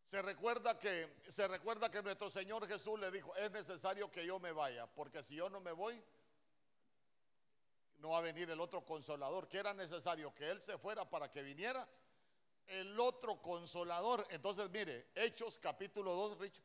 Se 0.06 0.22
recuerda 0.22 0.80
que 0.80 1.18
se 1.28 1.48
recuerda 1.48 1.92
que 1.92 2.02
nuestro 2.02 2.32
Señor 2.32 2.68
Jesús 2.68 3.00
le 3.00 3.12
dijo, 3.12 3.36
"Es 3.36 3.52
necesario 3.52 4.10
que 4.10 4.26
yo 4.26 4.40
me 4.40 4.52
vaya, 4.52 4.88
porque 4.88 5.24
si 5.24 5.36
yo 5.36 5.50
no 5.50 5.60
me 5.60 5.72
voy, 5.72 6.02
no 7.98 8.12
va 8.12 8.20
a 8.20 8.22
venir 8.22 8.50
el 8.50 8.60
otro 8.60 8.84
consolador, 8.86 9.48
que 9.48 9.58
era 9.58 9.74
necesario 9.74 10.34
que 10.34 10.50
él 10.50 10.62
se 10.62 10.78
fuera 10.78 11.08
para 11.08 11.30
que 11.30 11.44
viniera 11.44 11.88
el 12.66 13.00
otro 13.00 13.40
consolador." 13.42 14.26
Entonces, 14.32 14.68
mire, 14.72 15.12
Hechos 15.14 15.60
capítulo 15.60 16.16
2, 16.16 16.40
Rich, 16.40 16.62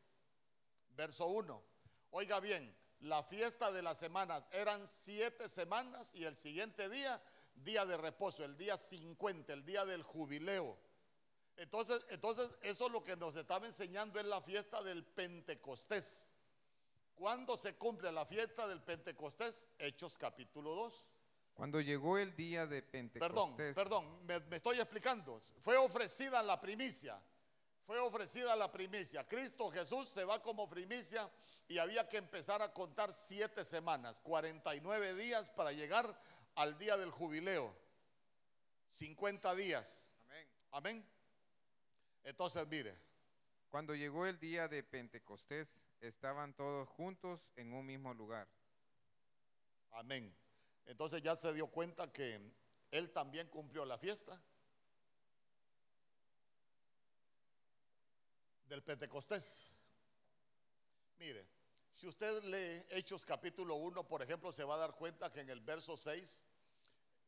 verso 0.95 1.27
1. 1.27 1.63
Oiga 2.11 2.39
bien, 2.39 2.75
la 3.01 3.23
fiesta 3.23 3.71
de 3.71 3.81
las 3.81 3.97
semanas 3.97 4.43
eran 4.51 4.87
siete 4.87 5.49
semanas 5.49 6.13
y 6.15 6.23
el 6.23 6.35
siguiente 6.37 6.89
día, 6.89 7.21
día 7.55 7.85
de 7.85 7.97
reposo, 7.97 8.43
el 8.43 8.57
día 8.57 8.77
50, 8.77 9.53
el 9.53 9.65
día 9.65 9.85
del 9.85 10.03
jubileo. 10.03 10.77
Entonces, 11.57 12.05
entonces 12.09 12.57
eso 12.61 12.89
lo 12.89 13.03
que 13.03 13.15
nos 13.15 13.35
estaba 13.35 13.65
enseñando 13.65 14.19
es 14.19 14.25
la 14.25 14.41
fiesta 14.41 14.81
del 14.81 15.05
Pentecostés. 15.05 16.29
¿Cuándo 17.13 17.55
se 17.55 17.75
cumple 17.75 18.11
la 18.11 18.25
fiesta 18.25 18.67
del 18.67 18.81
Pentecostés? 18.81 19.69
Hechos 19.79 20.17
capítulo 20.17 20.75
2. 20.75 21.13
Cuando 21.53 21.79
llegó 21.79 22.17
el 22.17 22.35
día 22.35 22.67
de 22.67 22.81
Perdón, 22.81 23.09
Pentecostés, 23.11 23.75
perdón, 23.75 24.25
me, 24.25 24.39
me 24.41 24.57
estoy 24.57 24.77
explicando. 24.79 25.39
Fue 25.61 25.77
ofrecida 25.77 26.43
la 26.43 26.59
primicia. 26.59 27.21
Fue 27.85 27.99
ofrecida 27.99 28.55
la 28.55 28.71
primicia. 28.71 29.27
Cristo 29.27 29.69
Jesús 29.69 30.09
se 30.09 30.23
va 30.23 30.41
como 30.41 30.67
primicia 30.67 31.29
y 31.67 31.77
había 31.77 32.07
que 32.09 32.17
empezar 32.17 32.61
a 32.61 32.73
contar 32.73 33.13
siete 33.13 33.63
semanas, 33.63 34.19
49 34.21 35.13
días 35.13 35.49
para 35.49 35.71
llegar 35.71 36.19
al 36.55 36.77
día 36.77 36.97
del 36.97 37.11
jubileo. 37.11 37.75
50 38.89 39.53
días. 39.55 40.07
Amén. 40.25 40.47
Amén. 40.71 41.09
Entonces, 42.23 42.65
mire, 42.67 42.97
Cuando 43.69 43.93
llegó 43.93 44.25
el 44.25 44.39
día 44.39 44.69
de 44.69 44.83
Pentecostés, 44.83 45.83
estaban 45.99 46.53
todos 46.53 46.87
juntos 46.87 47.51
en 47.57 47.73
un 47.73 47.85
mismo 47.85 48.13
lugar. 48.13 48.47
amén. 49.91 50.33
Entonces 50.85 51.21
ya 51.21 51.35
se 51.35 51.53
dio 51.53 51.67
cuenta 51.67 52.09
que 52.11 52.39
él 52.91 53.11
también 53.11 53.49
cumplió 53.49 53.83
la 53.83 53.97
fiesta 53.97 54.41
del 58.67 58.83
Pentecostés. 58.83 59.71
Mire, 61.17 61.47
si 61.93 62.07
usted 62.07 62.43
lee 62.43 62.85
Hechos 62.89 63.25
capítulo 63.25 63.75
1, 63.75 64.07
por 64.07 64.21
ejemplo, 64.21 64.51
se 64.51 64.63
va 64.63 64.75
a 64.75 64.79
dar 64.79 64.95
cuenta 64.95 65.31
que 65.31 65.41
en 65.41 65.49
el 65.49 65.61
verso 65.61 65.95
6 65.95 66.41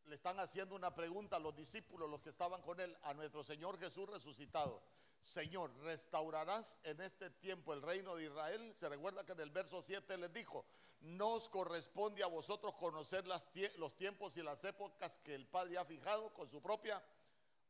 le 0.06 0.16
están 0.16 0.40
haciendo 0.40 0.76
una 0.76 0.94
pregunta 0.94 1.38
a 1.38 1.40
los 1.40 1.56
discípulos, 1.56 2.10
los 2.10 2.22
que 2.22 2.30
estaban 2.30 2.62
con 2.62 2.80
él, 2.80 2.98
a 3.04 3.14
nuestro 3.14 3.44
Señor 3.44 3.78
Jesús 3.80 4.10
resucitado. 4.10 4.82
Señor, 5.22 5.76
¿restaurarás 5.80 6.80
en 6.84 7.02
este 7.02 7.30
tiempo 7.30 7.74
el 7.74 7.82
reino 7.82 8.16
de 8.16 8.26
Israel? 8.26 8.74
Se 8.76 8.88
recuerda 8.88 9.26
que 9.26 9.34
en 9.34 9.40
el 9.40 9.50
verso 9.50 9.82
7 9.82 10.18
les 10.18 10.32
dijo, 10.32 10.66
no 11.02 11.34
os 11.34 11.50
corresponde 11.50 12.24
a 12.24 12.28
vosotros 12.28 12.76
conocer 12.76 13.26
los 13.28 13.96
tiempos 13.98 14.38
y 14.38 14.44
las 14.44 14.64
épocas 14.64 15.20
que 15.20 15.36
el 15.36 15.48
Padre 15.48 15.78
ha 15.78 15.86
fijado 15.86 16.34
con 16.34 16.48
su 16.48 16.62
propia 16.62 17.04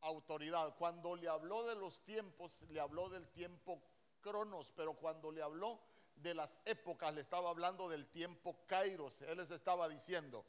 autoridad. 0.02 0.76
Cuando 0.78 1.16
le 1.16 1.28
habló 1.28 1.64
de 1.64 1.76
los 1.76 2.04
tiempos, 2.04 2.64
le 2.70 2.80
habló 2.80 3.10
del 3.10 3.28
tiempo 3.30 3.82
cronos, 4.22 4.72
pero 4.76 4.94
cuando 4.94 5.32
le 5.32 5.42
habló 5.42 5.80
de 6.16 6.34
las 6.34 6.62
épocas, 6.66 7.14
le 7.14 7.22
estaba 7.22 7.50
hablando 7.50 7.88
del 7.90 8.08
tiempo 8.08 8.66
kairos. 8.66 9.22
Él 9.22 9.38
les 9.38 9.52
estaba 9.52 9.88
diciendo, 9.88 10.46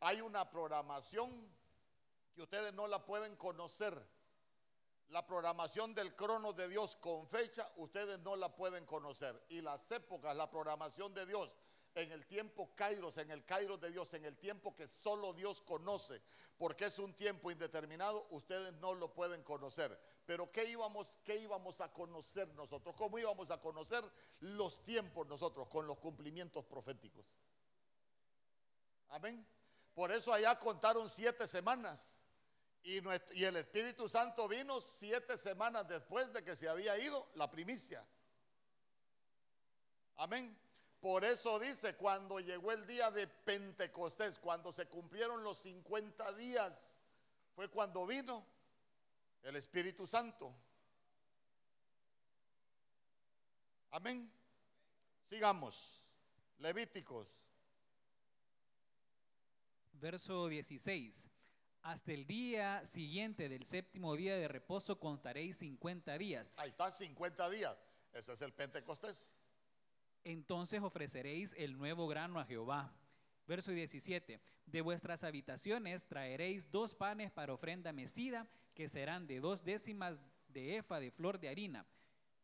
hay 0.00 0.20
una 0.20 0.48
programación 0.50 1.52
que 2.34 2.42
ustedes 2.42 2.72
no 2.74 2.86
la 2.86 3.04
pueden 3.04 3.36
conocer. 3.36 4.00
La 5.08 5.26
programación 5.26 5.94
del 5.94 6.14
crono 6.14 6.52
de 6.52 6.68
Dios 6.68 6.96
con 6.96 7.26
fecha, 7.26 7.70
ustedes 7.76 8.18
no 8.20 8.36
la 8.36 8.54
pueden 8.54 8.84
conocer. 8.84 9.42
Y 9.48 9.62
las 9.62 9.90
épocas, 9.90 10.36
la 10.36 10.50
programación 10.50 11.14
de 11.14 11.24
Dios 11.24 11.56
en 11.94 12.12
el 12.12 12.26
tiempo 12.26 12.74
kairos, 12.74 13.18
en 13.18 13.30
el 13.30 13.44
kairos 13.44 13.80
de 13.80 13.90
Dios, 13.90 14.12
en 14.14 14.24
el 14.24 14.36
tiempo 14.36 14.74
que 14.74 14.86
solo 14.86 15.32
Dios 15.32 15.60
conoce, 15.60 16.20
porque 16.56 16.86
es 16.86 16.98
un 16.98 17.14
tiempo 17.14 17.50
indeterminado, 17.50 18.26
ustedes 18.30 18.72
no 18.74 18.94
lo 18.94 19.12
pueden 19.12 19.42
conocer. 19.42 19.98
Pero 20.26 20.50
¿qué 20.50 20.64
íbamos, 20.66 21.18
qué 21.24 21.36
íbamos 21.36 21.80
a 21.80 21.92
conocer 21.92 22.48
nosotros? 22.54 22.94
¿Cómo 22.96 23.18
íbamos 23.18 23.50
a 23.50 23.60
conocer 23.60 24.04
los 24.40 24.84
tiempos 24.84 25.26
nosotros? 25.26 25.68
Con 25.68 25.86
los 25.86 25.98
cumplimientos 25.98 26.64
proféticos. 26.66 27.24
Amén. 29.08 29.46
Por 29.94 30.12
eso 30.12 30.32
allá 30.32 30.58
contaron 30.58 31.08
siete 31.08 31.46
semanas. 31.46 32.22
Y, 32.82 32.98
el 33.44 33.56
Espíritu 33.56 34.08
Santo 34.08 34.46
vino 34.48 34.80
siete 34.80 35.36
semanas 35.36 35.88
después 35.88 36.32
de 36.32 36.44
que 36.44 36.54
se 36.54 36.68
había 36.68 36.98
ido 36.98 37.26
la 37.34 37.50
primicia. 37.50 38.06
Amén. 40.16 40.56
Por 41.00 41.24
eso 41.24 41.58
dice, 41.60 41.94
cuando 41.94 42.40
llegó 42.40 42.72
el 42.72 42.86
día 42.86 43.10
de 43.10 43.28
Pentecostés, 43.28 44.38
cuando 44.38 44.72
se 44.72 44.88
cumplieron 44.88 45.44
los 45.44 45.58
50 45.58 46.32
días, 46.32 47.00
fue 47.54 47.68
cuando 47.68 48.04
vino 48.04 48.44
el 49.42 49.54
Espíritu 49.56 50.06
Santo. 50.06 50.52
Amén. 53.90 54.30
Sigamos. 55.24 56.04
Levíticos. 56.58 57.42
Verso 59.92 60.48
16. 60.48 61.28
Hasta 61.82 62.12
el 62.12 62.26
día 62.26 62.84
siguiente 62.84 63.48
del 63.48 63.64
séptimo 63.64 64.16
día 64.16 64.36
de 64.36 64.48
reposo 64.48 64.98
contaréis 64.98 65.58
50 65.58 66.18
días. 66.18 66.52
Ahí 66.56 66.70
está, 66.70 66.90
50 66.90 67.48
días. 67.50 67.78
Ese 68.12 68.32
es 68.32 68.42
el 68.42 68.52
Pentecostés. 68.52 69.32
Entonces 70.24 70.80
ofreceréis 70.82 71.54
el 71.58 71.76
nuevo 71.76 72.06
grano 72.06 72.38
a 72.38 72.44
Jehová. 72.44 72.92
Verso 73.46 73.70
17. 73.70 74.40
De 74.66 74.80
vuestras 74.82 75.24
habitaciones 75.24 76.06
traeréis 76.06 76.70
dos 76.70 76.94
panes 76.94 77.30
para 77.30 77.54
ofrenda 77.54 77.92
mecida, 77.92 78.46
que 78.74 78.88
serán 78.88 79.26
de 79.26 79.40
dos 79.40 79.64
décimas 79.64 80.18
de 80.48 80.76
efa 80.76 81.00
de 81.00 81.10
flor 81.10 81.40
de 81.40 81.48
harina, 81.48 81.86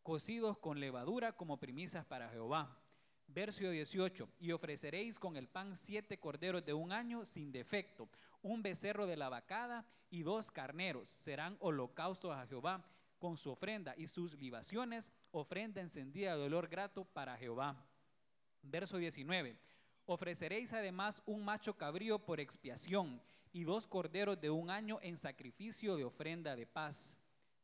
cocidos 0.03 0.59
con 0.59 0.81
levadura 0.81 1.33
como 1.33 1.59
primicias 1.59 2.07
para 2.07 2.31
Jehová. 2.31 2.81
Verso 3.27 3.69
18. 3.69 4.29
Y 4.41 4.53
ofreceréis 4.53 5.19
con 5.19 5.37
el 5.37 5.49
pan 5.49 5.77
siete 5.77 6.19
corderos 6.19 6.65
de 6.65 6.73
un 6.73 6.93
año 6.93 7.25
sin 7.25 7.53
defecto, 7.53 8.09
un 8.43 8.63
becerro 8.63 9.07
de 9.07 9.17
la 9.17 9.29
vacada 9.29 9.87
y 10.11 10.23
dos 10.23 10.51
carneros. 10.51 11.09
Serán 11.09 11.57
holocaustos 11.61 12.35
a 12.35 12.47
Jehová 12.47 12.85
con 13.19 13.37
su 13.37 13.51
ofrenda 13.51 13.95
y 13.97 14.07
sus 14.07 14.35
libaciones, 14.35 15.11
ofrenda 15.31 15.81
encendida 15.81 16.37
de 16.37 16.43
olor 16.45 16.69
grato 16.69 17.05
para 17.05 17.37
Jehová. 17.37 17.87
Verso 18.63 18.99
19. 18.99 19.59
Ofreceréis 20.07 20.73
además 20.73 21.23
un 21.25 21.45
macho 21.45 21.77
cabrío 21.77 22.19
por 22.19 22.41
expiación 22.41 23.23
y 23.53 23.65
dos 23.65 23.87
corderos 23.87 24.41
de 24.41 24.51
un 24.51 24.69
año 24.69 24.99
en 25.03 25.17
sacrificio 25.17 25.97
de 25.97 26.05
ofrenda 26.05 26.57
de 26.57 26.67
paz. 26.67 27.17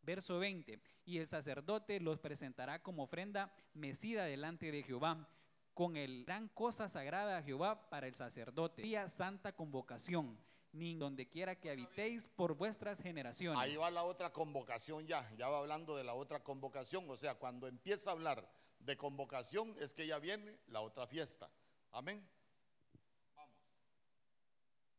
Verso 0.02 0.38
20. 0.38 0.80
Y 1.04 1.18
el 1.18 1.26
sacerdote 1.26 2.00
los 2.00 2.18
presentará 2.18 2.82
como 2.82 3.02
ofrenda 3.02 3.52
mecida 3.74 4.24
delante 4.24 4.70
de 4.70 4.82
Jehová, 4.82 5.28
con 5.74 5.96
el 5.96 6.24
gran 6.24 6.48
cosa 6.48 6.88
sagrada 6.88 7.38
a 7.38 7.42
Jehová 7.42 7.88
para 7.90 8.06
el 8.06 8.14
sacerdote. 8.14 8.82
Día 8.82 9.08
santa 9.08 9.52
convocación, 9.52 10.38
ni 10.72 10.94
donde 10.94 11.28
quiera 11.28 11.58
que 11.58 11.70
habitéis 11.70 12.28
por 12.28 12.54
vuestras 12.54 13.00
generaciones. 13.00 13.60
Ahí 13.60 13.76
va 13.76 13.90
la 13.90 14.04
otra 14.04 14.32
convocación 14.32 15.06
ya, 15.06 15.28
ya 15.36 15.48
va 15.48 15.58
hablando 15.58 15.96
de 15.96 16.04
la 16.04 16.14
otra 16.14 16.42
convocación. 16.42 17.08
O 17.08 17.16
sea, 17.16 17.34
cuando 17.34 17.66
empieza 17.66 18.10
a 18.10 18.12
hablar 18.12 18.48
de 18.78 18.96
convocación 18.96 19.74
es 19.80 19.92
que 19.94 20.06
ya 20.06 20.18
viene 20.18 20.58
la 20.68 20.80
otra 20.80 21.06
fiesta. 21.06 21.50
Amén. 21.92 22.26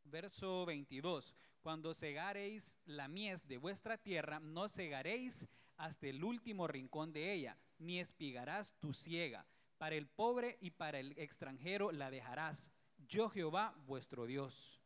Verso 0.04 0.66
22. 0.66 1.34
Cuando 1.62 1.94
segareis 1.94 2.76
la 2.86 3.08
mies 3.08 3.48
de 3.48 3.58
vuestra 3.58 3.98
tierra, 3.98 4.40
no 4.40 4.68
segaréis 4.68 5.48
hasta 5.78 6.08
el 6.08 6.24
último 6.24 6.68
rincón 6.68 7.14
de 7.14 7.32
ella, 7.32 7.58
ni 7.78 8.00
espigarás 8.00 8.74
tu 8.80 8.94
siega. 8.94 9.46
Para 9.78 9.96
el 9.96 10.08
pobre 10.08 10.58
y 10.60 10.72
para 10.72 11.00
el 11.00 11.18
extranjero 11.18 11.92
la 11.92 12.12
dejarás. 12.12 12.72
Yo 13.08 13.30
Jehová 13.30 13.74
vuestro 13.86 14.26
Dios. 14.26 14.81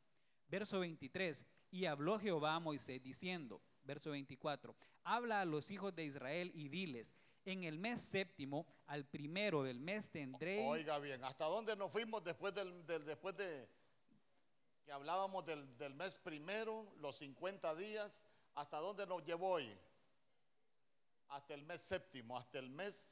Verso 0.47 0.79
23. 0.79 1.45
Y 1.71 1.85
habló 1.85 2.19
Jehová 2.19 2.55
a 2.55 2.59
Moisés 2.59 3.01
diciendo, 3.01 3.61
verso 3.83 4.11
24, 4.11 4.75
habla 5.03 5.41
a 5.41 5.45
los 5.45 5.71
hijos 5.71 5.93
de 5.95 6.05
Israel 6.05 6.51
y 6.53 6.69
diles, 6.69 7.13
en 7.43 7.63
el 7.63 7.77
mes 7.77 8.01
séptimo, 8.01 8.65
al 8.87 9.05
primero 9.05 9.63
del 9.63 9.79
mes 9.79 10.09
tendréis... 10.09 10.67
Oiga 10.67 10.97
bien, 10.99 11.23
¿hasta 11.23 11.45
dónde 11.45 11.75
nos 11.75 11.91
fuimos 11.91 12.23
después, 12.23 12.53
del, 12.53 12.85
después 12.85 13.35
de 13.37 13.69
que 14.83 14.91
hablábamos 14.91 15.45
del, 15.45 15.77
del 15.77 15.93
mes 15.95 16.17
primero, 16.17 16.91
los 16.97 17.17
50 17.17 17.75
días? 17.75 18.23
¿Hasta 18.55 18.77
dónde 18.77 19.05
nos 19.05 19.23
llevó 19.23 19.51
hoy? 19.51 19.69
Hasta 21.27 21.53
el 21.53 21.63
mes 21.63 21.81
séptimo, 21.81 22.37
hasta 22.37 22.59
el 22.59 22.69
mes 22.69 23.11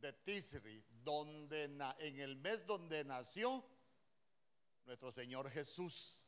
de 0.00 0.12
Tisri, 0.12 0.84
donde 1.04 1.64
en 1.64 2.20
el 2.20 2.36
mes 2.36 2.66
donde 2.66 3.04
nació 3.04 3.64
nuestro 4.84 5.12
Señor 5.12 5.48
Jesús. 5.50 6.21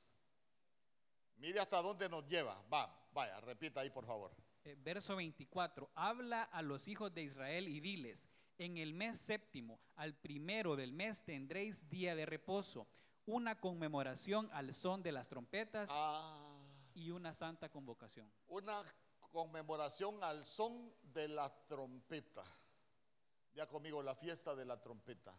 Mire 1.36 1.60
hasta 1.60 1.80
dónde 1.82 2.08
nos 2.08 2.26
lleva. 2.28 2.62
Va, 2.72 3.08
vaya, 3.12 3.40
repita 3.40 3.80
ahí 3.80 3.90
por 3.90 4.06
favor. 4.06 4.32
Eh, 4.64 4.76
verso 4.78 5.16
24, 5.16 5.90
habla 5.94 6.44
a 6.44 6.62
los 6.62 6.88
hijos 6.88 7.12
de 7.12 7.22
Israel 7.22 7.68
y 7.68 7.80
diles, 7.80 8.28
en 8.56 8.78
el 8.78 8.94
mes 8.94 9.20
séptimo, 9.20 9.78
al 9.96 10.14
primero 10.14 10.76
del 10.76 10.92
mes 10.92 11.22
tendréis 11.24 11.88
día 11.90 12.14
de 12.14 12.24
reposo, 12.24 12.86
una 13.26 13.58
conmemoración 13.60 14.48
al 14.52 14.74
son 14.74 15.02
de 15.02 15.12
las 15.12 15.28
trompetas 15.28 15.90
Ah, 15.92 16.56
y 16.94 17.10
una 17.10 17.34
santa 17.34 17.68
convocación. 17.68 18.30
una 18.46 18.80
conmemoración 19.32 20.22
al 20.22 20.44
son 20.44 20.94
de 21.02 21.28
la 21.28 21.50
trompeta. 21.66 22.44
Ya 23.54 23.66
conmigo, 23.66 24.02
la 24.02 24.14
fiesta 24.14 24.54
de 24.54 24.64
la 24.64 24.80
trompeta. 24.80 25.34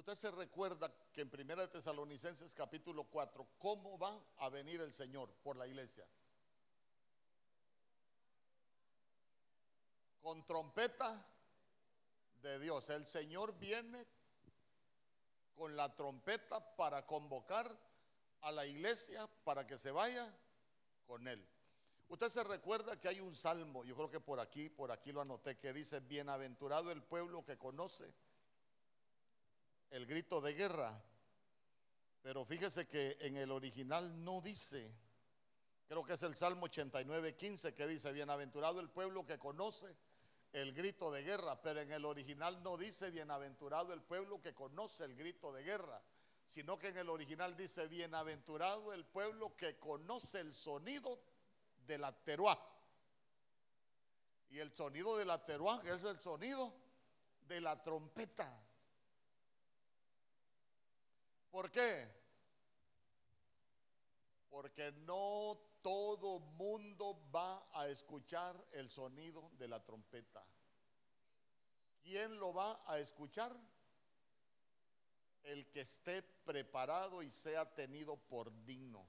Usted 0.00 0.14
se 0.14 0.30
recuerda 0.30 0.90
que 1.12 1.20
en 1.20 1.30
1 1.30 1.56
de 1.56 1.68
Tesalonicenses 1.68 2.54
capítulo 2.54 3.04
4, 3.04 3.46
¿cómo 3.58 3.98
va 3.98 4.18
a 4.38 4.48
venir 4.48 4.80
el 4.80 4.94
Señor 4.94 5.30
por 5.42 5.56
la 5.56 5.66
iglesia? 5.66 6.06
Con 10.22 10.42
trompeta 10.46 11.22
de 12.40 12.58
Dios. 12.60 12.88
El 12.88 13.06
Señor 13.06 13.52
viene 13.58 14.06
con 15.54 15.76
la 15.76 15.94
trompeta 15.94 16.74
para 16.76 17.04
convocar 17.04 17.70
a 18.40 18.52
la 18.52 18.64
iglesia 18.64 19.28
para 19.44 19.66
que 19.66 19.76
se 19.76 19.90
vaya 19.90 20.34
con 21.06 21.28
él. 21.28 21.46
Usted 22.08 22.30
se 22.30 22.42
recuerda 22.42 22.98
que 22.98 23.08
hay 23.08 23.20
un 23.20 23.36
salmo, 23.36 23.84
yo 23.84 23.94
creo 23.94 24.08
que 24.08 24.20
por 24.20 24.40
aquí, 24.40 24.70
por 24.70 24.92
aquí 24.92 25.12
lo 25.12 25.20
anoté, 25.20 25.58
que 25.58 25.74
dice, 25.74 26.00
bienaventurado 26.00 26.90
el 26.90 27.02
pueblo 27.02 27.44
que 27.44 27.58
conoce 27.58 28.14
el 29.90 30.06
grito 30.06 30.40
de 30.40 30.54
guerra. 30.54 31.02
Pero 32.22 32.44
fíjese 32.44 32.86
que 32.86 33.16
en 33.20 33.36
el 33.36 33.50
original 33.50 34.24
no 34.24 34.40
dice, 34.40 34.94
creo 35.86 36.04
que 36.04 36.14
es 36.14 36.22
el 36.22 36.36
Salmo 36.36 36.66
89, 36.66 37.34
15, 37.34 37.74
que 37.74 37.86
dice, 37.86 38.12
bienaventurado 38.12 38.80
el 38.80 38.90
pueblo 38.90 39.24
que 39.24 39.38
conoce 39.38 39.96
el 40.52 40.72
grito 40.72 41.10
de 41.10 41.22
guerra, 41.22 41.60
pero 41.62 41.80
en 41.80 41.92
el 41.92 42.04
original 42.04 42.62
no 42.62 42.76
dice 42.76 43.10
bienaventurado 43.10 43.92
el 43.92 44.02
pueblo 44.02 44.40
que 44.40 44.52
conoce 44.52 45.04
el 45.04 45.14
grito 45.14 45.52
de 45.52 45.62
guerra, 45.62 46.02
sino 46.44 46.78
que 46.78 46.88
en 46.88 46.98
el 46.98 47.08
original 47.08 47.56
dice 47.56 47.86
bienaventurado 47.86 48.92
el 48.92 49.06
pueblo 49.06 49.56
que 49.56 49.78
conoce 49.78 50.40
el 50.40 50.54
sonido 50.54 51.20
de 51.86 51.98
la 51.98 52.12
teruá. 52.12 52.58
Y 54.50 54.58
el 54.58 54.72
sonido 54.72 55.16
de 55.16 55.24
la 55.24 55.44
teruá 55.44 55.80
es 55.84 56.02
el 56.02 56.18
sonido 56.20 56.74
de 57.46 57.60
la 57.60 57.80
trompeta. 57.82 58.69
¿Por 61.50 61.70
qué? 61.70 62.08
Porque 64.48 64.92
no 64.92 65.58
todo 65.82 66.40
mundo 66.40 67.28
va 67.34 67.66
a 67.72 67.88
escuchar 67.88 68.56
el 68.72 68.90
sonido 68.90 69.50
de 69.58 69.68
la 69.68 69.82
trompeta. 69.82 70.44
¿Quién 72.02 72.38
lo 72.38 72.52
va 72.52 72.82
a 72.86 72.98
escuchar? 72.98 73.56
El 75.42 75.70
que 75.70 75.80
esté 75.80 76.22
preparado 76.22 77.22
y 77.22 77.30
sea 77.30 77.74
tenido 77.74 78.16
por 78.16 78.52
digno. 78.64 79.06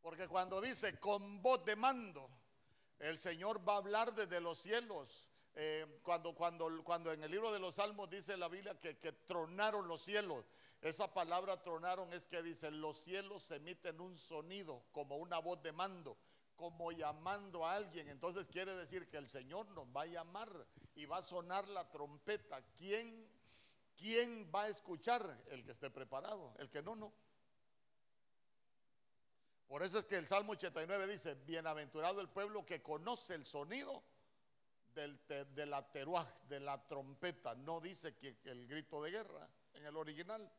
Porque 0.00 0.28
cuando 0.28 0.60
dice 0.60 1.00
con 1.00 1.42
voz 1.42 1.64
de 1.64 1.74
mando, 1.74 2.30
el 2.98 3.18
Señor 3.18 3.68
va 3.68 3.74
a 3.74 3.78
hablar 3.78 4.14
desde 4.14 4.40
los 4.40 4.58
cielos. 4.58 5.25
Eh, 5.58 6.00
cuando, 6.02 6.34
cuando, 6.34 6.84
cuando 6.84 7.10
en 7.10 7.22
el 7.22 7.30
libro 7.30 7.50
de 7.50 7.58
los 7.58 7.76
Salmos 7.76 8.10
dice 8.10 8.36
la 8.36 8.48
Biblia 8.48 8.78
que, 8.78 8.98
que 8.98 9.12
tronaron 9.12 9.88
los 9.88 10.02
cielos, 10.02 10.44
esa 10.82 11.14
palabra 11.14 11.62
tronaron 11.62 12.12
es 12.12 12.26
que 12.26 12.42
dice, 12.42 12.70
los 12.70 12.98
cielos 12.98 13.50
emiten 13.50 13.98
un 13.98 14.18
sonido 14.18 14.84
como 14.92 15.16
una 15.16 15.38
voz 15.38 15.62
de 15.62 15.72
mando, 15.72 16.18
como 16.56 16.92
llamando 16.92 17.64
a 17.64 17.74
alguien. 17.74 18.06
Entonces 18.10 18.48
quiere 18.48 18.76
decir 18.76 19.08
que 19.08 19.16
el 19.16 19.30
Señor 19.30 19.66
nos 19.68 19.86
va 19.86 20.02
a 20.02 20.06
llamar 20.06 20.50
y 20.94 21.06
va 21.06 21.18
a 21.18 21.22
sonar 21.22 21.66
la 21.68 21.88
trompeta. 21.88 22.60
¿Quién, 22.76 23.26
quién 23.96 24.50
va 24.54 24.64
a 24.64 24.68
escuchar? 24.68 25.42
El 25.48 25.64
que 25.64 25.72
esté 25.72 25.88
preparado, 25.88 26.54
el 26.58 26.68
que 26.68 26.82
no, 26.82 26.94
no. 26.94 27.14
Por 29.66 29.82
eso 29.82 29.98
es 29.98 30.04
que 30.04 30.16
el 30.16 30.26
Salmo 30.26 30.52
89 30.52 31.06
dice, 31.06 31.34
bienaventurado 31.46 32.20
el 32.20 32.28
pueblo 32.28 32.66
que 32.66 32.82
conoce 32.82 33.34
el 33.34 33.46
sonido 33.46 34.02
del 34.96 35.20
de 35.54 35.66
la 35.66 35.82
teruaj, 35.92 36.26
de 36.48 36.58
la 36.60 36.84
trompeta. 36.86 37.54
No 37.54 37.80
dice 37.80 38.16
que 38.16 38.36
el 38.44 38.66
grito 38.66 39.02
de 39.02 39.10
guerra 39.12 39.48
en 39.74 39.84
el 39.86 39.96
original. 39.96 40.50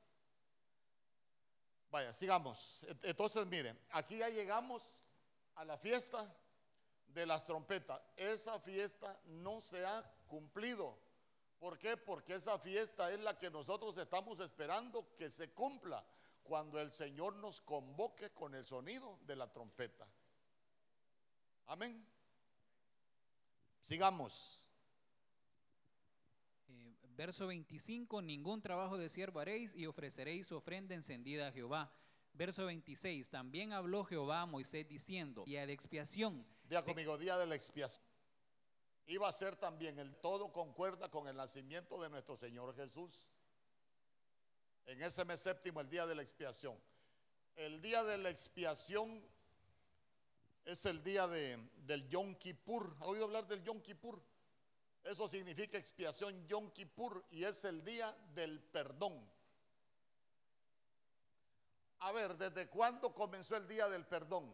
Vaya, 1.90 2.14
sigamos. 2.14 2.84
Ent- 2.88 3.04
Entonces, 3.04 3.46
miren, 3.48 3.78
aquí 3.92 4.18
ya 4.18 4.30
llegamos 4.30 5.06
a 5.56 5.66
la 5.66 5.78
fiesta 5.78 6.34
de 7.08 7.26
las 7.26 7.46
trompetas. 7.46 8.00
Esa 8.16 8.60
fiesta 8.60 9.20
no 9.26 9.60
se 9.62 9.86
ha 9.86 10.04
cumplido. 10.28 10.98
¿Por 11.60 11.80
qué? 11.80 11.98
Porque 11.98 12.36
esa 12.36 12.60
fiesta 12.60 13.12
es 13.12 13.20
la 13.22 13.38
que 13.40 13.50
nosotros 13.50 13.98
estamos 13.98 14.40
esperando 14.40 15.16
que 15.16 15.32
se 15.32 15.50
cumpla 15.52 16.06
cuando 16.44 16.80
el 16.80 16.92
Señor 16.92 17.34
nos 17.38 17.60
convoque 17.62 18.30
con 18.32 18.54
el 18.54 18.66
sonido 18.66 19.18
de 19.24 19.36
la 19.36 19.52
trompeta. 19.52 20.08
Amén. 21.66 22.06
Sigamos. 23.88 24.60
Eh, 26.68 26.94
verso 27.16 27.48
25, 27.48 28.22
ningún 28.22 28.62
trabajo 28.62 28.98
de 28.98 29.08
siervo 29.08 29.40
haréis 29.40 29.74
y 29.74 29.86
ofreceréis 29.86 30.52
ofrenda 30.52 30.94
encendida 30.94 31.48
a 31.48 31.52
Jehová. 31.54 31.90
Verso 32.34 32.66
26, 32.66 33.30
también 33.30 33.72
habló 33.72 34.04
Jehová 34.04 34.42
a 34.42 34.46
Moisés 34.46 34.86
diciendo, 34.90 35.46
día 35.46 35.66
de 35.66 35.72
expiación. 35.72 36.46
Día 36.66 36.84
conmigo, 36.84 37.18
día 37.18 37.38
de 37.38 37.48
la 37.48 37.56
expiación. 37.56 38.06
Iba 39.06 39.30
a 39.30 39.32
ser 39.32 39.56
también 39.56 39.98
el 40.00 40.18
todo 40.18 40.52
concuerda 40.52 41.10
con 41.10 41.30
el 41.30 41.38
nacimiento 41.38 42.02
de 42.02 42.10
nuestro 42.10 42.36
Señor 42.36 42.76
Jesús. 42.76 43.30
En 44.86 45.02
ese 45.02 45.24
mes 45.24 45.40
séptimo, 45.40 45.80
el 45.80 45.90
día 45.90 46.06
de 46.06 46.14
la 46.14 46.24
expiación. 46.24 46.78
El 47.56 47.82
día 47.82 48.04
de 48.04 48.18
la 48.18 48.32
expiación 48.32 49.26
es 50.68 50.86
el 50.86 51.02
día 51.02 51.26
de, 51.28 51.58
del 51.86 52.10
Yom 52.10 52.36
Kippur. 52.36 52.98
¿Ha 53.00 53.06
oído 53.06 53.24
hablar 53.24 53.48
del 53.48 53.64
Yom 53.64 53.82
Kippur? 53.82 54.22
Eso 55.02 55.26
significa 55.30 55.78
expiación 55.78 56.46
Yom 56.46 56.72
Kippur 56.72 57.26
y 57.30 57.46
es 57.46 57.64
el 57.64 57.86
día 57.86 58.12
del 58.36 58.62
perdón. 58.62 59.26
A 62.00 62.12
ver, 62.12 62.36
¿desde 62.38 62.68
cuándo 62.68 63.16
comenzó 63.16 63.56
el 63.56 63.66
día 63.66 63.88
del 63.88 64.06
perdón? 64.06 64.54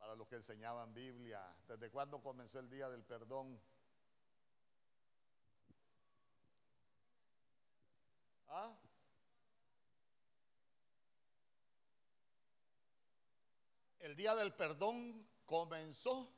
Para 0.00 0.16
los 0.16 0.26
que 0.26 0.34
enseñaban 0.34 0.92
Biblia, 0.92 1.40
¿desde 1.68 1.90
cuándo 1.90 2.20
comenzó 2.20 2.58
el 2.58 2.68
día 2.68 2.88
del 2.90 3.04
perdón? 3.04 3.62
¿Ah? 8.48 8.76
El 14.00 14.16
día 14.16 14.34
del 14.34 14.54
perdón 14.54 15.28
comenzó 15.44 16.32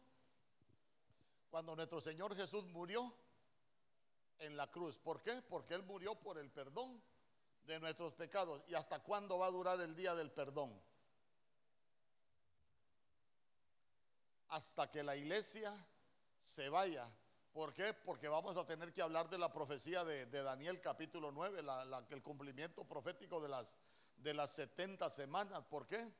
cuando 1.48 1.76
nuestro 1.76 2.00
Señor 2.00 2.34
Jesús 2.34 2.64
murió 2.66 3.14
en 4.38 4.56
la 4.56 4.68
cruz. 4.70 4.98
¿Por 4.98 5.22
qué? 5.22 5.40
Porque 5.42 5.74
Él 5.74 5.84
murió 5.84 6.16
por 6.16 6.38
el 6.38 6.50
perdón 6.50 7.00
de 7.64 7.78
nuestros 7.78 8.14
pecados. 8.14 8.64
¿Y 8.66 8.74
hasta 8.74 9.00
cuándo 9.00 9.38
va 9.38 9.46
a 9.46 9.50
durar 9.50 9.80
el 9.80 9.94
día 9.94 10.14
del 10.16 10.32
perdón? 10.32 10.76
Hasta 14.48 14.90
que 14.90 15.04
la 15.04 15.16
iglesia 15.16 15.72
se 16.42 16.68
vaya. 16.68 17.08
¿Por 17.52 17.72
qué? 17.72 17.94
Porque 17.94 18.26
vamos 18.26 18.56
a 18.56 18.66
tener 18.66 18.92
que 18.92 19.02
hablar 19.02 19.28
de 19.28 19.38
la 19.38 19.52
profecía 19.52 20.04
de, 20.04 20.26
Daniel 20.26 20.80
capítulo 20.80 21.30
9, 21.30 21.62
la, 21.62 21.84
la, 21.84 22.04
el 22.10 22.22
cumplimiento 22.22 22.84
profético 22.84 23.40
de 23.40 23.48
las, 23.48 23.76
de 24.16 24.34
las 24.34 24.50
70 24.50 25.08
semanas. 25.10 25.62
¿Por 25.66 25.86
qué? 25.86 26.12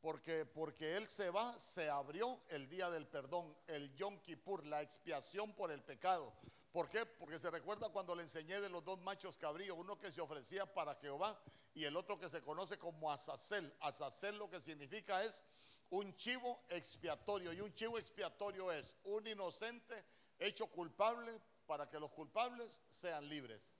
Porque, 0.00 0.46
porque 0.46 0.96
Él 0.96 1.08
se 1.08 1.30
va, 1.30 1.58
se 1.58 1.90
abrió 1.90 2.40
el 2.50 2.68
día 2.68 2.88
del 2.90 3.06
perdón, 3.06 3.56
el 3.66 3.94
Yom 3.96 4.18
Kippur, 4.20 4.64
la 4.66 4.80
expiación 4.80 5.52
por 5.54 5.72
el 5.72 5.82
pecado. 5.82 6.32
¿Por 6.72 6.88
qué? 6.88 7.04
Porque 7.06 7.38
se 7.38 7.50
recuerda 7.50 7.88
cuando 7.88 8.14
le 8.14 8.22
enseñé 8.22 8.60
de 8.60 8.68
los 8.68 8.84
dos 8.84 9.00
machos 9.00 9.38
cabríos, 9.38 9.76
uno 9.76 9.98
que 9.98 10.12
se 10.12 10.20
ofrecía 10.20 10.72
para 10.72 10.94
Jehová 10.96 11.40
y 11.74 11.84
el 11.84 11.96
otro 11.96 12.18
que 12.18 12.28
se 12.28 12.42
conoce 12.42 12.78
como 12.78 13.10
Azazel. 13.10 13.74
Azazel 13.80 14.38
lo 14.38 14.48
que 14.48 14.60
significa 14.60 15.24
es 15.24 15.44
un 15.90 16.14
chivo 16.14 16.64
expiatorio 16.68 17.52
y 17.52 17.60
un 17.60 17.72
chivo 17.74 17.98
expiatorio 17.98 18.70
es 18.70 18.96
un 19.04 19.26
inocente 19.26 20.04
hecho 20.38 20.66
culpable 20.66 21.40
para 21.66 21.88
que 21.88 21.98
los 21.98 22.10
culpables 22.12 22.82
sean 22.88 23.28
libres. 23.28 23.74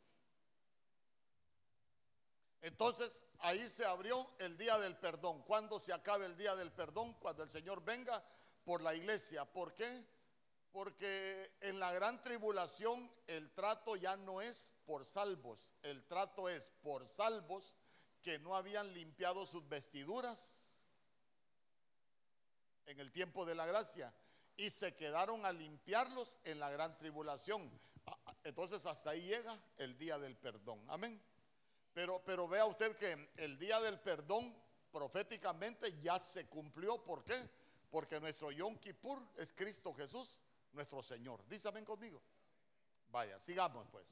Entonces 2.60 3.22
ahí 3.38 3.68
se 3.68 3.84
abrió 3.84 4.28
el 4.38 4.56
día 4.56 4.78
del 4.78 4.96
perdón. 4.96 5.42
¿Cuándo 5.42 5.78
se 5.78 5.92
acabe 5.92 6.26
el 6.26 6.36
día 6.36 6.56
del 6.56 6.72
perdón? 6.72 7.14
Cuando 7.14 7.42
el 7.42 7.50
Señor 7.50 7.84
venga 7.84 8.22
por 8.64 8.82
la 8.82 8.94
iglesia. 8.94 9.44
¿Por 9.44 9.74
qué? 9.74 10.04
Porque 10.72 11.56
en 11.60 11.78
la 11.78 11.92
gran 11.92 12.22
tribulación 12.22 13.10
el 13.26 13.50
trato 13.52 13.96
ya 13.96 14.16
no 14.16 14.42
es 14.42 14.74
por 14.84 15.04
salvos, 15.04 15.74
el 15.82 16.06
trato 16.06 16.48
es 16.48 16.70
por 16.82 17.08
salvos 17.08 17.74
que 18.20 18.38
no 18.38 18.54
habían 18.54 18.92
limpiado 18.92 19.46
sus 19.46 19.66
vestiduras 19.68 20.66
en 22.86 23.00
el 23.00 23.10
tiempo 23.12 23.46
de 23.46 23.54
la 23.54 23.64
gracia 23.64 24.12
y 24.56 24.70
se 24.70 24.94
quedaron 24.94 25.46
a 25.46 25.52
limpiarlos 25.52 26.38
en 26.44 26.58
la 26.60 26.68
gran 26.68 26.98
tribulación. 26.98 27.70
Entonces 28.44 28.84
hasta 28.86 29.10
ahí 29.10 29.22
llega 29.22 29.58
el 29.78 29.96
día 29.96 30.18
del 30.18 30.36
perdón. 30.36 30.84
Amén. 30.88 31.20
Pero, 31.94 32.22
pero 32.24 32.46
vea 32.46 32.64
usted 32.66 32.96
que 32.96 33.30
el 33.36 33.58
día 33.58 33.80
del 33.80 33.98
perdón 34.00 34.54
proféticamente 34.92 35.98
ya 35.98 36.18
se 36.18 36.46
cumplió. 36.46 37.02
¿Por 37.04 37.24
qué? 37.24 37.36
Porque 37.90 38.20
nuestro 38.20 38.50
Yom 38.50 38.76
Kippur 38.78 39.22
es 39.36 39.52
Cristo 39.52 39.92
Jesús, 39.94 40.40
nuestro 40.72 41.02
Señor. 41.02 41.44
Dice 41.48 41.70
conmigo. 41.84 42.22
Vaya, 43.10 43.38
sigamos 43.38 43.86
pues. 43.90 44.06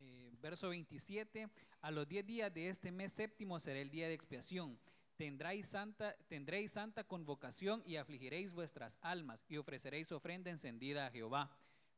Eh, 0.00 0.30
verso 0.40 0.68
27, 0.68 1.48
a 1.80 1.90
los 1.90 2.06
10 2.06 2.26
días 2.26 2.52
de 2.52 2.68
este 2.68 2.92
mes 2.92 3.12
séptimo 3.12 3.58
será 3.58 3.80
el 3.80 3.90
día 3.90 4.08
de 4.08 4.14
expiación. 4.14 4.78
Tendréis 5.16 5.68
santa, 5.68 6.14
tendréis 6.28 6.72
santa 6.72 7.04
convocación 7.04 7.82
y 7.86 7.96
afligiréis 7.96 8.52
vuestras 8.52 8.98
almas 9.00 9.44
y 9.48 9.56
ofreceréis 9.56 10.12
ofrenda 10.12 10.50
encendida 10.50 11.06
a 11.06 11.10
Jehová. 11.10 11.50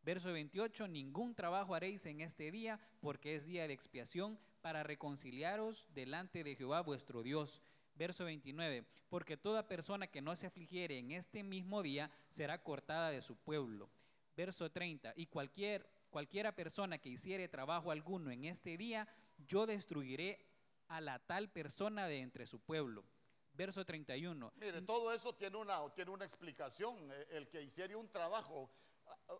Verso 0.02 0.32
28, 0.32 0.88
ningún 0.88 1.34
trabajo 1.34 1.74
haréis 1.74 2.06
en 2.06 2.20
este 2.20 2.50
día 2.50 2.80
porque 3.00 3.36
es 3.36 3.44
día 3.44 3.66
de 3.66 3.74
expiación 3.74 4.38
para 4.60 4.82
reconciliaros 4.82 5.86
delante 5.94 6.44
de 6.44 6.56
Jehová 6.56 6.80
vuestro 6.80 7.22
Dios. 7.22 7.60
Verso 7.94 8.24
29, 8.24 8.86
porque 9.08 9.36
toda 9.36 9.66
persona 9.66 10.06
que 10.06 10.22
no 10.22 10.36
se 10.36 10.46
afligiere 10.46 10.98
en 10.98 11.10
este 11.10 11.42
mismo 11.42 11.82
día 11.82 12.10
será 12.30 12.62
cortada 12.62 13.10
de 13.10 13.22
su 13.22 13.36
pueblo. 13.36 13.90
Verso 14.36 14.70
30, 14.70 15.14
y 15.16 15.26
cualquier, 15.26 15.90
cualquiera 16.10 16.54
persona 16.54 16.98
que 16.98 17.08
hiciere 17.08 17.48
trabajo 17.48 17.90
alguno 17.90 18.30
en 18.30 18.44
este 18.44 18.76
día, 18.76 19.08
yo 19.48 19.66
destruiré 19.66 20.46
a 20.86 21.00
la 21.00 21.18
tal 21.18 21.50
persona 21.50 22.06
de 22.06 22.20
entre 22.20 22.46
su 22.46 22.60
pueblo. 22.60 23.04
Verso 23.52 23.84
31. 23.84 24.52
Mire, 24.54 24.82
todo 24.82 25.12
eso 25.12 25.34
tiene 25.34 25.56
una, 25.56 25.92
tiene 25.92 26.12
una 26.12 26.24
explicación. 26.24 26.96
El 27.30 27.48
que 27.48 27.60
hiciera 27.60 27.96
un 27.96 28.08
trabajo, 28.08 28.70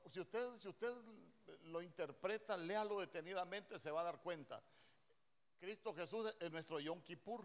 si 0.07 0.21
usted, 0.21 0.59
si 0.59 0.69
usted 0.69 0.93
lo 1.65 1.83
interpreta, 1.83 2.57
léalo 2.57 3.01
detenidamente, 3.01 3.79
se 3.79 3.91
va 3.91 4.01
a 4.03 4.05
dar 4.05 4.21
cuenta. 4.21 4.63
Cristo 5.59 5.95
Jesús 5.95 6.35
es 6.41 6.51
nuestro 6.51 6.79
Yom 6.81 7.03
Kippur 7.03 7.45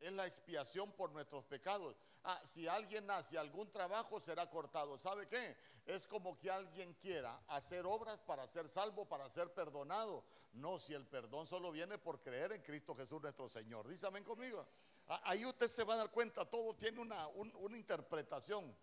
es 0.00 0.12
la 0.12 0.26
expiación 0.26 0.92
por 0.92 1.12
nuestros 1.12 1.44
pecados. 1.44 1.94
Ah, 2.24 2.40
si 2.44 2.66
alguien 2.66 3.10
hace 3.10 3.38
algún 3.38 3.70
trabajo 3.70 4.18
será 4.18 4.48
cortado. 4.48 4.98
¿Sabe 4.98 5.26
qué? 5.26 5.56
Es 5.86 6.06
como 6.06 6.38
que 6.38 6.50
alguien 6.50 6.94
quiera 6.94 7.42
hacer 7.48 7.86
obras 7.86 8.18
para 8.20 8.46
ser 8.46 8.68
salvo, 8.68 9.06
para 9.06 9.28
ser 9.28 9.52
perdonado. 9.52 10.24
No, 10.52 10.78
si 10.78 10.94
el 10.94 11.06
perdón 11.06 11.46
solo 11.46 11.70
viene 11.70 11.98
por 11.98 12.20
creer 12.20 12.52
en 12.52 12.62
Cristo 12.62 12.94
Jesús 12.94 13.20
nuestro 13.20 13.48
Señor. 13.48 13.86
Dísame 13.88 14.24
conmigo. 14.24 14.66
Ah, 15.06 15.20
ahí 15.24 15.44
usted 15.44 15.68
se 15.68 15.84
va 15.84 15.94
a 15.94 15.98
dar 15.98 16.10
cuenta, 16.10 16.48
todo 16.48 16.74
tiene 16.74 17.00
una, 17.00 17.26
una 17.28 17.76
interpretación. 17.76 18.74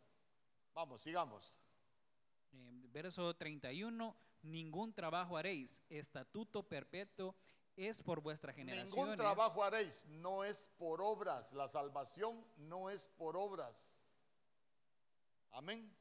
Vamos, 0.74 1.02
sigamos. 1.02 1.58
Verso 2.98 3.36
31, 3.36 4.18
ningún 4.42 4.92
trabajo 4.92 5.38
haréis, 5.38 5.80
estatuto 5.88 6.68
perpetuo 6.68 7.36
es 7.76 8.02
por 8.02 8.22
vuestra 8.22 8.52
generación. 8.54 8.90
Ningún 8.90 9.16
trabajo 9.16 9.64
haréis, 9.64 10.04
no 10.08 10.44
es 10.44 10.72
por 10.80 11.00
obras. 11.00 11.54
La 11.54 11.68
salvación 11.68 12.44
no 12.58 12.90
es 12.90 13.08
por 13.10 13.38
obras. 13.38 14.00
Amén. 15.52 15.96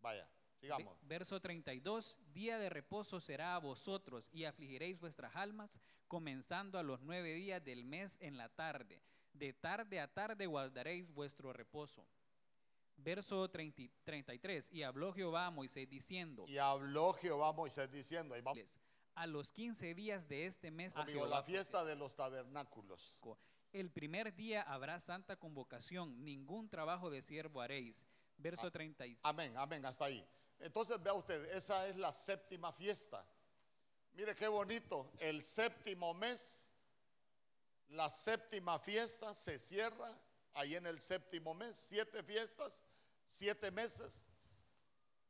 Vaya, 0.00 0.30
sigamos. 0.60 0.96
Verso 1.02 1.40
32, 1.40 2.16
día 2.32 2.56
de 2.56 2.68
reposo 2.68 3.20
será 3.20 3.56
a 3.56 3.58
vosotros 3.58 4.28
y 4.30 4.44
afligiréis 4.44 5.00
vuestras 5.00 5.34
almas, 5.34 5.80
comenzando 6.06 6.78
a 6.78 6.84
los 6.84 7.00
nueve 7.00 7.34
días 7.34 7.64
del 7.64 7.82
mes 7.82 8.18
en 8.20 8.36
la 8.36 8.50
tarde. 8.50 9.02
De 9.32 9.52
tarde 9.52 9.98
a 9.98 10.06
tarde 10.06 10.46
guardaréis 10.46 11.12
vuestro 11.12 11.52
reposo. 11.52 12.06
Verso 12.96 13.50
30, 13.50 13.82
33, 14.04 14.70
y 14.72 14.82
habló 14.82 15.12
Jehová 15.12 15.46
a 15.46 15.50
Moisés 15.50 15.88
diciendo. 15.88 16.44
Y 16.48 16.58
habló 16.58 17.12
Jehová 17.14 17.48
a 17.48 17.52
Moisés 17.52 17.90
diciendo. 17.90 18.34
Ahí 18.34 18.40
vamos 18.40 18.78
a 19.14 19.26
los 19.26 19.52
15 19.52 19.94
días 19.94 20.28
de 20.28 20.46
este 20.46 20.70
mes. 20.70 20.94
Amigo, 20.96 21.26
la 21.26 21.42
fiesta 21.42 21.84
de 21.84 21.96
los 21.96 22.14
tabernáculos. 22.14 23.16
El 23.72 23.90
primer 23.90 24.34
día 24.34 24.62
habrá 24.62 25.00
santa 25.00 25.36
convocación, 25.36 26.24
ningún 26.24 26.68
trabajo 26.68 27.10
de 27.10 27.22
siervo 27.22 27.60
haréis. 27.60 28.06
Verso 28.36 28.70
36. 28.70 29.18
Amén, 29.22 29.52
amén, 29.56 29.84
hasta 29.84 30.06
ahí. 30.06 30.24
Entonces 30.60 31.02
vea 31.02 31.14
usted, 31.14 31.44
esa 31.54 31.86
es 31.88 31.96
la 31.96 32.12
séptima 32.12 32.72
fiesta. 32.72 33.24
Mire 34.12 34.34
qué 34.34 34.46
bonito, 34.46 35.12
el 35.18 35.42
séptimo 35.42 36.14
mes, 36.14 36.70
la 37.88 38.08
séptima 38.08 38.78
fiesta 38.78 39.34
se 39.34 39.58
cierra 39.58 40.16
ahí 40.54 40.74
en 40.74 40.86
el 40.86 41.00
séptimo 41.00 41.54
mes, 41.54 41.76
siete 41.76 42.22
fiestas, 42.22 42.84
siete 43.26 43.70
meses. 43.70 44.24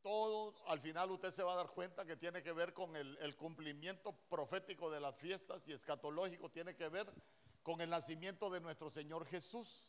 Todo, 0.03 0.55
al 0.69 0.81
final 0.81 1.11
usted 1.11 1.31
se 1.31 1.43
va 1.43 1.55
a 1.55 1.57
dar 1.57 1.71
cuenta 1.71 2.05
que 2.05 2.17
tiene 2.17 2.43
que 2.43 2.53
ver 2.53 2.75
con 2.75 2.95
el, 2.95 3.17
el 3.19 3.37
cumplimiento 3.37 4.13
profético 4.29 4.91
de 4.91 5.01
las 5.01 5.17
fiestas 5.17 5.67
y 5.67 5.73
escatológico, 5.73 6.51
tiene 6.51 6.77
que 6.77 6.89
ver 6.89 7.11
con 7.63 7.81
el 7.81 7.89
nacimiento 7.89 8.51
de 8.51 8.61
nuestro 8.61 8.91
Señor 8.91 9.27
Jesús. 9.27 9.89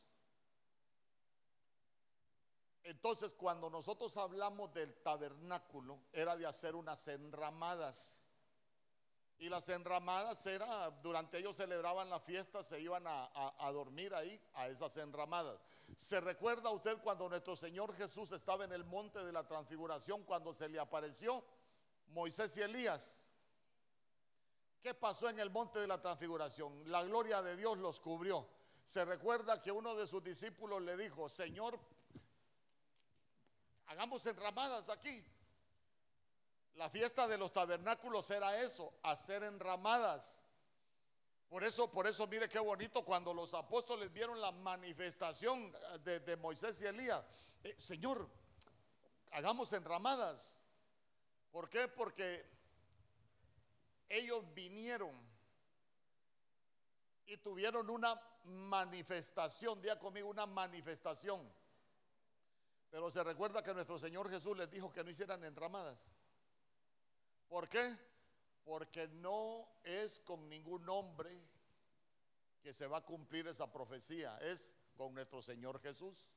Entonces, 2.85 3.33
cuando 3.33 3.69
nosotros 3.69 4.15
hablamos 4.15 4.71
del 4.73 4.93
tabernáculo, 5.01 5.99
era 6.13 6.37
de 6.37 6.45
hacer 6.45 6.75
unas 6.75 7.07
enramadas. 7.07 8.24
Y 9.37 9.49
las 9.49 9.67
enramadas 9.67 10.45
era, 10.45 10.89
durante 11.01 11.37
ellos 11.39 11.57
celebraban 11.57 12.09
la 12.09 12.21
fiesta, 12.21 12.63
se 12.63 12.79
iban 12.79 13.05
a, 13.05 13.29
a- 13.59 13.71
dormir 13.73 14.13
ahí, 14.15 14.41
a 14.53 14.69
esas 14.69 14.95
enramadas. 14.95 15.59
¿Se 15.97 16.21
recuerda 16.21 16.69
usted 16.69 17.01
cuando 17.03 17.27
nuestro 17.27 17.55
Señor 17.55 17.93
Jesús 17.95 18.31
estaba 18.31 18.63
en 18.63 18.71
el 18.71 18.85
monte 18.85 19.23
de 19.25 19.33
la 19.33 19.45
transfiguración, 19.45 20.23
cuando 20.23 20.53
se 20.53 20.69
le 20.69 20.79
apareció 20.79 21.43
Moisés 22.07 22.55
y 22.55 22.61
Elías? 22.61 23.27
¿Qué 24.81 24.93
pasó 24.93 25.27
en 25.29 25.39
el 25.39 25.49
monte 25.49 25.79
de 25.79 25.87
la 25.87 26.01
transfiguración? 26.01 26.89
La 26.89 27.03
gloria 27.03 27.41
de 27.41 27.57
Dios 27.57 27.77
los 27.79 27.99
cubrió. 27.99 28.47
Se 28.85 29.03
recuerda 29.03 29.59
que 29.59 29.71
uno 29.71 29.95
de 29.95 30.07
sus 30.07 30.23
discípulos 30.23 30.81
le 30.81 30.95
dijo, 30.95 31.27
Señor, 31.27 31.77
hagamos 33.87 34.25
enramadas 34.27 34.87
aquí. 34.89 35.25
La 36.75 36.89
fiesta 36.89 37.27
de 37.27 37.37
los 37.37 37.53
tabernáculos 37.53 38.29
era 38.31 38.61
eso, 38.61 38.93
hacer 39.03 39.43
enramadas. 39.43 40.41
Por 41.47 41.63
eso, 41.63 41.89
por 41.89 42.05
eso, 42.05 42.27
mire 42.27 42.49
qué 42.49 42.59
bonito 42.59 43.05
cuando 43.05 43.33
los 43.33 43.53
apóstoles 43.53 44.11
vieron 44.11 44.41
la 44.41 44.51
manifestación 44.51 45.73
de, 46.03 46.35
Moisés 46.35 46.81
y 46.81 46.85
Elías. 46.85 47.23
Eh, 47.63 47.75
Señor, 47.77 48.29
hagamos 49.31 49.71
enramadas. 49.71 50.59
¿Por 51.51 51.69
qué? 51.69 51.87
Porque 51.87 52.45
ellos 54.09 54.43
vinieron 54.53 55.15
y 57.25 57.37
tuvieron 57.37 57.89
una 57.89 58.21
manifestación, 58.43 59.81
día 59.81 59.97
conmigo, 59.97 60.29
una 60.29 60.45
manifestación. 60.45 61.49
Pero 62.91 63.09
se 63.09 63.23
recuerda 63.23 63.63
que 63.63 63.73
nuestro 63.73 63.97
Señor 63.97 64.29
Jesús 64.29 64.57
les 64.57 64.69
dijo 64.69 64.91
que 64.91 65.03
no 65.05 65.09
hicieran 65.09 65.41
enramadas. 65.45 66.11
¿Por 67.47 67.67
qué? 67.69 67.97
Porque 68.63 69.07
no 69.07 69.67
es 69.83 70.19
con 70.21 70.49
ningún 70.49 70.87
hombre 70.89 71.39
que 72.61 72.73
se 72.73 72.87
va 72.87 72.97
a 72.97 73.05
cumplir 73.05 73.47
esa 73.47 73.71
profecía, 73.71 74.37
es 74.39 74.71
con 74.95 75.13
nuestro 75.13 75.41
Señor 75.41 75.79
Jesús. 75.81 76.31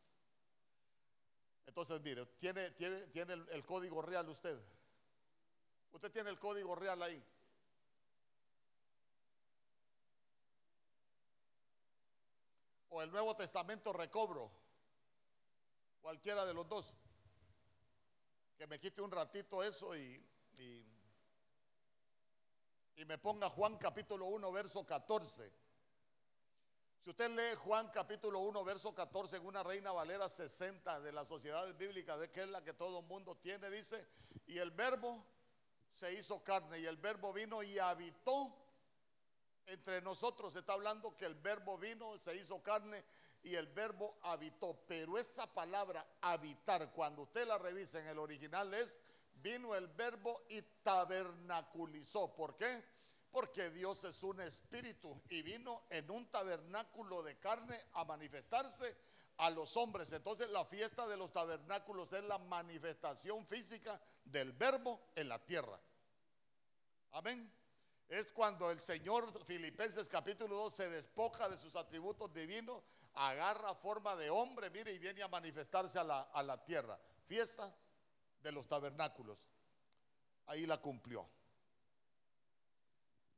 Entonces, 1.69 2.01
mire, 2.01 2.25
tiene, 2.39 2.71
tiene, 2.73 3.07
tiene 3.09 3.35
el, 3.35 3.65
código 3.65 4.01
real 4.01 4.29
usted. 4.31 4.59
Usted 5.93 6.11
tiene 6.11 6.31
el 6.31 6.39
código 6.39 6.75
real 6.75 7.03
ahí. 7.03 7.23
O 12.89 13.03
el 13.03 13.11
Nuevo 13.11 13.37
Testamento 13.37 13.93
recobro. 13.93 14.51
Cualquiera 16.01 16.47
de 16.47 16.55
los 16.55 16.67
dos. 16.67 16.95
Que 18.57 18.67
me 18.67 18.81
quite 18.81 19.03
un 19.03 19.11
ratito 19.11 19.63
eso 19.63 19.95
y, 19.95 20.25
y 22.99 23.05
me 23.05 23.17
ponga 23.17 23.49
Juan 23.49 23.79
capítulo 23.79 24.27
1, 24.27 24.51
verso 24.51 24.85
14. 24.85 25.53
Si 26.99 27.11
usted 27.11 27.31
lee 27.31 27.55
Juan 27.59 27.89
capítulo 27.91 28.41
1, 28.41 28.65
verso 28.65 28.93
14 28.93 29.37
en 29.37 29.47
una 29.47 29.63
Reina 29.63 29.93
Valera 29.93 30.29
60 30.29 31.01
de 31.01 31.13
las 31.13 31.29
sociedades 31.29 31.77
bíblicas, 31.79 32.19
de 32.19 32.29
que 32.33 32.41
es 32.41 32.49
la 32.49 32.65
que 32.65 32.73
todo 32.73 33.01
mundo 33.03 33.37
tiene, 33.37 33.71
dice, 33.71 34.05
y 34.49 34.59
el 34.59 34.73
verbo 34.73 35.25
se 35.93 36.13
hizo 36.13 36.43
carne 36.43 36.81
y 36.81 36.87
el 36.87 36.97
verbo 36.97 37.33
vino 37.33 37.63
y 37.63 37.79
habitó 37.79 38.53
entre 39.67 40.03
nosotros. 40.03 40.55
Se 40.55 40.59
está 40.59 40.73
hablando 40.73 41.17
que 41.17 41.25
el 41.25 41.37
verbo 41.37 41.79
vino, 41.79 42.19
se 42.19 42.35
hizo 42.35 42.61
carne 42.65 43.05
y 43.45 43.55
el 43.55 43.69
verbo 43.69 44.19
habitó. 44.23 44.77
Pero 44.89 45.17
esa 45.19 45.47
palabra 45.47 46.05
habitar, 46.21 46.91
cuando 46.91 47.23
usted 47.23 47.47
la 47.47 47.59
revisa 47.59 48.01
en 48.01 48.09
el 48.09 48.19
original 48.19 48.75
es, 48.75 49.01
vino 49.43 49.75
el 49.75 49.89
verbo 49.89 50.45
y 50.49 50.63
tabernaculizó. 50.83 52.35
¿Por 52.35 52.57
qué? 52.57 52.85
Porque 53.31 53.71
Dios 53.71 54.05
es 54.05 54.23
un 54.23 54.41
espíritu 54.41 55.21
y 55.29 55.43
vino 55.43 55.85
en 55.91 56.11
un 56.11 56.31
tabernáculo 56.31 57.23
de 57.23 57.39
carne 57.39 57.79
a 57.93 58.05
manifestarse 58.05 58.97
a 59.39 59.51
los 59.51 59.77
hombres. 59.77 60.13
Entonces 60.13 60.51
la 60.51 60.65
fiesta 60.65 61.07
de 61.07 61.17
los 61.17 61.33
tabernáculos 61.33 62.13
es 62.13 62.25
la 62.25 62.39
manifestación 62.39 63.47
física 63.47 64.01
del 64.25 64.53
verbo 64.53 65.01
en 65.15 65.29
la 65.29 65.39
tierra. 65.45 65.79
Amén. 67.13 67.53
Es 68.09 68.33
cuando 68.33 68.71
el 68.71 68.81
Señor, 68.81 69.31
Filipenses 69.45 70.09
capítulo 70.09 70.57
2, 70.57 70.75
se 70.75 70.89
despoja 70.89 71.49
de 71.49 71.59
sus 71.59 71.77
atributos 71.77 72.33
divinos, 72.33 72.83
agarra 73.15 73.75
forma 73.75 74.17
de 74.17 74.31
hombre, 74.31 74.71
mire, 74.71 74.93
y 74.93 74.99
viene 74.99 75.23
a 75.23 75.29
manifestarse 75.29 75.99
a 75.99 76.05
la, 76.05 76.21
a 76.23 76.43
la 76.43 76.65
tierra. 76.65 76.99
Fiesta 77.27 77.75
de 78.43 78.53
los 78.53 78.69
tabernáculos. 78.69 79.49
Ahí 80.47 80.67
la 80.67 80.81
cumplió. 80.81 81.29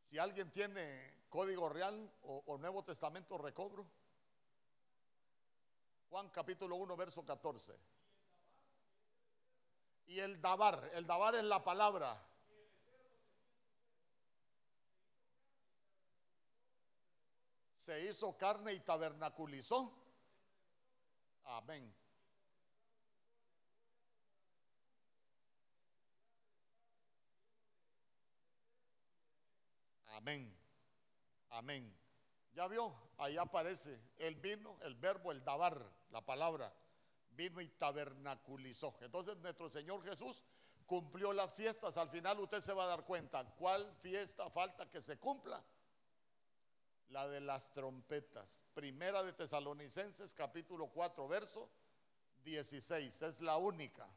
Si 0.07 0.19
alguien 0.19 0.51
tiene 0.51 1.25
código 1.29 1.69
real 1.69 2.13
o, 2.23 2.59
Nuevo 2.59 2.85
Testamento, 2.85 3.39
recobro. 3.39 3.87
Juan 6.09 6.29
capítulo 6.31 6.77
1, 6.77 6.97
verso 6.97 7.25
14. 7.25 7.79
Y 10.07 10.19
el 10.19 10.41
dabar, 10.41 10.91
el 10.95 11.07
dabar 11.07 11.37
es 11.37 11.45
la 11.45 11.63
palabra. 11.63 12.21
Se 17.77 18.05
hizo 18.05 18.37
carne 18.37 18.73
y 18.73 18.81
tabernaculizó. 18.81 19.97
Amén. 21.45 22.00
Amén. 30.11 30.55
Amén. 31.51 32.01
Ya 32.53 32.67
vio, 32.67 32.95
ahí 33.19 33.37
aparece 33.37 33.99
el 34.19 34.35
vino, 34.37 34.79
el 34.83 34.95
verbo, 34.95 35.33
el 35.33 35.45
dabar, 35.45 35.81
la 36.11 36.21
palabra. 36.25 36.73
Vino 37.31 37.61
y 37.61 37.69
tabernaculizó. 37.69 38.97
Entonces 39.01 39.37
nuestro 39.39 39.71
Señor 39.71 40.03
Jesús 40.05 40.43
cumplió 40.87 41.33
las 41.33 41.55
fiestas. 41.55 41.97
Al 41.97 42.11
final 42.11 42.41
usted 42.41 42.61
se 42.61 42.73
va 42.73 42.85
a 42.85 42.89
dar 42.89 43.05
cuenta 43.05 43.45
cuál 43.57 43.95
fiesta 44.03 44.51
falta 44.51 44.91
que 44.91 45.01
se 45.01 45.19
cumpla. 45.19 45.65
La 47.09 47.29
de 47.29 47.41
las 47.41 47.73
trompetas. 47.73 48.61
Primera 48.75 49.23
de 49.23 49.33
Tesalonicenses 49.33 50.35
capítulo 50.35 50.89
4 50.89 51.27
verso 51.29 51.71
16. 52.45 53.23
Es 53.23 53.41
la 53.41 53.57
única. 53.57 54.09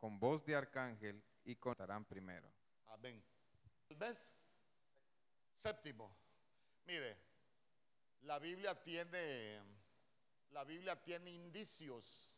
Con 0.00 0.18
voz 0.18 0.44
de 0.44 0.56
arcángel 0.56 1.22
y 1.44 1.56
contarán 1.56 2.04
primero. 2.04 2.61
Amén. 2.92 3.22
El 3.88 3.96
mes 3.96 4.36
séptimo. 5.54 6.14
Mire, 6.84 7.16
la 8.22 8.38
Biblia 8.38 8.80
tiene 8.82 9.60
la 10.52 10.64
Biblia 10.64 11.02
tiene 11.02 11.30
indicios. 11.30 12.30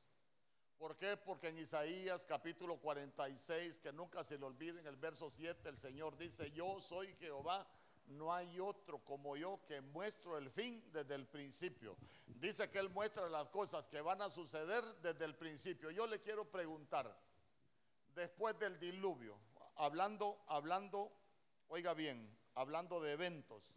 ¿Por 0.78 0.96
qué? 0.96 1.16
Porque 1.16 1.48
en 1.48 1.58
Isaías 1.58 2.24
capítulo 2.24 2.76
46, 2.78 3.80
que 3.80 3.92
nunca 3.92 4.22
se 4.22 4.38
le 4.38 4.44
olvide, 4.44 4.80
en 4.80 4.86
el 4.86 4.96
verso 4.96 5.28
7, 5.30 5.68
el 5.68 5.78
Señor 5.78 6.16
dice, 6.16 6.50
yo 6.52 6.80
soy 6.80 7.12
Jehová, 7.14 7.66
no 8.06 8.32
hay 8.32 8.60
otro 8.60 9.04
como 9.04 9.36
yo 9.36 9.64
que 9.66 9.80
muestro 9.80 10.38
el 10.38 10.50
fin 10.50 10.84
desde 10.92 11.14
el 11.14 11.26
principio. 11.26 11.96
Dice 12.26 12.70
que 12.70 12.78
Él 12.78 12.90
muestra 12.90 13.28
las 13.28 13.48
cosas 13.48 13.88
que 13.88 14.00
van 14.00 14.22
a 14.22 14.30
suceder 14.30 14.84
desde 15.02 15.24
el 15.24 15.34
principio. 15.36 15.90
Yo 15.90 16.06
le 16.06 16.20
quiero 16.20 16.48
preguntar, 16.48 17.16
después 18.14 18.56
del 18.58 18.78
diluvio, 18.78 19.38
hablando, 19.76 20.42
hablando, 20.48 21.12
oiga 21.68 21.94
bien, 21.94 22.38
hablando 22.54 23.00
de 23.00 23.12
eventos, 23.12 23.74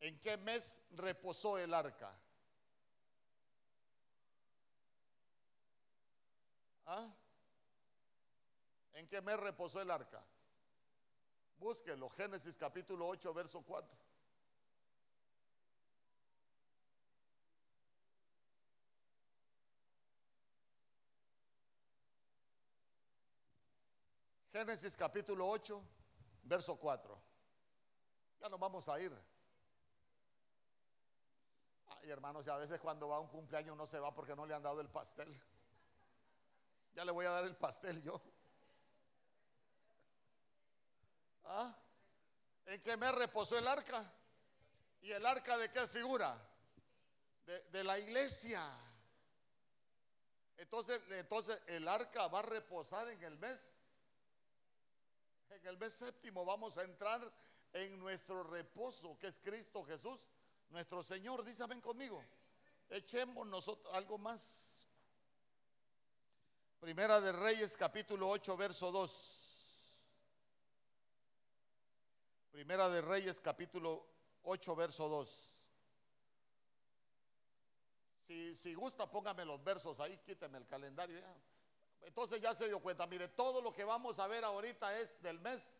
¿en 0.00 0.18
qué 0.20 0.36
mes 0.36 0.80
reposó 0.90 1.58
el 1.58 1.74
arca? 1.74 2.18
¿Ah? 6.86 7.12
¿En 8.92 9.08
qué 9.08 9.20
mes 9.20 9.38
reposó 9.40 9.80
el 9.80 9.90
arca? 9.90 10.24
Búsquelo, 11.58 12.08
Génesis 12.10 12.56
capítulo 12.56 13.08
8, 13.08 13.34
verso 13.34 13.62
4. 13.62 14.05
Génesis 24.56 24.96
capítulo 24.96 25.46
8, 25.50 25.84
verso 26.44 26.76
4. 26.76 27.22
Ya 28.40 28.48
nos 28.48 28.58
vamos 28.58 28.88
a 28.88 28.98
ir. 28.98 29.12
Ay, 31.88 32.10
hermanos, 32.10 32.46
y 32.46 32.48
a 32.48 32.56
veces 32.56 32.80
cuando 32.80 33.06
va 33.06 33.16
a 33.16 33.20
un 33.20 33.28
cumpleaños 33.28 33.76
no 33.76 33.86
se 33.86 33.98
va 33.98 34.14
porque 34.14 34.34
no 34.34 34.46
le 34.46 34.54
han 34.54 34.62
dado 34.62 34.80
el 34.80 34.88
pastel. 34.88 35.30
Ya 36.94 37.04
le 37.04 37.12
voy 37.12 37.26
a 37.26 37.32
dar 37.32 37.44
el 37.44 37.54
pastel 37.54 38.00
yo. 38.00 38.18
¿Ah? 41.44 41.76
¿En 42.64 42.80
qué 42.80 42.96
me 42.96 43.12
reposó 43.12 43.58
el 43.58 43.68
arca? 43.68 44.10
¿Y 45.02 45.12
el 45.12 45.26
arca 45.26 45.58
de 45.58 45.70
qué 45.70 45.86
figura? 45.86 46.34
De, 47.44 47.60
de 47.60 47.84
la 47.84 47.98
iglesia. 47.98 48.66
Entonces, 50.56 50.98
entonces 51.10 51.60
el 51.66 51.86
arca 51.86 52.26
va 52.28 52.38
a 52.38 52.42
reposar 52.42 53.06
en 53.08 53.22
el 53.22 53.36
mes. 53.36 53.82
En 55.50 55.66
el 55.66 55.78
mes 55.78 55.94
séptimo 55.94 56.44
vamos 56.44 56.78
a 56.78 56.84
entrar 56.84 57.20
en 57.72 57.98
nuestro 57.98 58.42
reposo, 58.42 59.18
que 59.18 59.28
es 59.28 59.38
Cristo 59.38 59.84
Jesús, 59.84 60.28
nuestro 60.70 61.02
Señor. 61.02 61.44
Dice, 61.44 61.64
conmigo. 61.80 62.22
Echemos 62.88 63.46
nosotros 63.46 63.92
algo 63.94 64.18
más. 64.18 64.86
Primera 66.80 67.20
de 67.20 67.32
Reyes, 67.32 67.76
capítulo 67.76 68.28
8, 68.28 68.56
verso 68.56 68.92
2. 68.92 69.46
Primera 72.52 72.88
de 72.88 73.00
Reyes, 73.02 73.40
capítulo 73.40 74.06
8, 74.42 74.76
verso 74.76 75.08
2. 75.08 75.52
Si, 78.26 78.54
si 78.54 78.74
gusta, 78.74 79.10
póngame 79.10 79.44
los 79.44 79.62
versos 79.62 80.00
ahí, 80.00 80.16
quíteme 80.18 80.58
el 80.58 80.66
calendario. 80.66 81.18
ya. 81.18 81.36
Entonces 82.06 82.40
ya 82.40 82.54
se 82.54 82.68
dio 82.68 82.78
cuenta, 82.78 83.04
mire, 83.08 83.26
todo 83.26 83.60
lo 83.60 83.72
que 83.72 83.82
vamos 83.82 84.20
a 84.20 84.28
ver 84.28 84.44
ahorita 84.44 84.96
es 85.00 85.20
del 85.20 85.40
mes 85.40 85.76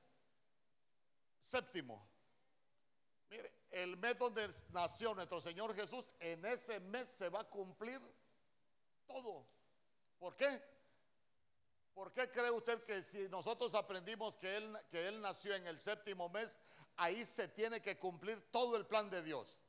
séptimo. 1.38 2.04
Mire, 3.30 3.52
el 3.70 3.96
mes 3.96 4.18
donde 4.18 4.52
nació 4.70 5.14
nuestro 5.14 5.40
Señor 5.40 5.72
Jesús, 5.76 6.10
en 6.18 6.44
ese 6.44 6.80
mes 6.80 7.08
se 7.08 7.28
va 7.28 7.40
a 7.42 7.48
cumplir 7.48 8.00
todo. 9.06 9.46
¿Por 10.18 10.34
qué? 10.34 10.62
¿Por 11.94 12.12
qué 12.12 12.28
cree 12.28 12.50
usted 12.50 12.82
que 12.82 13.04
si 13.04 13.28
nosotros 13.28 13.72
aprendimos 13.76 14.36
que 14.36 14.56
él, 14.56 14.76
que 14.90 15.06
él 15.06 15.20
nació 15.20 15.54
en 15.54 15.64
el 15.68 15.80
séptimo 15.80 16.28
mes, 16.28 16.58
ahí 16.96 17.24
se 17.24 17.46
tiene 17.46 17.80
que 17.80 17.96
cumplir 17.98 18.50
todo 18.50 18.76
el 18.76 18.84
plan 18.84 19.08
de 19.10 19.22
Dios? 19.22 19.60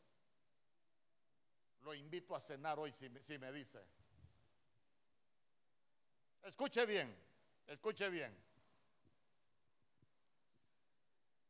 Lo 1.82 1.93
invito 1.93 2.36
a 2.36 2.39
cenar 2.39 2.80
hoy 2.80 2.91
si, 2.91 3.12
si 3.22 3.38
me 3.38 3.51
dice. 3.51 3.80
Escuche 6.44 6.86
bien, 6.86 7.14
escuche 7.68 8.10
bien. 8.10 8.36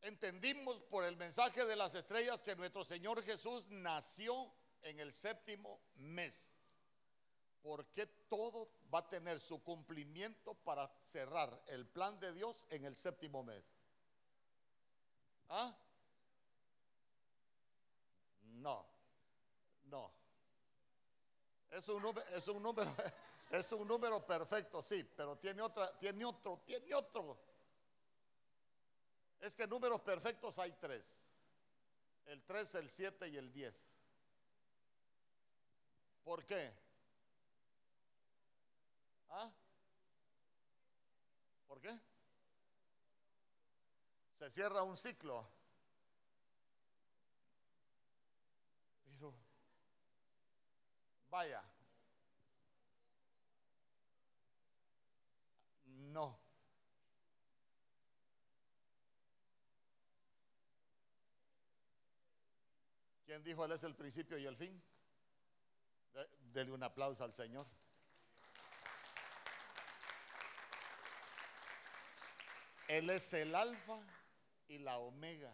Entendimos 0.01 0.79
por 0.81 1.03
el 1.03 1.17
mensaje 1.17 1.65
de 1.65 1.75
las 1.75 1.93
estrellas 1.95 2.41
que 2.41 2.55
nuestro 2.55 2.85
Señor 2.85 3.21
Jesús 3.23 3.65
nació 3.67 4.53
en 4.81 4.99
el 4.99 5.13
séptimo 5.13 5.81
mes. 5.95 6.51
Porque 7.61 8.05
todo 8.29 8.69
va 8.93 8.99
a 8.99 9.09
tener 9.09 9.41
su 9.41 9.61
cumplimiento 9.63 10.53
para 10.53 10.89
cerrar 11.03 11.61
el 11.67 11.85
plan 11.85 12.19
de 12.19 12.31
Dios 12.31 12.65
en 12.69 12.85
el 12.85 12.95
séptimo 12.95 13.43
mes? 13.43 13.63
¿Ah? 15.49 15.75
No, 18.43 18.85
no. 19.85 20.11
Es 21.69 21.87
un 21.89 22.15
es 22.31 22.47
un 22.47 22.63
número, 22.63 22.95
es 23.51 23.71
un 23.71 23.87
número 23.87 24.25
perfecto, 24.25 24.81
sí, 24.81 25.03
pero 25.15 25.37
tiene 25.37 25.61
otra, 25.61 25.97
tiene 25.97 26.25
otro, 26.25 26.59
tiene 26.65 26.93
otro. 26.93 27.37
Es 29.39 29.55
que 29.55 29.67
números 29.67 30.01
perfectos 30.01 30.57
hay 30.59 30.71
tres. 30.73 31.31
El 32.25 32.43
3, 32.43 32.75
el 32.75 32.89
7 32.89 33.27
y 33.29 33.37
el 33.37 33.53
10. 33.53 33.93
¿Por 36.25 36.43
qué? 36.43 36.73
¿Ah? 39.29 39.49
¿Por 41.67 41.79
qué? 41.79 41.97
Se 44.37 44.49
cierra 44.51 44.83
un 44.83 44.97
ciclo. 44.97 45.47
Pero, 49.05 49.33
vaya. 51.29 51.63
No. 56.17 56.35
¿Quién 63.25 63.43
dijo 63.43 63.65
Él 63.65 63.71
es 63.73 63.83
el 63.83 63.95
principio 63.95 64.37
y 64.37 64.45
el 64.45 64.55
fin? 64.55 64.81
De- 66.13 66.27
Dele 66.53 66.71
un 66.71 66.81
aplauso 66.81 67.23
al 67.23 67.33
Señor. 67.33 67.67
Él 72.87 73.09
es 73.09 73.33
el 73.33 73.53
alfa 73.53 73.99
y 74.67 74.79
la 74.79 74.97
omega. 74.97 75.53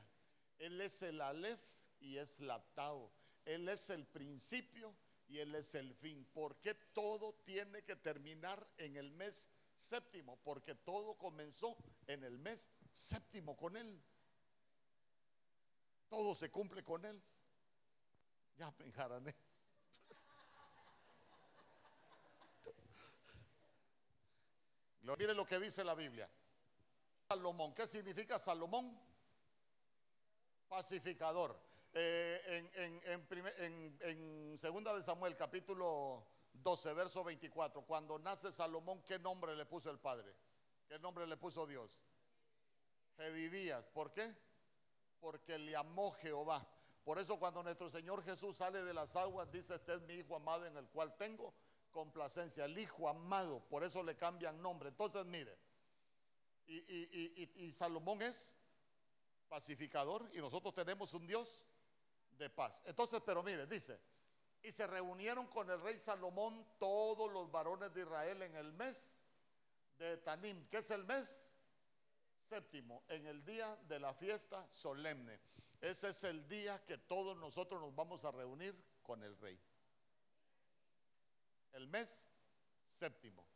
Él 0.59 0.79
es 0.81 1.01
el 1.01 1.19
alef 1.19 1.59
y 1.99 2.17
es 2.17 2.39
la 2.39 2.63
tau. 2.75 3.11
Él 3.45 3.67
es 3.67 3.89
el 3.89 4.05
principio 4.05 4.95
y 5.27 5.39
él 5.39 5.55
es 5.55 5.73
el 5.75 5.93
fin. 5.95 6.23
¿Por 6.33 6.57
qué 6.59 6.75
todo 6.75 7.33
tiene 7.43 7.83
que 7.83 7.95
terminar 7.95 8.65
en 8.77 8.95
el 8.97 9.11
mes 9.11 9.49
séptimo? 9.73 10.37
Porque 10.43 10.75
todo 10.75 11.17
comenzó 11.17 11.77
en 12.07 12.23
el 12.23 12.37
mes 12.37 12.69
séptimo 12.91 13.55
con 13.57 13.75
él. 13.77 14.01
Todo 16.09 16.35
se 16.35 16.51
cumple 16.51 16.83
con 16.83 17.03
él. 17.05 17.21
Ya 18.57 18.71
me 18.77 18.85
enjarané. 18.85 19.35
Mire 25.03 25.33
lo 25.33 25.45
que 25.45 25.59
dice 25.59 25.83
la 25.83 25.95
Biblia. 25.95 26.29
Salomón, 27.27 27.73
¿qué 27.73 27.85
significa 27.85 28.39
Salomón? 28.39 28.97
Pacificador. 30.67 31.59
Eh, 31.93 32.69
en, 34.01 34.57
segunda 34.57 34.95
de 34.95 35.03
Samuel, 35.03 35.35
capítulo 35.35 36.25
12, 36.63 36.93
verso 36.93 37.23
24, 37.23 37.83
cuando 37.85 38.17
nace 38.17 38.51
Salomón, 38.51 39.03
¿qué 39.03 39.19
nombre 39.19 39.55
le 39.55 39.65
puso 39.65 39.91
el 39.91 39.99
padre? 39.99 40.33
¿Qué 40.87 40.97
nombre 40.99 41.27
le 41.27 41.37
puso 41.37 41.67
Dios? 41.67 41.99
Jedidías. 43.17 43.87
¿Por 43.89 44.11
qué? 44.11 44.35
Porque 45.19 45.59
le 45.59 45.75
amó 45.75 46.11
Jehová. 46.13 46.65
Por 47.03 47.19
eso 47.19 47.37
cuando 47.37 47.61
nuestro 47.61 47.89
Señor 47.89 48.23
Jesús 48.23 48.57
sale 48.57 48.83
de 48.83 48.93
las 48.93 49.15
aguas, 49.15 49.51
dice, 49.51 49.75
este 49.75 49.93
es 49.93 50.01
mi 50.01 50.13
hijo 50.13 50.35
amado 50.35 50.65
en 50.65 50.75
el 50.77 50.87
cual 50.87 51.15
tengo 51.17 51.53
complacencia. 51.91 52.65
El 52.65 52.77
hijo 52.77 53.07
amado, 53.09 53.61
por 53.69 53.83
eso 53.83 54.01
le 54.01 54.15
cambian 54.15 54.61
nombre. 54.61 54.89
Entonces, 54.89 55.25
mire, 55.25 55.57
y 56.65 57.73
Salomón 57.73 58.21
es 58.21 58.57
pacificador 59.49 60.27
y 60.33 60.39
nosotros 60.39 60.73
tenemos 60.73 61.13
un 61.13 61.27
Dios 61.27 61.67
de 62.37 62.49
paz. 62.49 62.81
Entonces, 62.85 63.21
pero 63.25 63.43
mire, 63.43 63.67
dice, 63.67 63.99
y 64.63 64.71
se 64.71 64.87
reunieron 64.87 65.47
con 65.47 65.69
el 65.69 65.79
rey 65.81 65.99
Salomón 65.99 66.65
todos 66.79 67.31
los 67.31 67.51
varones 67.51 67.93
de 67.93 68.01
Israel 68.01 68.41
en 68.41 68.55
el 68.55 68.71
mes 68.73 69.21
de 69.97 70.17
Tanim, 70.17 70.67
que 70.67 70.77
es 70.77 70.89
el 70.89 71.03
mes 71.03 71.49
séptimo, 72.49 73.03
en 73.09 73.25
el 73.27 73.43
día 73.43 73.75
de 73.87 73.99
la 73.99 74.13
fiesta 74.13 74.65
solemne. 74.71 75.39
Ese 75.81 76.09
es 76.09 76.23
el 76.23 76.47
día 76.47 76.83
que 76.85 76.97
todos 76.97 77.35
nosotros 77.37 77.81
nos 77.81 77.93
vamos 77.93 78.23
a 78.23 78.31
reunir 78.31 78.73
con 79.01 79.21
el 79.21 79.37
rey. 79.37 79.59
El 81.73 81.87
mes 81.87 82.29
séptimo. 82.87 83.52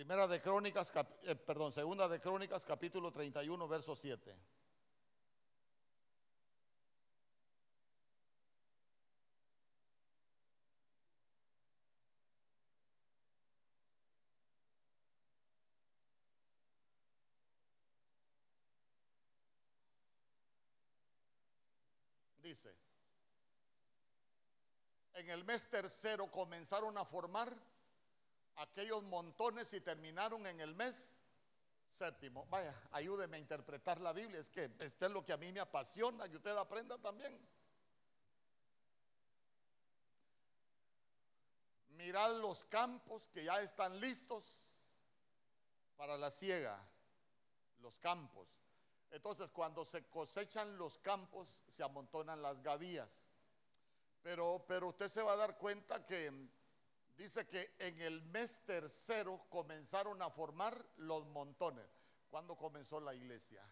Primera 0.00 0.26
de 0.26 0.40
Crónicas, 0.40 0.90
cap- 0.90 1.12
eh, 1.24 1.34
perdón, 1.36 1.70
segunda 1.72 2.08
de 2.08 2.18
Crónicas, 2.18 2.64
capítulo 2.64 3.12
31, 3.12 3.68
verso 3.68 3.94
7. 3.94 4.34
Dice, 22.38 22.74
en 25.12 25.28
el 25.28 25.44
mes 25.44 25.68
tercero 25.68 26.30
comenzaron 26.30 26.96
a 26.96 27.04
formar 27.04 27.54
aquellos 28.60 29.02
montones 29.04 29.72
y 29.74 29.80
terminaron 29.80 30.46
en 30.46 30.60
el 30.60 30.74
mes 30.74 31.20
Séptimo, 31.90 32.46
vaya, 32.46 32.72
ayúdeme 32.92 33.36
a 33.36 33.40
interpretar 33.40 34.00
la 34.00 34.12
Biblia. 34.12 34.38
Es 34.38 34.48
que 34.48 34.70
este 34.78 35.06
es 35.06 35.10
lo 35.10 35.24
que 35.24 35.32
a 35.32 35.36
mí 35.36 35.52
me 35.52 35.58
apasiona, 35.58 36.28
que 36.28 36.36
usted 36.36 36.56
aprenda 36.56 36.96
también. 36.98 37.36
Mirad 41.88 42.40
los 42.40 42.62
campos 42.64 43.26
que 43.26 43.44
ya 43.44 43.60
están 43.60 43.98
listos 43.98 44.78
para 45.96 46.16
la 46.16 46.30
siega. 46.30 46.80
Los 47.80 47.98
campos. 47.98 48.46
Entonces, 49.10 49.50
cuando 49.50 49.84
se 49.84 50.08
cosechan 50.08 50.78
los 50.78 50.96
campos, 50.98 51.64
se 51.68 51.82
amontonan 51.82 52.40
las 52.40 52.62
gavillas. 52.62 53.26
Pero, 54.22 54.64
pero 54.68 54.88
usted 54.88 55.08
se 55.08 55.22
va 55.22 55.32
a 55.32 55.36
dar 55.36 55.58
cuenta 55.58 56.06
que 56.06 56.30
dice 57.20 57.46
que 57.46 57.74
en 57.78 58.00
el 58.00 58.22
mes 58.22 58.62
tercero 58.64 59.44
comenzaron 59.50 60.22
a 60.22 60.30
formar 60.30 60.74
los 60.96 61.26
montones. 61.26 61.86
¿Cuándo 62.30 62.56
comenzó 62.56 62.98
la 62.98 63.14
iglesia? 63.14 63.62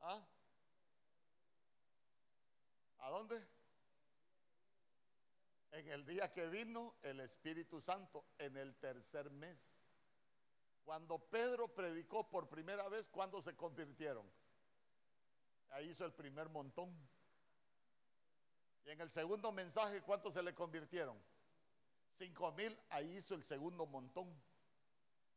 ¿Ah? 0.00 0.22
¿A 2.98 3.10
dónde? 3.10 3.48
En 5.72 5.88
el 5.88 6.04
día 6.04 6.30
que 6.34 6.46
vino 6.48 6.96
el 7.00 7.20
Espíritu 7.20 7.80
Santo, 7.80 8.26
en 8.36 8.58
el 8.58 8.76
tercer 8.76 9.30
mes. 9.30 9.80
Cuando 10.84 11.18
Pedro 11.18 11.74
predicó 11.74 12.28
por 12.28 12.46
primera 12.46 12.86
vez, 12.90 13.08
¿cuándo 13.08 13.40
se 13.40 13.56
convirtieron? 13.56 14.30
Ahí 15.70 15.88
hizo 15.88 16.04
el 16.04 16.12
primer 16.12 16.50
montón. 16.50 16.94
Y 18.84 18.90
en 18.90 19.00
el 19.00 19.10
segundo 19.10 19.50
mensaje, 19.50 20.02
¿cuántos 20.02 20.34
se 20.34 20.42
le 20.42 20.54
convirtieron? 20.54 21.18
Cinco 22.16 22.52
mil, 22.52 22.78
ahí 22.90 23.16
hizo 23.16 23.34
el 23.34 23.42
segundo 23.42 23.86
montón. 23.86 24.32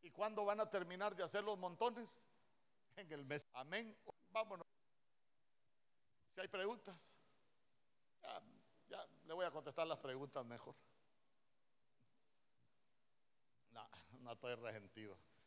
¿Y 0.01 0.11
cuándo 0.11 0.45
van 0.45 0.59
a 0.59 0.69
terminar 0.69 1.15
de 1.15 1.23
hacer 1.23 1.43
los 1.43 1.57
montones? 1.57 2.25
En 2.95 3.11
el 3.11 3.25
mes. 3.25 3.45
Amén. 3.53 3.95
Vámonos. 4.29 4.65
Si 6.35 6.41
hay 6.41 6.47
preguntas, 6.47 7.15
ya, 8.21 8.41
ya 8.89 9.07
le 9.25 9.33
voy 9.33 9.45
a 9.45 9.51
contestar 9.51 9.87
las 9.87 9.97
preguntas 9.97 10.45
mejor. 10.45 10.75
No, 13.71 13.89
no 14.21 14.31
estoy 14.33 14.53
resentido. 14.55 15.17